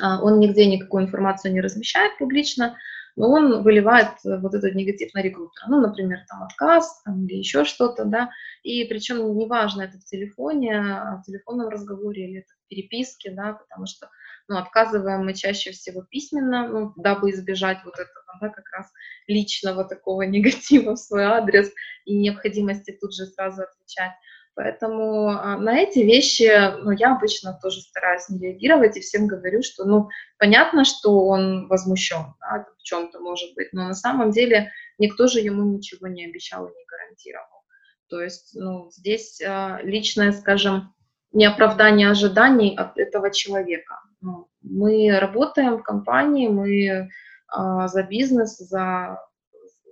а, 0.00 0.22
он 0.22 0.38
нигде 0.38 0.66
никакую 0.66 1.04
информацию 1.04 1.52
не 1.52 1.60
размещает 1.60 2.16
публично, 2.18 2.76
но 3.16 3.30
он 3.30 3.62
выливает 3.62 4.08
э, 4.24 4.38
вот 4.38 4.54
этот 4.54 4.74
негатив 4.74 5.14
на 5.14 5.22
рекрутера. 5.22 5.66
Ну, 5.68 5.80
например, 5.80 6.20
там 6.28 6.42
отказ 6.42 7.02
там, 7.04 7.26
или 7.26 7.36
еще 7.36 7.64
что-то, 7.64 8.04
да, 8.04 8.30
и 8.62 8.84
причем 8.84 9.36
неважно, 9.36 9.82
это 9.82 9.98
в 9.98 10.04
телефоне, 10.04 10.78
а 10.78 11.16
в 11.16 11.22
телефонном 11.22 11.68
разговоре 11.68 12.28
или 12.28 12.40
это 12.40 12.52
в 12.64 12.68
переписке, 12.68 13.30
да, 13.30 13.52
потому 13.52 13.86
что, 13.86 14.08
ну, 14.48 14.56
отказываем 14.56 15.24
мы 15.24 15.34
чаще 15.34 15.70
всего 15.70 16.02
письменно, 16.02 16.68
ну, 16.68 16.92
дабы 16.96 17.30
избежать 17.30 17.78
вот 17.84 17.94
этого, 17.94 18.24
да, 18.40 18.48
как 18.48 18.64
раз 18.72 18.90
личного 19.26 19.84
такого 19.84 20.22
негатива 20.26 20.94
в 20.94 20.98
свой 20.98 21.24
адрес 21.24 21.72
и 22.04 22.16
необходимости 22.16 22.96
тут 23.00 23.14
же 23.14 23.26
сразу 23.26 23.62
отвечать. 23.62 24.12
Поэтому 24.56 25.30
а, 25.30 25.56
на 25.56 25.78
эти 25.78 25.98
вещи 25.98 26.48
ну, 26.82 26.92
я 26.92 27.16
обычно 27.16 27.58
тоже 27.60 27.80
стараюсь 27.80 28.28
не 28.28 28.38
реагировать 28.38 28.96
и 28.96 29.00
всем 29.00 29.26
говорю, 29.26 29.62
что 29.62 29.84
ну, 29.84 30.08
понятно, 30.38 30.84
что 30.84 31.26
он 31.26 31.66
возмущен 31.66 32.34
да, 32.40 32.66
в 32.78 32.82
чем-то, 32.82 33.18
может 33.18 33.52
быть, 33.56 33.72
но 33.72 33.88
на 33.88 33.94
самом 33.94 34.30
деле 34.30 34.70
никто 34.98 35.26
же 35.26 35.40
ему 35.40 35.64
ничего 35.64 36.06
не 36.06 36.26
обещал 36.26 36.66
и 36.66 36.70
не 36.70 36.84
гарантировал. 36.86 37.64
То 38.08 38.20
есть 38.22 38.52
ну, 38.54 38.90
здесь 38.92 39.42
а, 39.44 39.80
личное, 39.82 40.30
скажем, 40.30 40.94
неоправдание 41.32 42.10
ожиданий 42.10 42.76
от 42.76 42.96
этого 42.96 43.32
человека. 43.32 43.98
Ну, 44.20 44.46
мы 44.62 45.18
работаем 45.18 45.78
в 45.78 45.82
компании, 45.82 46.46
мы 46.46 47.10
а, 47.48 47.88
за 47.88 48.04
бизнес, 48.04 48.56
за, 48.58 49.20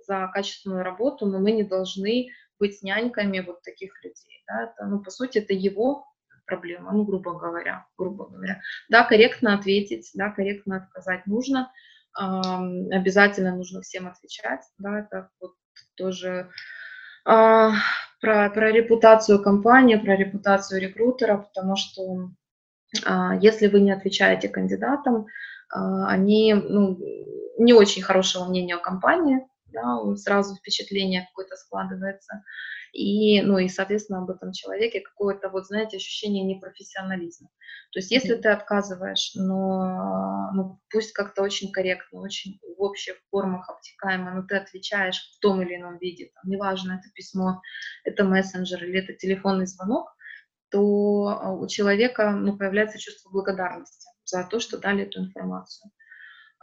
за 0.07 0.29
качественную 0.33 0.83
работу, 0.83 1.25
но 1.25 1.39
мы 1.39 1.51
не 1.51 1.63
должны 1.63 2.29
быть 2.59 2.81
няньками 2.81 3.39
вот 3.39 3.61
таких 3.61 3.93
людей. 4.03 4.43
Да? 4.47 4.63
Это, 4.63 4.85
ну, 4.85 5.01
по 5.01 5.11
сути, 5.11 5.39
это 5.39 5.53
его 5.53 6.05
проблема, 6.45 6.91
ну, 6.91 7.03
грубо 7.03 7.37
говоря, 7.37 7.85
грубо 7.97 8.27
говоря. 8.27 8.61
Да, 8.89 9.03
корректно 9.03 9.55
ответить, 9.55 10.11
да, 10.13 10.29
корректно 10.29 10.77
отказать 10.77 11.25
нужно, 11.25 11.71
э, 12.19 12.23
обязательно 12.23 13.55
нужно 13.55 13.81
всем 13.81 14.07
отвечать, 14.07 14.61
да, 14.77 14.99
это 14.99 15.29
вот 15.39 15.53
тоже 15.95 16.49
э, 17.25 17.69
про, 18.21 18.49
про 18.49 18.71
репутацию 18.71 19.41
компании, 19.41 19.95
про 19.95 20.15
репутацию 20.15 20.81
рекрутера, 20.81 21.37
потому 21.37 21.75
что 21.75 22.31
э, 23.05 23.39
если 23.41 23.67
вы 23.67 23.79
не 23.79 23.91
отвечаете 23.91 24.49
кандидатам, 24.49 25.25
э, 25.25 25.25
они 25.71 26.53
ну, 26.53 26.99
не 27.57 27.73
очень 27.73 28.01
хорошего 28.01 28.45
мнения 28.45 28.75
о 28.75 28.79
компании, 28.79 29.47
да, 29.73 30.15
сразу 30.15 30.55
впечатление 30.55 31.27
какое-то 31.29 31.55
складывается. 31.55 32.43
И, 32.93 33.41
ну, 33.41 33.57
и, 33.57 33.67
соответственно, 33.69 34.19
об 34.19 34.29
этом 34.29 34.51
человеке 34.51 35.01
какое-то, 35.01 35.49
вот, 35.49 35.65
знаете, 35.65 35.97
ощущение 35.97 36.43
непрофессионализма. 36.43 37.49
То 37.91 37.99
есть, 37.99 38.11
если 38.11 38.37
mm-hmm. 38.37 38.41
ты 38.41 38.49
отказываешь, 38.49 39.31
но 39.33 40.51
ну, 40.53 40.79
пусть 40.91 41.11
как-то 41.13 41.41
очень 41.41 41.71
корректно, 41.71 42.21
очень 42.21 42.59
в 42.77 42.81
общих 42.81 43.15
формах 43.31 43.67
обтекаемо, 43.69 44.31
но 44.31 44.43
ты 44.43 44.57
отвечаешь 44.57 45.35
в 45.35 45.39
том 45.39 45.61
или 45.63 45.75
ином 45.75 45.97
виде, 45.97 46.31
там, 46.35 46.51
неважно, 46.51 46.93
это 46.93 47.11
письмо, 47.15 47.61
это 48.03 48.23
мессенджер 48.23 48.83
или 48.83 48.99
это 48.99 49.13
телефонный 49.13 49.65
звонок, 49.65 50.15
то 50.69 51.27
а, 51.27 51.51
у 51.51 51.67
человека 51.67 52.31
ну, 52.31 52.57
появляется 52.57 52.99
чувство 52.99 53.29
благодарности 53.31 54.07
за 54.25 54.43
то, 54.43 54.59
что 54.59 54.77
дали 54.77 55.03
эту 55.03 55.19
информацию. 55.19 55.91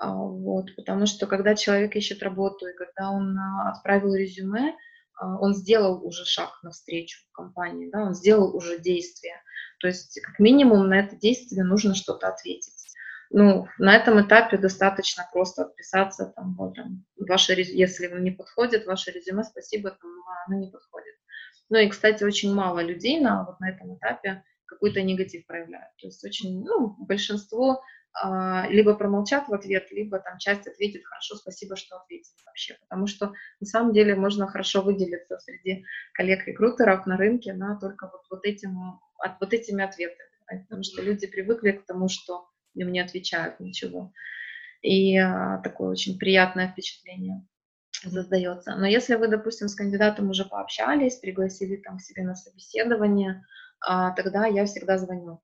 А, 0.00 0.14
вот, 0.14 0.74
потому 0.76 1.04
что 1.04 1.26
когда 1.26 1.54
человек 1.54 1.94
ищет 1.94 2.22
работу 2.22 2.66
и 2.66 2.72
когда 2.72 3.10
он 3.10 3.36
а, 3.36 3.70
отправил 3.70 4.14
резюме, 4.14 4.74
а, 5.14 5.38
он 5.38 5.54
сделал 5.54 6.02
уже 6.02 6.24
шаг 6.24 6.58
навстречу 6.62 7.18
компании, 7.32 7.90
да, 7.92 8.04
он 8.04 8.14
сделал 8.14 8.56
уже 8.56 8.78
действие. 8.78 9.34
То 9.78 9.88
есть 9.88 10.18
как 10.22 10.38
минимум 10.38 10.88
на 10.88 11.00
это 11.00 11.16
действие 11.16 11.64
нужно 11.64 11.94
что-то 11.94 12.28
ответить. 12.28 12.72
Ну, 13.28 13.68
на 13.76 13.94
этом 13.94 14.26
этапе 14.26 14.56
достаточно 14.56 15.28
просто 15.30 15.64
отписаться, 15.64 16.32
там, 16.34 16.56
вот, 16.56 16.76
там, 16.76 17.04
ваше, 17.18 17.52
если 17.52 18.06
вам 18.06 18.24
не 18.24 18.30
подходит 18.30 18.86
ваше 18.86 19.10
резюме, 19.10 19.44
спасибо, 19.44 19.90
там, 19.90 20.10
оно 20.46 20.60
не 20.60 20.70
подходит. 20.70 21.14
Ну 21.68 21.76
и, 21.76 21.88
кстати, 21.88 22.24
очень 22.24 22.54
мало 22.54 22.80
людей 22.80 23.20
на, 23.20 23.44
вот 23.44 23.60
на 23.60 23.68
этом 23.68 23.94
этапе 23.98 24.44
какой-то 24.64 25.02
негатив 25.02 25.46
проявляют. 25.46 25.94
То 25.98 26.06
есть 26.06 26.24
очень, 26.24 26.64
ну, 26.64 26.96
большинство 27.00 27.82
либо 28.68 28.94
промолчат 28.94 29.48
в 29.48 29.54
ответ, 29.54 29.90
либо 29.92 30.18
там 30.18 30.38
часть 30.38 30.66
ответит 30.66 31.04
«хорошо, 31.04 31.36
спасибо, 31.36 31.76
что 31.76 31.96
ответили 31.96 32.36
вообще». 32.44 32.76
Потому 32.80 33.06
что 33.06 33.32
на 33.60 33.66
самом 33.66 33.92
деле 33.92 34.14
можно 34.14 34.46
хорошо 34.48 34.82
выделиться 34.82 35.38
среди 35.38 35.84
коллег-рекрутеров 36.14 37.06
на 37.06 37.16
рынке 37.16 37.52
на 37.52 37.78
только 37.78 38.10
вот, 38.10 38.22
вот, 38.30 38.44
этим, 38.44 39.00
от, 39.18 39.40
вот 39.40 39.52
этими 39.54 39.84
ответами. 39.84 40.28
Потому 40.46 40.82
что 40.82 41.02
люди 41.02 41.26
привыкли 41.28 41.72
к 41.72 41.86
тому, 41.86 42.08
что 42.08 42.48
им 42.74 42.90
не 42.90 43.00
отвечают 43.00 43.60
ничего. 43.60 44.12
И 44.82 45.16
а, 45.16 45.58
такое 45.58 45.90
очень 45.90 46.18
приятное 46.18 46.68
впечатление 46.68 47.46
создается. 47.92 48.76
Но 48.76 48.86
если 48.86 49.14
вы, 49.14 49.28
допустим, 49.28 49.68
с 49.68 49.74
кандидатом 49.74 50.30
уже 50.30 50.44
пообщались, 50.44 51.16
пригласили 51.16 51.76
там 51.76 51.98
к 51.98 52.02
себе 52.02 52.22
на 52.22 52.34
собеседование, 52.34 53.44
а, 53.80 54.12
тогда 54.12 54.46
я 54.46 54.64
всегда 54.64 54.98
звоню 54.98 55.40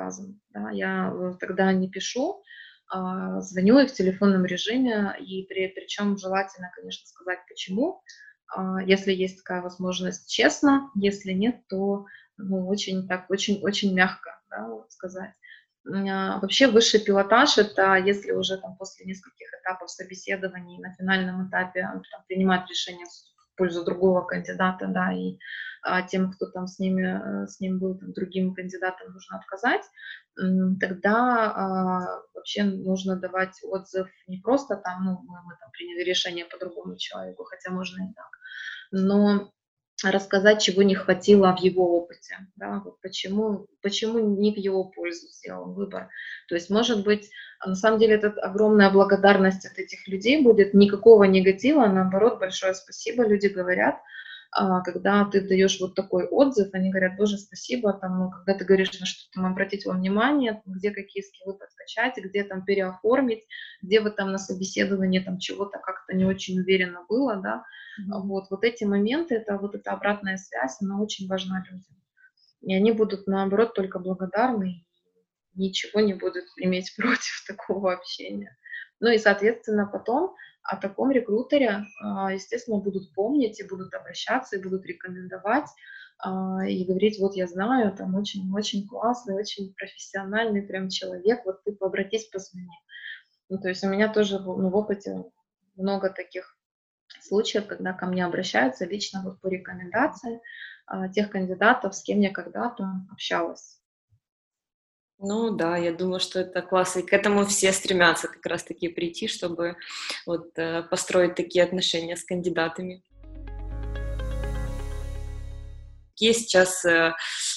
отказом. 0.00 0.40
Да, 0.50 0.70
я 0.70 1.12
э, 1.12 1.34
тогда 1.38 1.72
не 1.72 1.88
пишу, 1.88 2.42
а, 2.88 3.40
звоню 3.40 3.78
ей 3.78 3.86
в 3.86 3.92
телефонном 3.92 4.44
режиме, 4.44 5.14
и 5.20 5.44
при, 5.44 5.68
причем 5.68 6.16
желательно, 6.18 6.70
конечно, 6.74 7.06
сказать, 7.06 7.38
почему. 7.48 8.02
А, 8.54 8.82
если 8.82 9.12
есть 9.12 9.38
такая 9.38 9.62
возможность, 9.62 10.30
честно, 10.30 10.90
если 10.94 11.32
нет, 11.32 11.60
то 11.68 12.06
ну, 12.36 12.66
очень 12.68 13.06
так, 13.06 13.30
очень-очень 13.30 13.94
мягко 13.94 14.40
да, 14.50 14.68
сказать. 14.88 15.32
А, 15.86 16.40
вообще 16.40 16.66
высший 16.66 17.00
пилотаж– 17.00 17.58
это 17.58 17.96
если 17.96 18.32
уже 18.32 18.58
там 18.58 18.76
после 18.76 19.06
нескольких 19.06 19.48
этапов 19.60 19.90
собеседований 19.90 20.78
на 20.78 20.92
финальном 20.94 21.48
этапе 21.48 21.82
там, 21.82 22.24
принимать 22.26 22.68
решение 22.68 23.06
пользу 23.60 23.84
другого 23.84 24.22
кандидата, 24.22 24.86
да, 24.88 25.12
и 25.12 25.36
а 25.82 26.02
тем, 26.02 26.32
кто 26.32 26.46
там 26.46 26.66
с, 26.66 26.78
ними, 26.78 27.02
э, 27.02 27.46
с 27.46 27.60
ним 27.60 27.78
был, 27.78 27.98
там, 27.98 28.12
другим 28.12 28.54
кандидатам 28.54 29.12
нужно 29.12 29.38
отказать, 29.38 29.82
тогда 30.80 31.52
а, 31.54 32.22
вообще 32.34 32.64
нужно 32.64 33.16
давать 33.16 33.60
отзыв 33.62 34.08
не 34.26 34.38
просто 34.38 34.76
там, 34.76 35.04
ну, 35.04 35.10
мы, 35.26 35.42
мы 35.44 35.56
там 35.60 35.70
приняли 35.72 36.04
решение 36.04 36.46
по 36.46 36.58
другому 36.58 36.96
человеку, 36.96 37.44
хотя 37.44 37.70
можно 37.70 38.02
и 38.02 38.14
так, 38.14 38.30
но 38.92 39.50
рассказать, 40.04 40.62
чего 40.62 40.82
не 40.82 40.94
хватило 40.94 41.54
в 41.56 41.60
его 41.60 41.96
опыте, 41.98 42.36
да, 42.56 42.80
вот 42.84 43.00
почему, 43.00 43.66
почему 43.82 44.18
не 44.18 44.52
в 44.52 44.56
его 44.56 44.84
пользу 44.84 45.28
сделал 45.28 45.72
выбор. 45.72 46.08
То 46.48 46.54
есть, 46.54 46.70
может 46.70 47.04
быть, 47.04 47.30
на 47.64 47.74
самом 47.74 47.98
деле 47.98 48.14
это 48.14 48.28
огромная 48.40 48.90
благодарность 48.90 49.66
от 49.66 49.78
этих 49.78 50.08
людей 50.08 50.42
будет, 50.42 50.74
никакого 50.74 51.24
негатива, 51.24 51.84
а 51.84 51.92
наоборот, 51.92 52.38
большое 52.38 52.74
спасибо, 52.74 53.26
люди 53.26 53.48
говорят, 53.48 53.96
когда 54.52 55.24
ты 55.26 55.40
даешь 55.40 55.78
вот 55.80 55.94
такой 55.94 56.26
отзыв, 56.26 56.70
они 56.72 56.90
говорят, 56.90 57.16
боже, 57.16 57.38
спасибо, 57.38 57.92
там, 57.92 58.18
ну, 58.18 58.30
когда 58.30 58.54
ты 58.54 58.64
говоришь, 58.64 58.98
на 58.98 59.06
что 59.06 59.30
там 59.32 59.46
обратить 59.46 59.86
вам 59.86 59.98
внимание, 59.98 60.60
где 60.66 60.90
какие 60.90 61.22
скиллы 61.22 61.54
подкачать, 61.54 62.16
где 62.16 62.42
там 62.42 62.64
переоформить, 62.64 63.44
где 63.80 64.00
вы 64.00 64.10
там 64.10 64.32
на 64.32 64.38
собеседовании 64.38 65.20
там 65.20 65.38
чего-то 65.38 65.78
как-то 65.78 66.16
не 66.16 66.24
очень 66.24 66.58
уверенно 66.58 67.04
было, 67.08 67.36
да, 67.36 67.64
mm-hmm. 68.00 68.20
вот, 68.22 68.50
вот 68.50 68.64
эти 68.64 68.84
моменты, 68.84 69.36
это 69.36 69.56
вот 69.56 69.76
эта 69.76 69.92
обратная 69.92 70.36
связь, 70.36 70.78
она 70.80 71.00
очень 71.00 71.28
важна 71.28 71.64
людям. 71.68 71.96
И 72.62 72.74
они 72.74 72.92
будут, 72.92 73.26
наоборот, 73.26 73.74
только 73.74 74.00
благодарны, 74.00 74.84
ничего 75.54 76.00
не 76.00 76.14
будут 76.14 76.44
иметь 76.56 76.94
против 76.96 77.44
такого 77.46 77.92
общения. 77.92 78.56
Ну 78.98 79.10
и, 79.10 79.18
соответственно, 79.18 79.86
потом 79.86 80.34
о 80.62 80.76
таком 80.76 81.10
рекрутере, 81.10 81.84
а, 82.02 82.32
естественно, 82.32 82.78
будут 82.78 83.14
помнить 83.14 83.60
и 83.60 83.66
будут 83.66 83.94
обращаться, 83.94 84.56
и 84.56 84.62
будут 84.62 84.84
рекомендовать, 84.86 85.68
а, 86.18 86.66
и 86.66 86.84
говорить, 86.84 87.18
вот 87.18 87.34
я 87.34 87.46
знаю, 87.46 87.94
там 87.96 88.14
очень-очень 88.14 88.86
классный, 88.86 89.34
очень 89.34 89.74
профессиональный 89.74 90.62
прям 90.62 90.88
человек, 90.88 91.44
вот 91.44 91.64
ты 91.64 91.76
обратись, 91.80 92.26
позвони. 92.26 92.68
Ну, 93.48 93.58
то 93.58 93.68
есть 93.68 93.82
у 93.84 93.88
меня 93.88 94.12
тоже 94.12 94.38
ну, 94.38 94.68
в 94.68 94.76
опыте 94.76 95.24
много 95.76 96.10
таких 96.10 96.56
случаев, 97.20 97.66
когда 97.66 97.92
ко 97.92 98.06
мне 98.06 98.24
обращаются 98.24 98.84
лично 98.84 99.22
вот 99.24 99.40
по 99.40 99.48
рекомендации 99.48 100.40
а, 100.86 101.08
тех 101.08 101.30
кандидатов, 101.30 101.94
с 101.94 102.02
кем 102.02 102.20
я 102.20 102.30
когда-то 102.30 102.84
общалась. 103.10 103.79
Ну 105.22 105.50
да, 105.50 105.76
я 105.76 105.92
думаю, 105.92 106.18
что 106.18 106.40
это 106.40 106.62
классно. 106.62 107.00
И 107.00 107.06
к 107.06 107.12
этому 107.12 107.44
все 107.44 107.72
стремятся 107.72 108.26
как 108.26 108.44
раз-таки 108.46 108.88
прийти, 108.88 109.28
чтобы 109.28 109.76
вот 110.24 110.58
э, 110.58 110.82
построить 110.84 111.34
такие 111.34 111.62
отношения 111.62 112.16
с 112.16 112.24
кандидатами. 112.24 113.02
Какие 116.12 116.32
сейчас 116.32 116.86
э, 116.86 117.12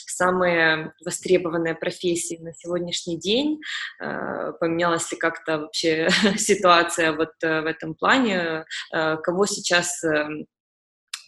самые 0.07 0.93
востребованные 1.05 1.74
профессии 1.74 2.38
на 2.41 2.53
сегодняшний 2.53 3.18
день? 3.18 3.61
Э, 4.01 4.51
поменялась 4.59 5.09
ли 5.14 5.18
как-то 5.18 5.59
вообще 5.59 6.09
ситуация 6.36 7.14
вот 7.14 7.32
в 7.41 7.66
этом 7.66 7.95
плане? 7.95 8.66
Кого 8.91 9.45
сейчас 9.45 10.03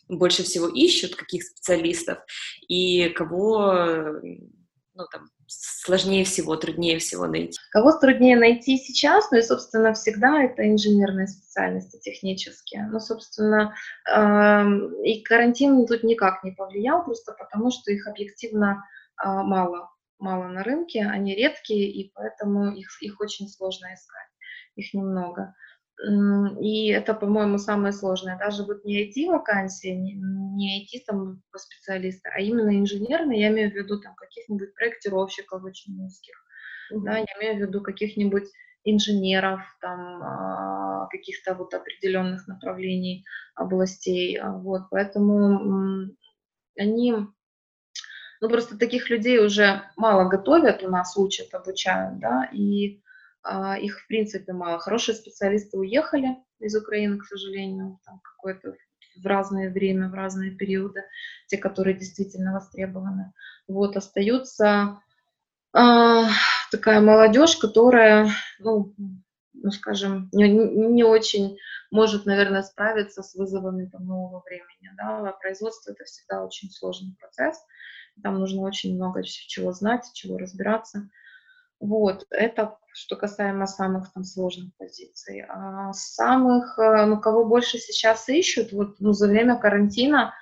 больше 0.10 0.44
всего 0.44 0.68
ищут, 0.68 1.16
каких 1.16 1.44
специалистов, 1.44 2.20
и 2.68 3.08
кого 3.10 4.20
ну, 4.96 5.06
там, 5.12 5.30
сложнее 5.48 6.26
всего, 6.26 6.56
труднее 6.56 7.00
всего 7.00 7.28
найти? 7.28 7.58
Кого 7.72 7.92
труднее 7.94 8.38
найти 8.38 8.78
сейчас, 8.78 9.30
ну 9.32 9.38
и, 9.38 9.42
собственно, 9.42 9.94
всегда 9.94 10.44
это 10.44 10.68
инженерные 10.68 11.28
специальности 11.28 12.00
технические. 12.00 12.88
Ну, 12.92 13.00
собственно, 13.00 13.74
и 15.04 15.22
карантин 15.22 15.86
тут 15.86 16.04
никак 16.04 16.44
не 16.44 16.52
повлиял, 16.52 17.04
просто 17.04 17.34
потому 17.34 17.72
что 17.72 17.92
их 17.92 18.08
объективно 18.08 18.84
а, 19.18 19.44
мало, 19.44 19.90
мало 20.20 20.48
на 20.48 20.64
рынке, 20.64 21.06
они 21.06 21.36
редкие, 21.36 21.90
и 21.92 22.12
поэтому 22.14 22.72
их, 22.76 23.02
их 23.02 23.20
очень 23.20 23.48
сложно 23.48 23.94
искать, 23.94 24.30
их 24.76 24.94
немного. 24.94 25.56
И 26.60 26.90
это, 26.90 27.14
по-моему, 27.14 27.58
самое 27.58 27.94
сложное. 27.94 28.38
Даже 28.38 28.64
вот 28.64 28.84
не 28.84 29.10
IT-вакансии, 29.10 29.92
не 29.92 30.84
IT 30.84 31.04
там 31.08 31.42
специалисты, 31.56 32.30
а 32.36 32.42
именно 32.42 32.78
инженерные, 32.78 33.42
я 33.42 33.48
имею 33.48 33.72
в 33.72 33.76
виду 33.76 34.02
там 34.02 34.14
каких-нибудь 34.16 34.74
проектировщиков 34.76 35.64
очень 35.64 35.98
узких, 36.04 36.36
mm-hmm. 36.92 37.02
да, 37.04 37.18
я 37.18 37.26
имею 37.40 37.56
в 37.56 37.68
виду 37.68 37.82
каких-нибудь 37.82 38.46
инженеров, 38.84 39.62
там, 39.82 40.22
а, 40.22 41.08
каких-то 41.08 41.56
вот 41.56 41.74
определенных 41.74 42.48
направлений, 42.48 43.26
областей, 43.56 44.38
а, 44.38 44.52
вот, 44.52 44.84
поэтому 44.92 46.10
они, 46.78 47.16
ну, 48.42 48.50
просто 48.50 48.78
таких 48.78 49.10
людей 49.10 49.40
уже 49.40 49.82
мало 49.96 50.30
готовят 50.30 50.84
у 50.84 50.90
нас, 50.90 51.18
учат, 51.18 51.54
обучают, 51.54 52.20
да, 52.20 52.50
и 52.52 53.02
их, 53.80 54.00
в 54.00 54.08
принципе, 54.08 54.54
мало. 54.54 54.80
Хорошие 54.80 55.16
специалисты 55.16 55.78
уехали 55.78 56.38
из 56.60 56.76
Украины, 56.76 57.20
к 57.20 57.26
сожалению, 57.26 58.00
там 58.06 58.20
какое-то 58.24 58.76
в 59.22 59.26
разное 59.26 59.72
время, 59.72 60.10
в 60.10 60.14
разные 60.14 60.52
периоды, 60.52 61.04
те, 61.48 61.58
которые 61.58 61.96
действительно 61.96 62.54
востребованы. 62.54 63.34
Вот, 63.68 63.96
остаются 63.96 65.00
э, 65.74 66.24
такая 66.72 67.02
молодежь, 67.02 67.56
которая, 67.56 68.30
ну, 68.60 68.94
ну 69.54 69.72
скажем, 69.72 70.30
не, 70.34 70.50
не 70.50 71.04
очень 71.04 71.58
может, 71.92 72.26
наверное, 72.26 72.64
справиться 72.64 73.24
с 73.24 73.36
вызовами 73.36 73.86
там, 73.86 74.06
нового 74.06 74.44
времени. 74.46 74.92
Да? 74.98 75.30
А 75.30 75.32
производство– 75.32 75.92
это 75.94 76.04
всегда 76.04 76.44
очень 76.44 76.70
сложный 76.70 77.16
процесс, 77.18 77.64
там 78.22 78.40
нужно 78.40 78.62
очень 78.62 78.96
много 78.96 79.24
чего 79.24 79.72
знать, 79.72 80.10
чего 80.14 80.38
разбираться. 80.38 81.10
Вот, 81.80 82.26
это 82.32 82.78
что 82.96 83.16
касаемо 83.16 83.68
самых 83.68 84.12
там 84.14 84.24
сложных 84.24 84.74
позиций. 84.78 85.46
А 85.50 85.92
самых, 85.94 86.80
э, 86.80 87.06
ну, 87.06 87.20
кого 87.20 87.46
больше 87.46 87.78
сейчас 87.78 88.28
ищут, 88.30 88.72
вот, 88.72 88.96
ну, 89.00 89.12
за 89.12 89.28
время 89.28 89.58
карантина, 89.58 90.34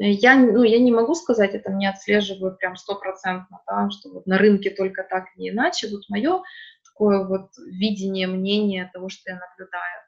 я, 0.00 0.36
ну, 0.36 0.62
я 0.62 0.78
не 0.78 0.90
могу 0.90 1.14
сказать, 1.14 1.54
это 1.54 1.70
не 1.72 1.86
отслеживаю 1.86 2.56
прям 2.56 2.76
стопроцентно, 2.76 3.60
да, 3.66 3.88
что 3.90 4.10
вот 4.10 4.26
на 4.26 4.38
рынке 4.38 4.70
только 4.70 5.04
так, 5.04 5.24
не 5.36 5.50
иначе. 5.50 5.88
Вот 5.88 6.02
мое 6.08 6.42
такое 6.84 7.24
вот 7.24 7.50
видение, 7.58 8.26
мнение 8.26 8.90
того, 8.92 9.08
что 9.08 9.30
я 9.30 9.38
наблюдаю. 9.38 10.05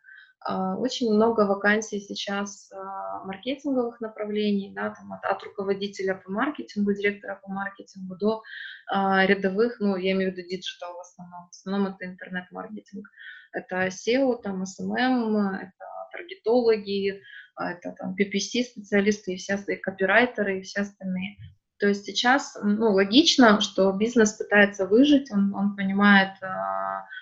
А, 0.49 0.77
очень 0.77 1.13
много 1.13 1.43
вакансий 1.43 2.01
сейчас 2.01 2.73
а, 2.73 3.23
маркетинговых 3.25 4.01
направлений, 4.01 4.73
да, 4.75 4.95
там 4.95 5.13
от, 5.13 5.23
от 5.27 5.43
руководителя 5.43 6.15
по 6.15 6.31
маркетингу, 6.31 6.95
директора 6.95 7.39
по 7.43 7.53
маркетингу 7.53 8.17
до 8.17 8.43
а, 8.91 9.27
рядовых, 9.27 9.79
ну, 9.79 9.97
я 9.97 10.13
имею 10.13 10.33
в 10.33 10.37
виду 10.37 10.49
digital 10.49 10.95
в 10.95 11.01
основном. 11.01 11.49
В 11.49 11.51
основном 11.51 11.95
это 11.95 12.07
интернет-маркетинг. 12.07 13.07
Это 13.53 13.89
SEO, 13.89 14.41
там 14.43 14.63
SMM, 14.63 15.55
это 15.55 15.85
таргетологи, 16.13 17.21
это 17.61 17.95
там 17.99 18.17
PPC-специалисты 18.19 19.35
и 19.35 19.37
все 19.37 19.59
и 19.67 19.77
копирайтеры 19.77 20.61
и 20.61 20.63
все 20.63 20.81
остальные. 20.81 21.37
То 21.79 21.89
есть 21.89 22.07
сейчас, 22.07 22.59
ну, 22.63 22.93
логично, 22.93 23.61
что 23.61 23.93
бизнес 23.93 24.33
пытается 24.33 24.87
выжить, 24.87 25.31
он, 25.31 25.55
он 25.55 25.77
понимает, 25.77 26.33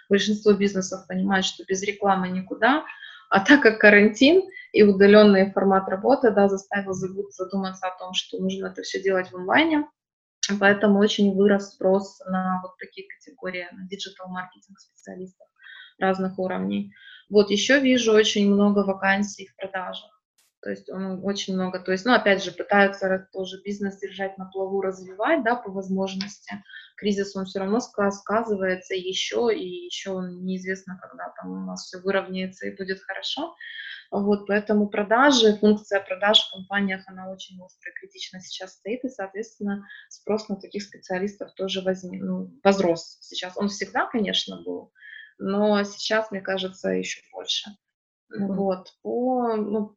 большинство 0.09 0.53
бизнесов 0.53 1.07
понимает, 1.09 1.45
что 1.45 1.65
без 1.65 1.83
рекламы 1.83 2.29
никуда, 2.29 2.85
а 3.31 3.41
так 3.41 3.63
как 3.63 3.81
карантин 3.81 4.43
и 4.73 4.83
удаленный 4.83 5.51
формат 5.53 5.89
работы 5.89 6.31
да, 6.31 6.49
заставил 6.49 6.93
задуматься 6.93 7.87
о 7.87 7.99
том, 7.99 8.15
что 8.15 8.39
нужно 8.39 8.67
это 8.67 8.83
все 8.83 9.03
делать 9.03 9.31
в 9.31 9.37
онлайне, 9.37 9.87
поэтому 10.61 10.99
очень 10.99 11.35
вырос 11.35 11.73
спрос 11.73 12.21
на 12.27 12.61
вот 12.63 12.77
такие 12.79 13.07
категории, 13.09 13.67
на 13.73 13.87
digital-маркетинг 13.89 14.79
специалистов 14.79 15.47
разных 15.99 16.39
уровней. 16.39 16.93
Вот 17.31 17.51
еще 17.51 17.81
вижу 17.81 18.13
очень 18.13 18.53
много 18.53 18.81
вакансий 18.81 19.47
в 19.47 19.57
продажах. 19.57 20.16
То 20.63 20.71
есть 20.71 20.89
он 20.91 21.21
очень 21.25 21.55
много, 21.55 21.79
то 21.79 21.93
есть, 21.93 22.05
ну, 22.05 22.15
опять 22.15 22.43
же, 22.43 22.51
пытаются 22.51 23.29
тоже 23.33 23.61
бизнес 23.63 23.99
держать 23.99 24.39
на 24.39 24.47
плаву, 24.47 24.81
развивать, 24.81 25.45
да, 25.45 25.55
по 25.55 25.71
возможности. 25.71 26.63
Кризис, 26.97 27.37
он 27.37 27.45
все 27.45 27.61
равно 27.61 27.79
сказывается 27.79 28.95
еще, 28.95 29.55
и 29.55 29.85
еще 29.87 30.13
неизвестно, 30.13 30.99
когда 31.01 31.33
там 31.37 31.53
у 31.53 31.67
нас 31.67 31.85
все 31.85 31.99
выровняется 31.99 32.67
и 32.67 32.77
будет 32.77 33.01
хорошо. 33.03 33.55
Вот, 34.11 34.47
поэтому 34.47 34.89
продажи, 34.89 35.57
функция 35.57 36.01
продаж 36.01 36.41
в 36.41 36.53
компаниях, 36.53 37.03
она 37.07 37.31
очень 37.31 37.61
остро 37.61 37.91
и 37.91 37.95
критично 37.95 38.41
сейчас 38.41 38.75
стоит, 38.75 39.05
и, 39.05 39.09
соответственно, 39.09 39.87
спрос 40.09 40.49
на 40.49 40.57
таких 40.57 40.85
специалистов 40.85 41.53
тоже 41.55 41.83
возник, 41.83 42.23
ну, 42.23 42.51
возрос 42.63 43.19
сейчас. 43.21 43.57
Он 43.57 43.69
всегда, 43.69 44.07
конечно, 44.07 44.63
был, 44.63 44.93
но 45.39 45.83
сейчас, 45.85 46.31
мне 46.31 46.41
кажется, 46.41 46.91
еще 46.91 47.21
больше. 47.33 47.71
Вот, 48.31 48.93
по, 49.03 49.57
ну, 49.57 49.97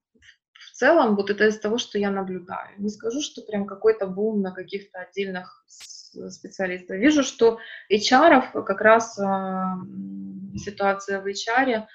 целом, 0.80 1.16
вот 1.16 1.30
это 1.30 1.48
из 1.48 1.60
того, 1.60 1.78
что 1.78 2.00
я 2.00 2.10
наблюдаю. 2.10 2.70
Не 2.78 2.90
скажу, 2.90 3.22
что 3.22 3.42
прям 3.42 3.66
какой-то 3.66 4.08
бум 4.08 4.42
на 4.42 4.52
каких-то 4.52 5.00
отдельных 5.00 5.66
специалистов. 5.68 6.98
Вижу, 6.98 7.24
что 7.24 7.60
HR 7.92 8.64
как 8.64 8.82
раз 8.82 9.20
э, 9.20 9.24
ситуация 10.58 11.22
в 11.22 11.28
HR 11.28 11.82
э, 11.82 11.86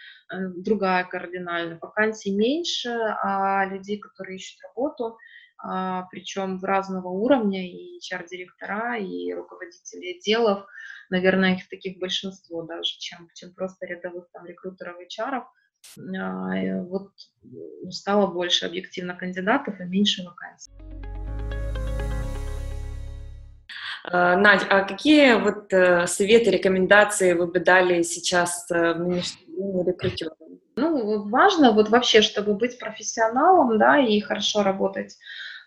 другая 0.57 1.05
кардинально. 1.05 1.79
Вакансий 1.81 2.37
меньше, 2.37 2.91
а 3.23 3.65
людей, 3.67 3.99
которые 3.99 4.37
ищут 4.37 4.61
работу, 4.63 5.17
а, 5.57 6.03
причем 6.11 6.59
в 6.59 6.65
разного 6.65 7.09
уровня, 7.09 7.67
и 7.67 7.99
HR-директора, 7.99 8.99
и 8.99 9.33
руководители 9.33 10.19
отделов, 10.19 10.67
наверное, 11.09 11.57
их 11.57 11.69
таких 11.71 11.99
большинство 11.99 12.63
даже, 12.63 12.99
чем, 12.99 13.29
чем 13.35 13.55
просто 13.55 13.87
рядовых 13.87 14.29
там 14.33 14.45
рекрутеров 14.45 14.97
HR. 15.01 15.35
А, 15.37 15.49
вот 15.97 17.11
стало 17.91 18.27
больше 18.27 18.67
объективно 18.67 19.15
кандидатов 19.15 19.81
и 19.81 19.85
меньше 19.85 20.23
вакансий. 20.25 20.73
А, 24.05 24.37
Надь, 24.37 24.67
а 24.69 24.83
какие 24.83 25.35
вот 25.35 25.73
э, 25.73 26.07
советы, 26.07 26.51
рекомендации 26.51 27.33
вы 27.33 27.47
бы 27.47 27.59
дали 27.59 28.03
сейчас 28.03 28.71
э, 28.71 28.95
в 28.95 28.99
нынешнем 28.99 29.87
рекрутерам? 29.87 30.35
Ну, 30.77 31.29
важно 31.29 31.73
вот 31.73 31.89
вообще, 31.89 32.21
чтобы 32.21 32.55
быть 32.55 32.79
профессионалом, 32.79 33.79
да, 33.79 33.99
и 33.99 34.21
хорошо 34.21 34.63
работать 34.63 35.17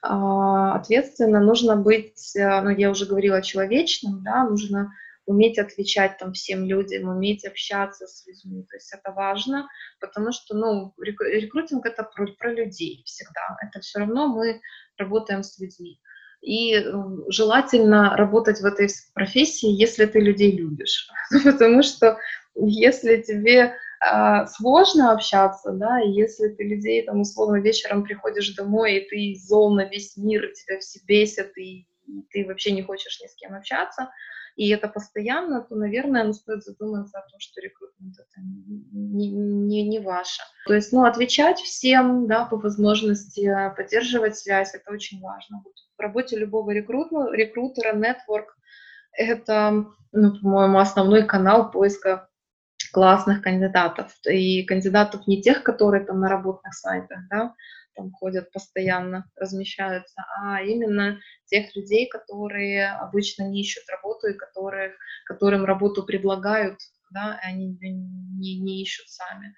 а, 0.02 0.76
ответственно, 0.76 1.40
нужно 1.40 1.76
быть, 1.76 2.36
э, 2.36 2.62
ну, 2.62 2.70
я 2.70 2.92
уже 2.92 3.06
говорила, 3.06 3.42
человечным, 3.42 4.22
да, 4.24 4.44
нужно 4.44 4.94
уметь 5.28 5.60
отвечать 5.60 6.18
там 6.18 6.34
всем 6.34 6.66
людям, 6.66 7.10
уметь 7.10 7.46
общаться 7.46 8.08
с 8.08 8.26
людьми, 8.26 8.64
то 8.64 8.78
есть 8.78 8.92
это 8.94 9.12
важно, 9.12 9.68
потому 10.00 10.32
что, 10.32 10.56
ну, 10.56 10.94
рекрутинг 10.98 11.86
это 11.86 12.04
про, 12.04 12.28
про 12.40 12.54
людей 12.54 13.04
всегда, 13.06 13.58
это 13.62 13.82
все 13.82 14.00
равно 14.00 14.28
мы 14.28 14.62
работаем 14.98 15.44
с 15.44 15.60
людьми. 15.60 16.00
И 16.42 16.86
желательно 17.30 18.16
работать 18.16 18.62
в 18.62 18.66
этой 18.66 18.88
профессии, 19.14 19.70
если 19.70 20.06
ты 20.06 20.20
людей 20.20 20.52
любишь, 20.56 21.10
потому 21.44 21.84
что 21.84 22.18
если 22.56 23.22
тебе 23.22 23.76
а, 24.00 24.46
сложно 24.48 25.12
общаться, 25.12 25.72
да, 25.72 25.98
если 26.00 26.50
ты 26.50 26.64
людей 26.64 27.04
там 27.04 27.22
условно 27.22 27.58
вечером 27.58 28.04
приходишь 28.04 28.56
домой, 28.56 28.98
и 28.98 29.10
ты 29.10 29.40
зол 29.40 29.76
на 29.76 29.86
весь 29.86 30.16
мир, 30.16 30.52
тебя 30.54 30.80
все 30.80 31.00
бесят, 31.06 31.58
и, 31.58 31.88
и 32.06 32.22
ты 32.30 32.46
вообще 32.46 32.72
не 32.72 32.84
хочешь 32.84 33.20
ни 33.22 33.28
с 33.28 33.36
кем 33.36 33.56
общаться, 33.56 34.10
и 34.58 34.70
это 34.70 34.88
постоянно, 34.88 35.62
то, 35.62 35.76
наверное, 35.76 36.24
ну, 36.24 36.34
стоит 36.34 36.64
задуматься 36.64 37.20
о 37.20 37.30
том, 37.30 37.40
что 37.40 37.62
рекрутмент 37.62 38.16
это 38.18 38.42
не, 38.92 39.30
не, 39.30 39.88
не 39.88 40.00
ваше. 40.00 40.42
То 40.66 40.74
есть, 40.74 40.92
ну, 40.92 41.06
отвечать 41.06 41.60
всем, 41.60 42.26
да, 42.28 42.46
по 42.46 42.58
возможности, 42.58 43.48
поддерживать 43.78 44.36
связь, 44.36 44.74
это 44.74 44.92
очень 44.92 45.22
важно. 45.22 45.62
Вот 45.64 45.74
в 45.96 46.02
работе 46.02 46.38
любого 46.38 46.72
рекрутера, 46.72 47.32
рекрутера, 47.32 47.96
нетворк, 47.96 48.58
это, 49.12 49.86
ну, 50.12 50.40
по-моему, 50.42 50.80
основной 50.80 51.24
канал 51.24 51.70
поиска 51.70 52.28
классных 52.92 53.44
кандидатов. 53.44 54.12
И 54.28 54.64
кандидатов 54.64 55.28
не 55.28 55.40
тех, 55.40 55.62
которые 55.62 56.04
там 56.04 56.20
на 56.20 56.30
работных 56.30 56.74
сайтах, 56.74 57.20
да, 57.30 57.54
там 57.98 58.12
ходят 58.12 58.52
постоянно, 58.52 59.30
размещаются, 59.36 60.24
а 60.40 60.62
именно 60.62 61.20
тех 61.46 61.76
людей, 61.76 62.08
которые 62.08 62.92
обычно 62.92 63.44
не 63.50 63.62
ищут 63.62 63.84
работу 63.90 64.28
и 64.28 64.34
которых, 64.34 64.94
которым 65.26 65.66
работу 65.66 66.04
предлагают, 66.04 66.80
да, 67.12 67.40
и 67.44 67.48
они 67.48 67.78
не, 67.82 68.60
не 68.60 68.82
ищут 68.84 69.10
сами. 69.10 69.56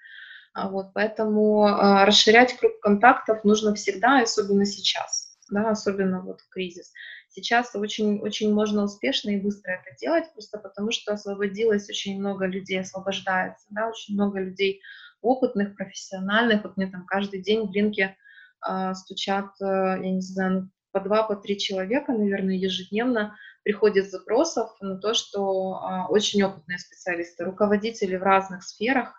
А 0.52 0.68
вот, 0.68 0.92
поэтому 0.94 1.66
а, 1.66 2.04
расширять 2.04 2.56
круг 2.58 2.80
контактов 2.80 3.44
нужно 3.44 3.74
всегда, 3.74 4.20
особенно 4.20 4.64
сейчас, 4.64 5.36
да, 5.50 5.70
особенно 5.70 6.22
вот 6.22 6.40
в 6.40 6.48
кризис. 6.48 6.92
Сейчас 7.28 7.76
очень, 7.76 8.18
очень 8.20 8.52
можно 8.52 8.82
успешно 8.82 9.30
и 9.30 9.40
быстро 9.40 9.72
это 9.72 9.96
делать, 10.00 10.24
просто 10.32 10.58
потому 10.58 10.90
что 10.90 11.12
освободилось 11.12 11.88
очень 11.88 12.18
много 12.18 12.46
людей, 12.46 12.80
освобождается, 12.80 13.66
да, 13.70 13.88
очень 13.88 14.14
много 14.14 14.40
людей 14.40 14.80
опытных, 15.22 15.76
профессиональных. 15.76 16.64
Вот 16.64 16.76
мне 16.76 16.88
там 16.88 17.06
каждый 17.06 17.40
день 17.40 17.66
в 17.66 17.72
рынке 17.72 18.02
э, 18.02 18.29
стучат, 18.94 19.46
э, 19.60 19.64
я 19.64 20.10
не 20.10 20.20
знаю, 20.20 20.52
ну, 20.52 20.68
по 20.92 21.00
два, 21.00 21.22
по 21.22 21.36
три 21.36 21.58
человека, 21.58 22.12
наверное, 22.12 22.54
ежедневно 22.54 23.36
приходит 23.62 24.10
запросов 24.10 24.70
на 24.80 24.98
то, 24.98 25.14
что 25.14 25.80
э, 25.80 26.12
очень 26.12 26.42
опытные 26.42 26.78
специалисты, 26.78 27.44
руководители 27.44 28.16
в 28.16 28.22
разных 28.22 28.62
сферах 28.62 29.14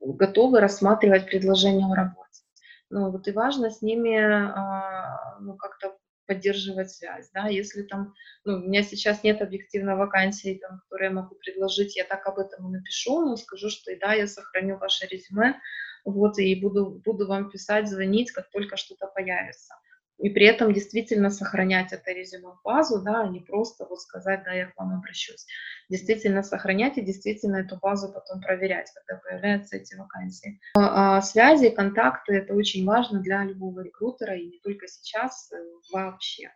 готовы 0.00 0.60
рассматривать 0.60 1.26
предложения 1.26 1.86
о 1.86 1.94
работе. 1.94 2.42
Ну, 2.90 3.10
вот 3.10 3.26
и 3.28 3.32
важно 3.32 3.70
с 3.70 3.80
ними 3.80 4.16
э, 4.18 5.40
ну, 5.40 5.56
как-то 5.56 5.96
поддерживать 6.26 6.90
связь, 6.90 7.30
да, 7.32 7.48
если 7.48 7.82
там, 7.82 8.14
ну, 8.44 8.54
у 8.54 8.58
меня 8.58 8.82
сейчас 8.82 9.22
нет 9.22 9.42
объективно 9.42 9.96
вакансий, 9.96 10.58
там, 10.58 10.80
которые 10.80 11.08
я 11.08 11.14
могу 11.14 11.34
предложить, 11.34 11.96
я 11.96 12.04
так 12.04 12.26
об 12.26 12.38
этом 12.38 12.68
и 12.68 12.72
напишу, 12.78 13.20
но 13.20 13.36
скажу, 13.36 13.70
что 13.70 13.90
и 13.90 13.98
да, 13.98 14.12
я 14.12 14.26
сохраню 14.26 14.78
ваше 14.78 15.06
резюме, 15.06 15.60
вот, 16.04 16.38
и 16.38 16.54
буду, 16.60 17.00
буду 17.04 17.26
вам 17.26 17.50
писать, 17.50 17.88
звонить, 17.88 18.32
как 18.32 18.50
только 18.50 18.76
что-то 18.76 19.06
появится 19.06 19.74
и 20.22 20.30
при 20.30 20.46
этом 20.46 20.72
действительно 20.72 21.30
сохранять 21.30 21.92
это 21.92 22.12
резюме 22.12 22.50
в 22.50 22.62
базу, 22.62 23.02
да, 23.02 23.22
а 23.22 23.28
не 23.28 23.40
просто 23.40 23.84
вот 23.84 24.00
сказать, 24.00 24.44
да, 24.44 24.52
я 24.52 24.66
к 24.66 24.78
вам 24.78 24.94
обращусь. 24.94 25.46
Действительно 25.88 26.44
сохранять 26.44 26.96
и 26.96 27.02
действительно 27.02 27.56
эту 27.56 27.76
базу 27.76 28.12
потом 28.12 28.40
проверять, 28.40 28.88
когда 28.94 29.20
появляются 29.20 29.76
эти 29.76 29.96
вакансии. 29.96 30.60
А, 30.76 31.16
а 31.16 31.22
связи, 31.22 31.70
контакты— 31.70 32.34
это 32.36 32.54
очень 32.54 32.86
важно 32.86 33.20
для 33.20 33.42
любого 33.42 33.80
рекрутера, 33.80 34.36
и 34.36 34.46
не 34.46 34.60
только 34.60 34.86
сейчас, 34.86 35.50
э, 35.52 35.56
вообще. 35.92 36.52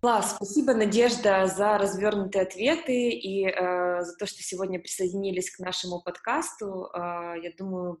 Класс, 0.00 0.36
спасибо, 0.36 0.74
Надежда, 0.74 1.48
за 1.48 1.76
развернутые 1.76 2.42
ответы 2.42 3.10
и 3.10 3.44
э, 3.44 4.02
за 4.02 4.14
то, 4.16 4.26
что 4.26 4.42
сегодня 4.42 4.78
присоединились 4.78 5.50
к 5.50 5.58
нашему 5.58 6.00
подкасту. 6.00 6.88
Э, 6.94 7.34
я 7.42 7.50
думаю, 7.58 8.00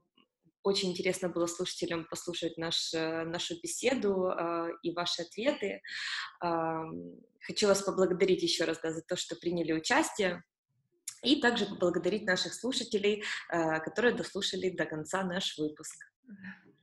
очень 0.62 0.92
интересно 0.92 1.28
было 1.28 1.46
слушателям 1.46 2.06
послушать 2.08 2.56
наш, 2.56 2.94
э, 2.94 3.24
нашу 3.24 3.54
беседу 3.60 4.28
э, 4.28 4.68
и 4.84 4.92
ваши 4.92 5.22
ответы. 5.22 5.82
Э, 6.40 6.84
хочу 7.40 7.66
вас 7.66 7.82
поблагодарить 7.82 8.44
еще 8.44 8.62
раз 8.62 8.78
да, 8.80 8.92
за 8.92 9.02
то, 9.02 9.16
что 9.16 9.34
приняли 9.34 9.72
участие. 9.72 10.44
И 11.24 11.40
также 11.40 11.66
поблагодарить 11.66 12.24
наших 12.24 12.54
слушателей, 12.54 13.24
э, 13.50 13.80
которые 13.80 14.14
дослушали 14.14 14.70
до 14.70 14.84
конца 14.84 15.24
наш 15.24 15.58
выпуск. 15.58 15.96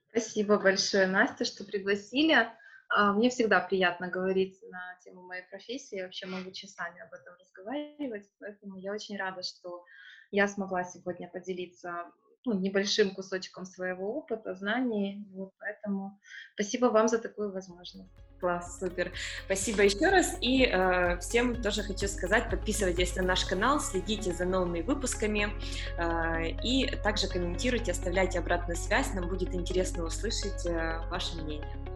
Спасибо 0.09 0.57
большое, 0.57 1.07
Настя, 1.07 1.45
что 1.45 1.63
пригласили. 1.63 2.49
А, 2.89 3.13
мне 3.13 3.29
всегда 3.29 3.59
приятно 3.59 4.09
говорить 4.09 4.59
на 4.69 4.99
тему 5.03 5.23
моей 5.23 5.43
профессии, 5.49 5.97
я 5.97 6.03
вообще 6.03 6.27
могу 6.27 6.51
часами 6.51 7.01
об 7.01 7.13
этом 7.13 7.35
разговаривать, 7.39 8.29
поэтому 8.39 8.77
я 8.77 8.93
очень 8.93 9.17
рада, 9.17 9.43
что 9.43 9.83
я 10.31 10.47
смогла 10.47 10.83
сегодня 10.83 11.29
поделиться 11.29 12.11
ну, 12.45 12.53
небольшим 12.59 13.13
кусочком 13.13 13.65
своего 13.65 14.17
опыта, 14.17 14.53
знаний. 14.53 15.25
Вот, 15.33 15.51
поэтому 15.59 16.19
спасибо 16.53 16.85
вам 16.87 17.07
за 17.07 17.17
такую 17.19 17.51
возможность. 17.51 18.11
Класс, 18.39 18.79
супер. 18.79 19.11
Спасибо 19.45 19.83
еще 19.83 20.09
раз. 20.09 20.37
И 20.41 20.65
э, 20.65 21.17
всем 21.19 21.61
тоже 21.61 21.83
хочу 21.83 22.07
сказать, 22.07 22.49
подписывайтесь 22.49 23.15
на 23.15 23.23
наш 23.23 23.45
канал, 23.45 23.79
следите 23.79 24.33
за 24.33 24.45
новыми 24.45 24.81
выпусками 24.81 25.49
э, 25.97 26.49
и 26.63 26.95
также 27.03 27.27
комментируйте, 27.27 27.91
оставляйте 27.91 28.39
обратную 28.39 28.77
связь. 28.77 29.13
Нам 29.13 29.27
будет 29.29 29.55
интересно 29.55 30.03
услышать 30.03 30.65
э, 30.65 30.99
ваше 31.09 31.41
мнение. 31.41 31.94